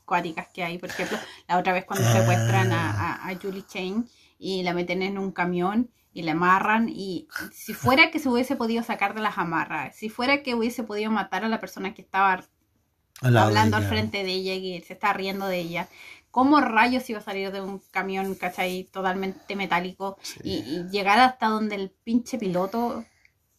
cuáticas 0.05 0.47
que 0.55 0.63
hay. 0.63 0.79
Por 0.79 0.91
ejemplo, 0.91 1.19
la 1.49 1.59
otra 1.59 1.73
vez 1.73 1.85
cuando 1.85 2.09
secuestran 2.13 2.73
a, 2.73 3.29
a, 3.29 3.35
Julie 3.35 3.65
Chain 3.67 4.09
y 4.45 4.63
la 4.63 4.75
meten 4.75 5.01
en 5.01 5.17
un 5.17 5.33
camión 5.33 5.91
y 6.13 6.21
la 6.21 6.33
amarran 6.33 6.91
y 6.91 7.29
si 7.51 7.73
fuera 7.73 8.11
que 8.11 8.19
se 8.19 8.29
hubiese 8.29 8.57
podido 8.57 8.83
sacar 8.83 9.15
de 9.15 9.23
las 9.23 9.39
amarras, 9.39 9.97
si 9.97 10.11
fuera 10.11 10.43
que 10.43 10.55
hubiese 10.55 10.85
podido 10.85 11.11
matar 11.11 11.47
a 11.47 11.49
la 11.49 11.61
persona 11.61 11.95
que 11.95 12.03
estaba 12.03 12.45
hablando 13.23 13.79
al 13.79 13.85
frente 13.85 14.23
de 14.23 14.33
ella 14.33 14.53
y 14.53 14.83
se 14.83 14.93
está 14.93 15.15
riendo 15.15 15.47
de 15.47 15.61
ella, 15.61 15.89
¿cómo 16.31 16.61
rayos 16.61 17.09
iba 17.09 17.21
a 17.21 17.23
salir 17.23 17.53
de 17.53 17.63
un 17.63 17.81
camión, 17.91 18.35
cachai, 18.35 18.85
totalmente 18.93 19.57
metálico 19.57 20.19
y, 20.43 20.83
llegar 20.91 21.19
hasta 21.21 21.47
donde 21.47 21.77
el 21.77 21.91
pinche 22.05 22.37
piloto 22.37 23.03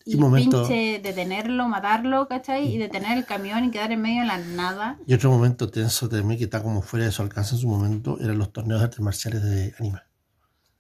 y 0.06 0.18
pinche 0.18 1.00
detenerlo, 1.02 1.68
matarlo, 1.68 2.28
¿cachai? 2.28 2.72
Y 2.72 2.78
detener 2.78 3.18
el 3.18 3.26
camión 3.26 3.66
y 3.66 3.72
quedar 3.72 3.92
en 3.92 4.04
medio 4.04 4.22
de 4.22 4.28
la 4.28 4.38
nada. 4.38 5.00
Y 5.08 5.16
otro 5.16 5.32
momento 5.32 5.72
tenso 5.72 6.08
de 6.08 6.22
mí 6.22 6.38
que 6.38 6.44
está 6.44 6.62
como 6.62 6.84
fuera 6.84 7.08
de 7.08 7.12
su 7.12 7.24
alcance 7.24 7.56
en 7.56 7.62
su 7.62 7.68
momento 7.68 8.20
eran 8.22 8.38
los 8.38 8.54
torneos 8.54 8.82
de 8.82 8.86
artes 8.86 9.00
marciales 9.00 9.42
de 9.42 9.74
anime. 9.80 10.02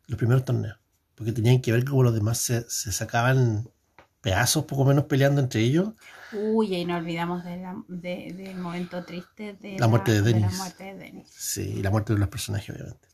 Los 0.07 0.17
primeros 0.17 0.45
torneos. 0.45 0.77
Porque 1.15 1.31
tenían 1.31 1.61
que 1.61 1.71
ver 1.71 1.85
cómo 1.85 2.03
los 2.03 2.13
demás 2.13 2.37
se, 2.37 2.63
sacaban 2.69 3.69
pedazos 4.21 4.65
poco 4.65 4.85
menos 4.85 5.05
peleando 5.05 5.39
entre 5.41 5.61
ellos. 5.61 5.93
Uy, 6.33 6.75
y 6.75 6.85
no 6.85 6.97
olvidamos 6.97 7.43
del 7.45 8.55
momento 8.57 9.05
triste 9.05 9.53
de 9.53 9.79
la, 9.79 9.87
muerte 9.87 10.11
de 10.11 10.21
Denis. 10.21 10.43
de 10.43 10.51
la 10.51 10.57
muerte 10.57 10.83
de 10.83 10.95
Denis. 10.95 11.27
Sí, 11.29 11.75
y 11.77 11.83
la 11.83 11.91
muerte 11.91 12.13
de 12.13 12.19
los 12.19 12.29
personajes, 12.29 12.69
obviamente. 12.75 13.07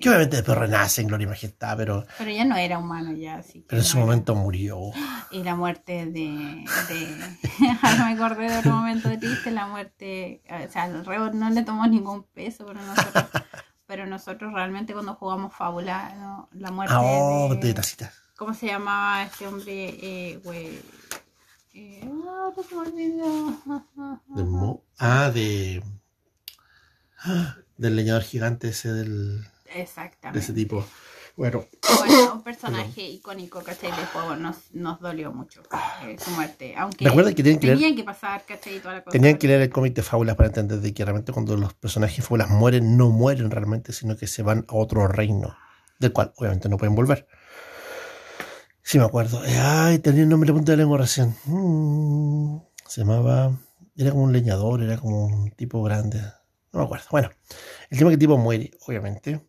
Que 0.00 0.08
obviamente 0.10 0.36
después 0.36 0.58
renace 0.58 1.00
en 1.00 1.06
gloria 1.08 1.24
y 1.24 1.28
majestad, 1.28 1.76
pero. 1.76 2.06
Pero 2.18 2.30
ya 2.30 2.44
no 2.44 2.56
era 2.56 2.78
humano, 2.78 3.12
ya. 3.12 3.36
Así 3.36 3.64
pero 3.66 3.80
en 3.80 3.86
su 3.86 3.98
momento 3.98 4.34
murió. 4.34 4.78
Y 5.30 5.42
la 5.42 5.54
muerte 5.54 6.06
de. 6.06 6.64
de... 6.88 7.16
me 7.98 8.14
acordé 8.14 8.50
de 8.50 8.58
otro 8.58 8.72
momento 8.72 9.10
triste, 9.18 9.50
la 9.50 9.66
muerte. 9.66 10.42
O 10.48 10.72
sea, 10.72 10.84
al 10.84 11.04
reo 11.04 11.30
no 11.32 11.50
le 11.50 11.62
tomó 11.64 11.86
ningún 11.86 12.24
peso, 12.24 12.64
pero 12.66 12.80
nosotros. 12.80 13.24
pero 13.88 14.06
nosotros 14.06 14.52
realmente 14.52 14.92
cuando 14.92 15.14
jugamos 15.14 15.52
Fábula, 15.56 16.46
la 16.52 16.70
muerte. 16.70 16.94
Ah, 16.94 17.00
oh, 17.02 17.54
de, 17.54 17.72
de 17.72 17.82
¿Cómo 18.36 18.52
se 18.52 18.66
llamaba 18.66 19.24
este 19.24 19.46
hombre? 19.46 19.88
Eh, 20.00 20.40
güey. 20.44 20.78
Eh, 21.72 22.00
ah, 22.04 22.52
no 22.54 22.62
se 22.62 22.74
me 22.74 22.80
olvidó. 22.82 24.20
De 24.36 24.44
Mo 24.44 24.84
ah, 24.98 25.30
de. 25.32 25.82
Ah, 27.20 27.56
del 27.78 27.96
leñador 27.96 28.22
gigante 28.22 28.68
ese 28.68 28.92
del. 28.92 29.46
Exactamente. 29.74 30.38
De 30.38 30.44
ese 30.44 30.52
tipo. 30.52 30.86
Bueno. 31.38 31.64
Bueno, 31.98 32.34
un 32.34 32.42
personaje 32.42 33.00
icónico, 33.00 33.62
¿cachai? 33.62 33.92
Del 33.92 34.06
juego 34.06 34.34
nos, 34.34 34.56
nos 34.72 34.98
dolió 34.98 35.32
mucho 35.32 35.62
eh, 36.02 36.16
su 36.18 36.32
muerte. 36.32 36.74
Aunque 36.76 37.04
Recuerda 37.04 37.32
que 37.32 37.44
tenían 37.44 37.60
que, 37.60 37.76
leer, 37.76 37.94
que 37.94 38.02
pasar, 38.02 38.44
¿cachai? 38.44 38.80
Toda 38.80 38.94
la 38.94 39.04
cosa, 39.04 39.12
tenían 39.12 39.38
que 39.38 39.46
leer 39.46 39.60
el 39.60 39.70
cómic 39.70 39.94
de 39.94 40.02
fábulas 40.02 40.34
para 40.34 40.48
entender 40.48 40.80
de 40.80 40.92
que 40.92 41.04
realmente 41.04 41.32
cuando 41.32 41.56
los 41.56 41.74
personajes 41.74 42.16
de 42.16 42.22
fábulas 42.24 42.50
mueren, 42.50 42.96
no 42.96 43.10
mueren 43.10 43.52
realmente, 43.52 43.92
sino 43.92 44.16
que 44.16 44.26
se 44.26 44.42
van 44.42 44.66
a 44.66 44.74
otro 44.74 45.06
reino, 45.06 45.56
del 46.00 46.12
cual 46.12 46.32
obviamente 46.38 46.68
no 46.68 46.76
pueden 46.76 46.96
volver. 46.96 47.28
Sí, 48.82 48.98
me 48.98 49.04
acuerdo. 49.04 49.44
Eh, 49.44 49.56
ay, 49.56 50.00
tenía 50.00 50.24
el 50.24 50.28
nombre 50.28 50.48
de 50.48 50.54
punta 50.54 50.72
de 50.72 50.78
lengua 50.78 50.98
recién. 50.98 51.36
Mm, 51.44 52.58
se 52.84 53.02
llamaba. 53.02 53.56
Era 53.94 54.10
como 54.10 54.24
un 54.24 54.32
leñador, 54.32 54.82
era 54.82 54.98
como 54.98 55.26
un 55.26 55.52
tipo 55.52 55.84
grande. 55.84 56.20
No 56.72 56.80
me 56.80 56.84
acuerdo. 56.84 57.06
Bueno, 57.12 57.30
el 57.90 57.98
tema 57.98 58.10
que 58.10 58.14
el 58.14 58.18
tipo 58.18 58.36
muere, 58.38 58.72
obviamente 58.88 59.40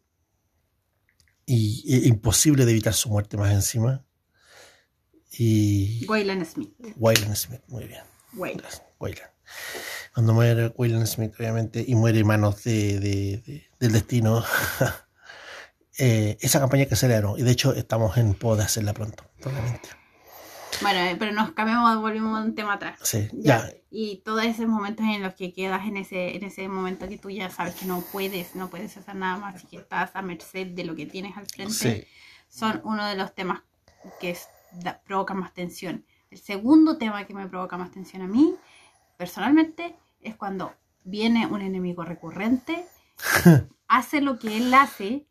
y, 1.49 2.07
imposible 2.07 2.65
de 2.65 2.71
evitar 2.71 2.93
su 2.93 3.09
muerte 3.09 3.37
más 3.37 3.51
encima. 3.51 4.05
Y... 5.31 6.05
Wayland 6.07 6.45
Smith. 6.45 6.73
Wayland 6.95 7.35
Smith, 7.35 7.61
muy 7.67 7.85
bien. 7.85 8.01
Wayland. 8.33 9.29
Cuando 10.13 10.33
muere 10.33 10.73
Wayland 10.75 11.07
Smith, 11.07 11.33
obviamente, 11.39 11.83
y 11.87 11.95
muere 11.95 12.19
en 12.19 12.27
manos 12.27 12.63
de, 12.63 12.99
de, 12.99 13.67
del 13.79 13.91
destino, 13.91 14.43
eh, 15.97 16.37
esa 16.41 16.59
campaña 16.59 16.85
que 16.85 16.93
aceleraron. 16.93 17.39
Y 17.39 17.43
de 17.43 17.51
hecho, 17.51 17.73
estamos 17.73 18.17
en 18.17 18.35
pos 18.35 18.57
de 18.57 18.65
hacerla 18.65 18.93
pronto, 18.93 19.23
probablemente. 19.41 19.89
Bueno, 20.81 20.99
eh, 20.99 21.15
pero 21.17 21.31
nos 21.31 21.51
cambiamos, 21.51 22.01
volvimos 22.01 22.39
un 22.43 22.55
tema 22.55 22.73
atrás. 22.73 22.99
Sí, 23.03 23.29
ya. 23.33 23.69
Y 23.91 24.21
todos 24.23 24.43
esos 24.43 24.67
momentos 24.67 25.05
en 25.05 25.21
los 25.23 25.33
que 25.33 25.51
quedas 25.51 25.87
en 25.87 25.97
ese, 25.97 26.35
en 26.35 26.43
ese 26.43 26.67
momento 26.67 27.07
que 27.09 27.17
tú 27.17 27.29
ya 27.29 27.49
sabes 27.49 27.75
que 27.75 27.85
no 27.85 28.01
puedes, 28.11 28.55
no 28.55 28.69
puedes 28.69 28.95
hacer 28.95 29.15
nada 29.15 29.37
más 29.37 29.63
y 29.63 29.67
que 29.67 29.77
estás 29.77 30.15
a 30.15 30.21
merced 30.21 30.67
de 30.67 30.83
lo 30.83 30.95
que 30.95 31.05
tienes 31.05 31.35
al 31.37 31.47
frente, 31.47 32.07
son 32.47 32.81
uno 32.83 33.05
de 33.05 33.15
los 33.15 33.33
temas 33.33 33.61
que 34.19 34.37
provoca 35.05 35.33
más 35.33 35.53
tensión. 35.53 36.05
El 36.29 36.37
segundo 36.37 36.97
tema 36.97 37.25
que 37.25 37.33
me 37.33 37.47
provoca 37.47 37.77
más 37.77 37.91
tensión 37.91 38.21
a 38.21 38.27
mí, 38.27 38.55
personalmente, 39.17 39.95
es 40.21 40.35
cuando 40.35 40.73
viene 41.03 41.47
un 41.47 41.61
enemigo 41.61 42.03
recurrente, 42.03 42.85
hace 43.87 44.21
lo 44.21 44.37
que 44.37 44.57
él 44.57 44.73
hace 44.73 45.25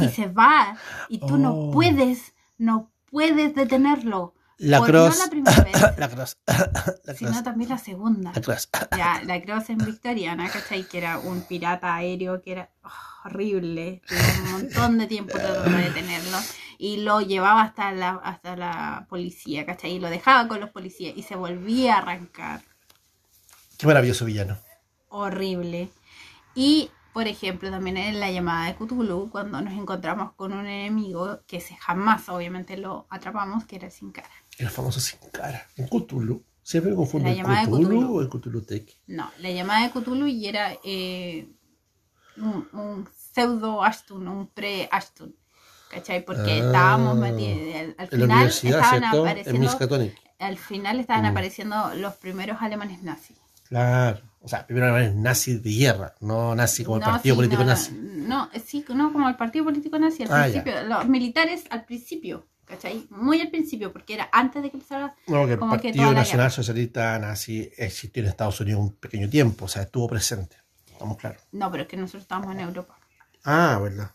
y 0.00 0.08
se 0.08 0.26
va 0.26 0.76
y 1.08 1.18
tú 1.18 1.38
no 1.38 1.54
oh. 1.54 1.70
puedes, 1.72 2.34
no 2.58 2.90
puedes 3.10 3.54
detenerlo 3.54 4.34
la 4.58 4.82
Cross. 4.82 5.18
No 5.18 5.24
la 5.24 5.30
primera 5.30 5.60
vez. 5.64 5.98
la 5.98 6.08
Cross. 6.08 6.38
sino 7.16 7.42
también 7.42 7.70
la 7.70 7.78
segunda. 7.78 8.32
La 8.34 8.40
Cross. 8.40 8.68
ya, 8.96 9.22
la 9.24 9.40
Cross 9.42 9.70
en 9.70 9.78
Victoriana, 9.78 10.48
¿cachai? 10.50 10.84
Que 10.84 10.98
era 10.98 11.18
un 11.18 11.42
pirata 11.42 11.94
aéreo 11.94 12.42
que 12.42 12.52
era 12.52 12.70
oh, 12.82 12.88
horrible. 13.24 14.02
Tuvo 14.06 14.44
un 14.44 14.52
montón 14.52 14.98
de 14.98 15.06
tiempo 15.06 15.36
tratando 15.36 15.76
de 15.76 15.84
detenerlo. 15.84 16.38
Y 16.78 16.98
lo 16.98 17.20
llevaba 17.20 17.62
hasta 17.62 17.92
la, 17.92 18.20
hasta 18.22 18.56
la 18.56 19.06
policía, 19.08 19.64
¿cachai? 19.64 19.92
Y 19.92 19.98
lo 20.00 20.10
dejaba 20.10 20.48
con 20.48 20.60
los 20.60 20.70
policías 20.70 21.16
y 21.16 21.22
se 21.22 21.36
volvía 21.36 21.94
a 21.94 21.98
arrancar. 21.98 22.62
Qué 23.78 23.86
maravilloso 23.86 24.24
villano. 24.24 24.58
Horrible. 25.08 25.90
Y 26.54 26.90
por 27.14 27.28
ejemplo, 27.28 27.70
también 27.70 27.96
en 27.96 28.18
la 28.18 28.32
llamada 28.32 28.66
de 28.66 28.74
Cthulhu, 28.74 29.30
cuando 29.30 29.60
nos 29.60 29.72
encontramos 29.74 30.32
con 30.32 30.52
un 30.52 30.66
enemigo 30.66 31.42
que 31.46 31.60
se 31.60 31.76
jamás 31.76 32.28
obviamente 32.28 32.76
lo 32.76 33.06
atrapamos, 33.08 33.64
que 33.66 33.76
era 33.76 33.88
sin 33.88 34.10
cara. 34.10 34.28
El 34.58 34.70
famoso 34.70 35.00
sin 35.00 35.18
cara. 35.32 35.66
En 35.76 35.86
Cthulhu. 35.86 36.44
¿Siempre 36.62 36.90
me 36.90 36.96
confundo 36.96 37.28
el 37.28 37.42
Cthulhu, 37.42 38.16
o 38.16 38.20
el 38.22 38.28
Cthulhu 38.28 38.62
Tech? 38.62 38.88
No, 39.06 39.30
la 39.38 39.50
llamada 39.50 39.82
de 39.86 39.90
Cthulhu 39.90 40.26
y 40.26 40.46
era 40.46 40.72
eh, 40.82 41.46
un, 42.38 43.06
pseudo 43.34 43.84
Ashtun, 43.84 44.26
un 44.28 44.46
pre-Ashtun. 44.48 45.34
¿Cachai? 45.90 46.24
Porque 46.24 46.52
ah, 46.52 46.66
estábamos 46.66 47.16
metidos. 47.16 47.94
Al, 47.98 48.08
final 48.08 48.48
estaban 48.48 49.04
apareciendo. 49.04 49.70
Al 50.38 50.58
final 50.58 51.00
estaban 51.00 51.22
mm. 51.24 51.26
apareciendo 51.26 51.94
los 51.96 52.14
primeros 52.14 52.56
alemanes 52.60 53.02
nazis. 53.02 53.36
Claro. 53.68 54.20
O 54.40 54.48
sea, 54.48 54.66
primero 54.66 54.98
es 54.98 55.14
nazi 55.14 55.58
de 55.58 55.70
guerra, 55.70 56.14
no 56.20 56.54
nazi 56.54 56.84
como 56.84 56.98
el 56.98 57.02
partido 57.02 57.34
político 57.34 57.64
nazi. 57.64 57.92
No, 57.94 58.50
sí, 58.62 58.84
no 58.94 59.10
como 59.10 59.26
el 59.28 59.36
partido 59.36 59.64
político 59.64 59.98
nazi 59.98 60.24
al 60.24 60.32
ah, 60.32 60.42
principio. 60.42 60.82
Los 60.84 61.08
militares 61.08 61.64
al 61.70 61.86
principio, 61.86 62.46
¿cachai? 62.64 63.06
Muy 63.10 63.40
al 63.40 63.50
principio, 63.50 63.92
porque 63.92 64.14
era 64.14 64.28
antes 64.32 64.62
de 64.62 64.70
que 64.70 64.76
empezara. 64.76 65.14
No, 65.26 65.46
que 65.46 65.52
el 65.52 65.58
Partido 65.58 66.12
Nacional 66.12 66.50
Socialista 66.50 67.18
Nazi 67.18 67.70
existió 67.76 68.22
en 68.22 68.28
Estados 68.28 68.60
Unidos 68.60 68.80
un 68.80 68.96
pequeño 68.96 69.28
tiempo, 69.28 69.66
o 69.66 69.68
sea, 69.68 69.82
estuvo 69.82 70.08
presente. 70.08 70.56
Estamos 70.90 71.16
claros. 71.18 71.42
No, 71.52 71.70
pero 71.70 71.82
es 71.82 71.88
que 71.88 71.96
nosotros 71.96 72.22
estábamos 72.22 72.54
en 72.54 72.60
Europa. 72.60 72.98
Ah, 73.44 73.78
verdad. 73.82 74.10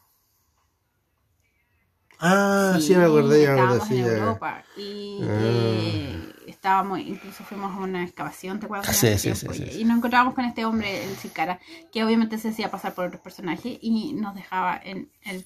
Ah, 2.22 2.78
sí, 2.82 2.96
me 2.96 3.06
acordé, 3.06 3.44
ya 3.44 3.54
me 3.54 3.62
acordé. 3.62 4.00
en 4.00 4.06
Europa 4.06 4.64
y 4.76 5.20
ah. 5.24 5.38
eh, 5.40 6.34
estábamos, 6.48 7.00
incluso 7.00 7.46
fuimos 7.46 7.74
a 7.74 7.80
una 7.80 8.04
excavación, 8.04 8.60
¿te 8.60 8.66
acuerdas? 8.66 8.94
Sí, 8.94 9.18
sí, 9.18 9.34
sí, 9.36 9.48
Y 9.80 9.86
nos 9.86 9.98
encontramos 9.98 10.34
con 10.34 10.44
este 10.44 10.66
hombre, 10.66 11.06
el 11.06 11.16
Sicara, 11.16 11.60
que 11.94 12.04
obviamente 12.04 12.38
se 12.38 12.50
hacía 12.50 12.70
pasar 12.70 12.94
por 12.94 13.06
otros 13.06 13.22
personajes 13.22 13.78
y 13.80 14.12
nos 14.14 14.36
dejaba 14.36 14.78
en 14.84 15.10
el 15.24 15.46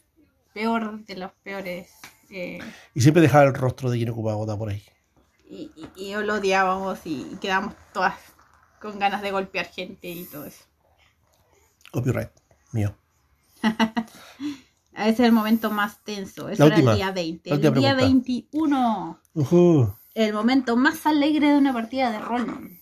peor 0.53 1.05
de 1.05 1.15
los 1.15 1.31
peores. 1.43 1.91
Y 2.93 3.01
siempre 3.01 3.21
dejaba 3.21 3.43
el 3.45 3.53
rostro 3.53 3.91
de 3.91 3.97
quien 3.97 4.09
ocupaba 4.09 4.35
bota 4.35 4.57
por 4.57 4.69
ahí. 4.69 4.83
Y, 5.47 5.71
y, 5.95 6.15
lo 6.15 6.35
odiábamos 6.35 6.99
y 7.05 7.37
quedábamos 7.39 7.75
todas 7.93 8.15
con 8.81 8.97
ganas 8.97 9.21
de 9.21 9.31
golpear 9.31 9.67
gente 9.67 10.09
y 10.09 10.25
todo 10.25 10.45
eso. 10.45 10.63
Copyright, 11.91 12.31
mío. 12.71 12.95
Ese 14.93 15.09
es 15.09 15.19
el 15.19 15.31
momento 15.31 15.69
más 15.69 16.03
tenso. 16.03 16.49
Eso 16.49 16.65
era 16.65 16.75
el 16.75 16.95
día 16.95 17.11
20. 17.11 17.49
El 17.51 17.73
día 17.73 17.93
21. 17.93 19.19
El 20.15 20.33
momento 20.33 20.75
más 20.75 21.05
alegre 21.05 21.51
de 21.51 21.57
una 21.57 21.73
partida 21.73 22.11
de 22.11 22.19
rol. 22.19 22.79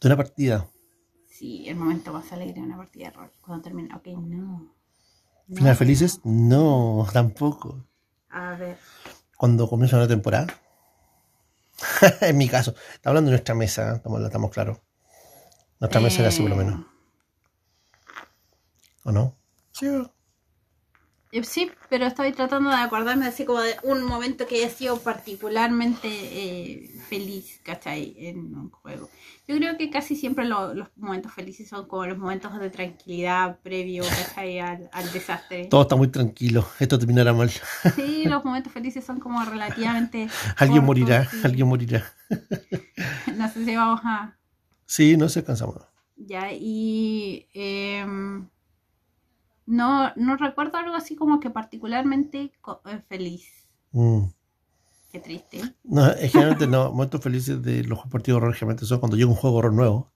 ¿De 0.00 0.08
una 0.08 0.16
partida? 0.16 0.68
Sí, 1.26 1.68
el 1.68 1.76
momento 1.76 2.12
más 2.12 2.30
alegre 2.32 2.54
de 2.54 2.66
una 2.66 2.76
partida 2.76 3.06
de 3.06 3.16
rol. 3.16 3.30
Cuando 3.40 3.62
termina. 3.62 3.96
Ok, 3.96 4.06
no. 4.06 4.74
¿Final 5.52 5.76
felices? 5.76 6.20
No, 6.24 7.06
tampoco. 7.12 7.86
A 8.30 8.54
ver. 8.54 8.78
Cuando 9.36 9.68
comienza 9.68 9.96
una 9.96 10.08
temporada. 10.08 10.46
en 12.20 12.36
mi 12.36 12.48
caso, 12.48 12.74
está 12.94 13.10
hablando 13.10 13.30
de 13.30 13.36
nuestra 13.36 13.54
mesa, 13.54 13.92
¿eh? 13.92 13.96
estamos, 13.96 14.22
estamos 14.22 14.50
claros. 14.50 14.78
Nuestra 15.80 16.00
mesa 16.00 16.20
era 16.20 16.28
así 16.28 16.40
por 16.40 16.50
lo 16.50 16.56
menos. 16.56 16.80
Eh, 16.80 16.84
¿O 19.04 19.12
no? 19.12 19.36
Sí. 19.72 19.86
Eh, 21.36 21.42
Sí, 21.42 21.68
pero 21.90 22.06
estoy 22.06 22.30
tratando 22.32 22.70
de 22.70 22.76
acordarme 22.76 23.26
así 23.26 23.44
como 23.44 23.60
de 23.60 23.74
un 23.82 24.04
momento 24.04 24.46
que 24.46 24.56
haya 24.64 24.70
sido 24.70 24.98
particularmente 25.00 26.06
eh, 26.08 26.90
feliz, 27.08 27.60
¿cachai? 27.64 28.14
En 28.18 28.54
un 28.54 28.70
juego. 28.70 29.10
Yo 29.48 29.56
creo 29.56 29.76
que 29.76 29.90
casi 29.90 30.14
siempre 30.14 30.44
lo- 30.44 30.74
los 30.74 30.88
momentos 30.96 31.32
felices 31.34 31.68
son 31.68 31.86
como 31.88 32.06
los 32.06 32.16
momentos 32.18 32.56
de 32.58 32.70
tranquilidad 32.70 33.58
previo, 33.62 34.04
¿cachai? 34.04 34.60
Al, 34.60 34.88
al 34.92 35.12
desastre. 35.12 35.66
Todo 35.66 35.82
está 35.82 35.96
muy 35.96 36.08
tranquilo. 36.08 36.66
Esto 36.78 36.98
terminará 36.98 37.32
mal. 37.32 37.50
Sí, 37.96 38.24
los 38.26 38.44
momentos 38.44 38.72
felices 38.72 39.04
son 39.04 39.18
como 39.18 39.44
relativamente... 39.44 40.28
Alguien 40.56 40.86
cortos 40.86 41.02
morirá. 41.02 41.28
y- 41.32 41.44
Alguien 41.44 41.66
morirá. 41.68 42.04
No 43.36 43.50
sé 43.52 43.64
si 43.64 43.74
vamos 43.74 44.00
a... 44.04 44.36
Sí, 44.86 45.16
no 45.16 45.28
se 45.28 45.42
cansamos. 45.44 45.82
Ya, 46.16 46.52
y... 46.52 47.48
em, 47.52 48.48
no, 49.66 50.12
no 50.16 50.36
recuerdo 50.36 50.78
algo 50.78 50.94
así 50.94 51.16
como 51.16 51.40
que 51.40 51.50
particularmente 51.50 52.52
eh, 52.86 53.00
feliz. 53.08 53.48
Mm. 53.92 54.24
Qué 55.12 55.20
triste. 55.20 55.60
No, 55.84 56.06
es 56.10 56.32
generalmente 56.32 56.66
no. 56.66 56.90
Momentos 56.90 57.20
felices 57.22 57.62
de 57.62 57.84
los 57.84 58.00
partidos 58.00 58.24
de 58.26 58.32
horror 58.46 58.54
generalmente 58.54 58.84
son 58.86 58.98
cuando 58.98 59.16
llega 59.16 59.28
un 59.30 59.36
juego 59.36 59.56
de 59.56 59.58
horror 59.60 59.72
nuevo. 59.74 60.12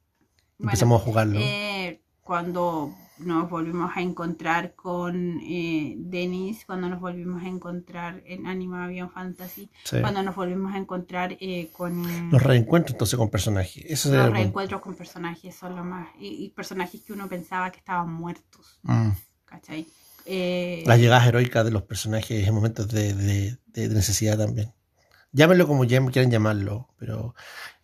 Bueno, 0.59 0.70
Empezamos 0.72 1.01
a 1.01 1.05
jugarlo. 1.05 1.38
Eh, 1.40 2.03
cuando 2.22 2.92
nos 3.18 3.49
volvimos 3.51 3.90
a 3.96 4.01
encontrar 4.01 4.74
con 4.74 5.40
eh, 5.42 5.94
Denis, 5.99 6.64
cuando 6.66 6.88
nos 6.88 7.01
volvimos 7.01 7.42
a 7.42 7.46
encontrar 7.49 8.22
en 8.26 8.46
Anima 8.46 8.84
Avion 8.84 9.11
Fantasy, 9.11 9.70
Sí. 9.84 10.01
cuando 10.01 10.22
nos 10.22 10.34
volvimos 10.36 10.72
a 10.74 10.78
encontrar 10.78 11.36
eh, 11.40 11.70
con 11.72 12.30
Los 12.30 12.42
reencuentros 12.42 12.94
entonces 12.94 13.16
con 13.16 13.28
personajes. 13.30 13.84
Eso 13.88 14.12
los 14.14 14.30
reencuentros 14.32 14.80
con 14.80 14.94
personajes, 14.94 15.55
son 15.55 15.74
lo 15.76 15.84
más. 15.84 16.09
Y, 16.18 16.44
y 16.44 16.51
personajes 16.51 17.01
que 17.03 17.12
uno 17.12 17.28
pensaba 17.28 17.70
que 17.70 17.78
estaban 17.78 18.12
muertos, 18.12 18.80
Mm. 18.82 19.11
¿Cachai? 19.49 19.86
Eh, 20.26 20.82
Las 20.86 20.99
llegadas 20.99 21.26
heroicas 21.26 21.64
de 21.64 21.70
los 21.70 21.82
personajes 21.82 22.46
en 22.46 22.55
momentos 22.55 22.88
de, 22.88 23.14
de- 23.14 23.59
de 23.72 23.88
necesidad 23.88 24.36
también. 24.38 24.72
Llámenlo 25.32 25.66
como 25.66 25.86
quieran 25.86 26.30
llamarlo, 26.30 26.88
pero 26.99 27.34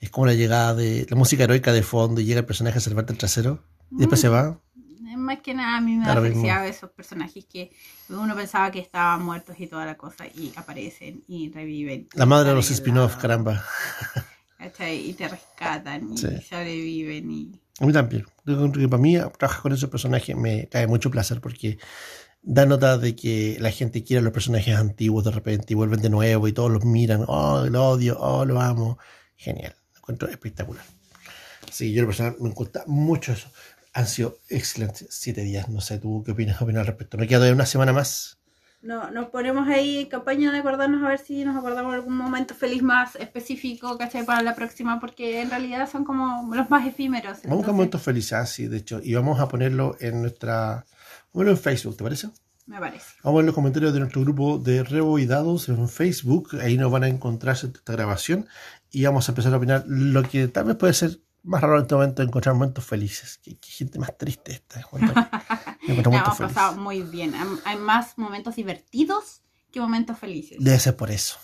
es 0.01 0.11
como 0.11 0.27
la 0.27 0.35
llegada 0.35 0.75
de 0.75 1.07
la 1.09 1.17
música 1.17 1.45
heroica 1.45 1.73
de 1.73 1.83
fondo 1.83 2.21
y 2.21 2.25
llega 2.25 2.41
el 2.41 2.47
personaje 2.47 2.79
a 2.79 2.81
salvarte 2.81 3.13
el 3.13 3.19
trasero 3.19 3.63
y 3.93 3.99
después 3.99 4.21
se 4.21 4.29
va. 4.29 4.61
eh, 4.77 5.17
Más 5.17 5.41
que 5.41 5.55
nada 5.55 5.77
a 5.77 5.81
mí 5.81 5.97
me 5.97 6.07
Da 6.07 6.15
felicidad 6.21 6.67
esos 6.67 6.91
personajes 6.91 7.45
que 7.47 7.71
uno 8.09 8.35
pensaba 8.35 8.71
que 8.71 8.81
estaban 8.81 9.23
muertos 9.23 9.57
y 9.59 9.67
toda 9.67 9.85
la 9.87 9.97
cosa 9.97 10.27
y 10.27 10.53
aparecen 10.57 11.23
y 11.29 11.51
reviven. 11.51 12.09
La 12.15 12.27
madre 12.27 12.49
de 12.51 12.55
los 12.57 12.71
spin-off, 12.71 13.17
caramba. 13.17 13.65
¿cachai? 14.59 15.11
Y 15.11 15.15
te 15.15 15.29
rescatan 15.29 16.13
y 16.13 16.17
Sí. 16.19 16.29
sobreviven 16.49 17.31
y... 17.31 17.61
A 17.81 17.87
mí 17.87 17.93
también. 17.93 18.25
Yo 18.45 18.71
que 18.73 18.89
para 18.89 19.03
mí 19.03 19.17
trabajar 19.39 19.63
con 19.63 19.73
esos 19.73 19.91
personajes 19.91 20.37
me 20.37 20.69
cae 20.69 20.87
mucho 20.87 21.11
placer 21.11 21.41
porque 21.41 21.79
da 22.43 22.67
nota 22.67 22.99
de 22.99 23.17
que 23.17 23.57
la 23.59 23.71
gente 23.71 24.05
quiere 24.05 24.23
los 24.23 24.33
personajes 24.33 24.77
antiguos 24.77 25.25
de 25.25 25.31
repente 25.31 25.73
y 25.73 25.75
vuelven 25.75 26.03
de 26.03 26.11
nuevo 26.11 26.47
y 26.47 26.53
todos 26.53 26.71
los 26.71 26.85
miran. 26.85 27.25
Oh, 27.27 27.65
lo 27.69 27.89
odio, 27.89 28.19
oh, 28.21 28.45
lo 28.45 28.61
amo. 28.61 28.99
Genial. 29.37 29.75
Lo 29.93 29.99
encuentro 29.99 30.29
espectacular. 30.29 30.85
Sí, 31.71 31.93
yo 31.93 32.03
lo 32.03 32.09
personal 32.09 32.37
me 32.41 32.51
gusta 32.51 32.85
mucho 32.87 33.33
eso. 33.33 33.49
Han 33.95 34.07
sido 34.07 34.39
excelentes 34.49 35.09
siete 35.11 35.43
días. 35.43 35.69
No 35.69 35.81
sé, 35.81 35.99
¿tú 35.99 36.23
qué 36.25 36.33
opinas, 36.33 36.61
opinas 36.61 36.81
al 36.81 36.87
respecto? 36.87 37.17
Me 37.17 37.27
queda 37.27 37.39
todavía 37.39 37.55
una 37.55 37.67
semana 37.67 37.93
más. 37.93 38.39
No, 38.85 39.11
nos 39.11 39.31
ponemos 39.31 39.67
ahí 39.67 39.97
en 39.97 40.09
campaña 40.11 40.53
de 40.53 40.59
acordarnos 40.59 41.03
a 41.03 41.09
ver 41.09 41.19
si 41.19 41.43
nos 41.43 41.57
acordamos 41.57 41.93
de 41.93 41.97
algún 41.97 42.19
momento 42.19 42.55
feliz 42.55 42.83
más 42.83 43.17
específico, 43.17 43.97
¿cachai? 43.97 44.27
Para 44.27 44.43
la 44.43 44.55
próxima, 44.55 45.01
porque 45.01 45.41
en 45.41 45.49
realidad 45.49 45.89
son 45.91 46.05
como 46.05 46.55
los 46.55 46.69
más 46.69 46.87
efímeros. 46.87 47.39
Vamos 47.45 47.45
entonces, 47.45 47.73
momentos 47.73 48.03
felices, 48.03 48.33
ah, 48.35 48.45
sí, 48.45 48.69
de 48.69 48.77
hecho. 48.77 49.01
Y 49.03 49.15
vamos 49.15 49.41
a 49.41 49.49
ponerlo 49.49 49.97
en 50.01 50.21
nuestra... 50.21 50.85
Bueno, 51.33 51.51
en 51.53 51.57
Facebook, 51.57 51.97
¿te 51.97 52.05
parece? 52.05 52.29
Me 52.67 52.79
parece. 52.79 53.07
Vamos 53.23 53.39
a 53.39 53.41
ver 53.41 53.47
los 53.47 53.55
comentarios 53.55 53.95
de 53.95 54.01
nuestro 54.01 54.21
grupo 54.21 54.59
de 54.59 54.83
Rebo 54.83 55.19
y 55.19 55.25
Dados 55.25 55.71
en 55.71 55.89
Facebook. 55.89 56.51
Ahí 56.61 56.77
nos 56.77 56.93
van 56.93 57.05
a 57.05 57.09
encontrar 57.09 57.57
esta 57.57 57.93
grabación 57.95 58.47
y 58.91 59.03
vamos 59.07 59.27
a 59.27 59.33
empezar 59.33 59.55
a 59.55 59.57
opinar 59.57 59.85
lo 59.87 60.23
que 60.25 60.47
tal 60.49 60.67
vez 60.67 60.77
puede 60.77 60.93
ser 60.93 61.21
más 61.43 61.63
raro 61.63 61.77
en 61.77 61.83
este 61.83 61.95
momento, 61.95 62.23
encontrar 62.23 62.55
momentos 62.55 62.85
felices. 62.85 63.39
Qué, 63.43 63.57
qué 63.57 63.71
gente 63.71 63.99
más 63.99 64.17
triste 64.19 64.53
esta. 64.53 64.83
La 65.87 65.95
momentos 65.95 66.13
hemos 66.13 66.37
felices. 66.39 66.55
pasado 66.55 66.77
muy 66.81 67.03
bien. 67.03 67.35
Hay- 67.65 67.77
más 67.77 68.17
momentos 68.19 68.57
divertidos 68.57 69.43
que 69.73 69.81
momentos 69.81 70.19
felices. 70.19 70.59
Debe 70.61 70.79
ser 70.79 70.97
por 70.97 71.11
eso. 71.11 71.37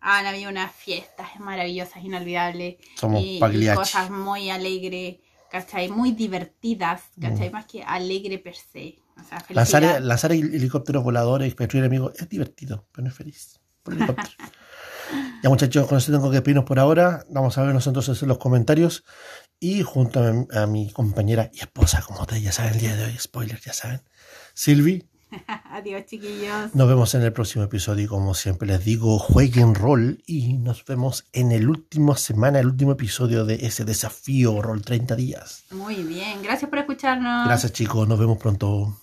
Han 0.00 0.26
habido 0.26 0.50
unas 0.50 0.72
fiestas 0.74 1.38
maravillosas, 1.38 2.02
inolvidables. 2.04 2.76
Somos 2.96 3.22
y, 3.22 3.38
y 3.38 3.74
cosas 3.74 4.10
muy 4.10 4.50
alegres, 4.50 5.16
¿cachai? 5.50 5.88
Muy 5.88 6.10
divertidas, 6.12 7.02
¿cachai? 7.20 7.50
Mm. 7.50 7.52
Más 7.52 7.66
que 7.66 7.82
alegre 7.84 8.38
per 8.38 8.56
se. 8.56 8.98
O 9.20 9.24
sea, 9.24 9.44
Lanzar, 9.50 10.00
lanzar 10.02 10.32
hel- 10.32 10.54
helicópteros 10.54 11.04
voladores 11.04 11.52
y 11.52 11.56
destruir 11.56 11.84
enemigos 11.84 12.12
es 12.18 12.28
divertido, 12.28 12.86
pero 12.90 13.04
no 13.04 13.10
es 13.10 13.16
feliz. 13.16 13.60
Por 13.82 13.94
helicóptero. 13.94 14.28
ya 15.42 15.48
muchachos, 15.50 15.86
con 15.86 15.98
eso 15.98 16.10
tengo 16.10 16.30
que 16.30 16.36
despedirnos 16.36 16.64
por 16.64 16.78
ahora. 16.78 17.24
Vamos 17.30 17.56
a 17.58 17.62
vernos 17.62 17.86
entonces 17.86 18.20
en 18.22 18.28
los 18.28 18.38
comentarios. 18.38 19.04
Y 19.62 19.84
junto 19.84 20.18
a 20.18 20.32
mi, 20.32 20.46
a 20.52 20.66
mi 20.66 20.90
compañera 20.90 21.48
y 21.54 21.60
esposa, 21.60 22.02
como 22.02 22.22
ustedes 22.22 22.42
ya 22.42 22.50
saben, 22.50 22.72
el 22.74 22.80
día 22.80 22.96
de 22.96 23.04
hoy, 23.04 23.16
spoiler, 23.16 23.60
ya 23.60 23.72
saben, 23.72 24.02
Silvi. 24.54 25.06
Adiós, 25.70 26.04
chiquillos. 26.04 26.74
Nos 26.74 26.88
vemos 26.88 27.14
en 27.14 27.22
el 27.22 27.32
próximo 27.32 27.62
episodio 27.62 28.06
y 28.06 28.08
como 28.08 28.34
siempre 28.34 28.66
les 28.66 28.84
digo, 28.84 29.20
jueguen 29.20 29.76
rol 29.76 30.20
y 30.26 30.54
nos 30.54 30.84
vemos 30.84 31.26
en 31.32 31.52
el 31.52 31.68
último 31.68 32.16
semana, 32.16 32.58
el 32.58 32.66
último 32.66 32.90
episodio 32.90 33.44
de 33.44 33.64
ese 33.64 33.84
desafío 33.84 34.60
rol 34.60 34.82
30 34.82 35.14
días. 35.14 35.62
Muy 35.70 36.02
bien. 36.02 36.42
Gracias 36.42 36.68
por 36.68 36.80
escucharnos. 36.80 37.46
Gracias 37.46 37.72
chicos, 37.72 38.08
nos 38.08 38.18
vemos 38.18 38.38
pronto. 38.38 38.96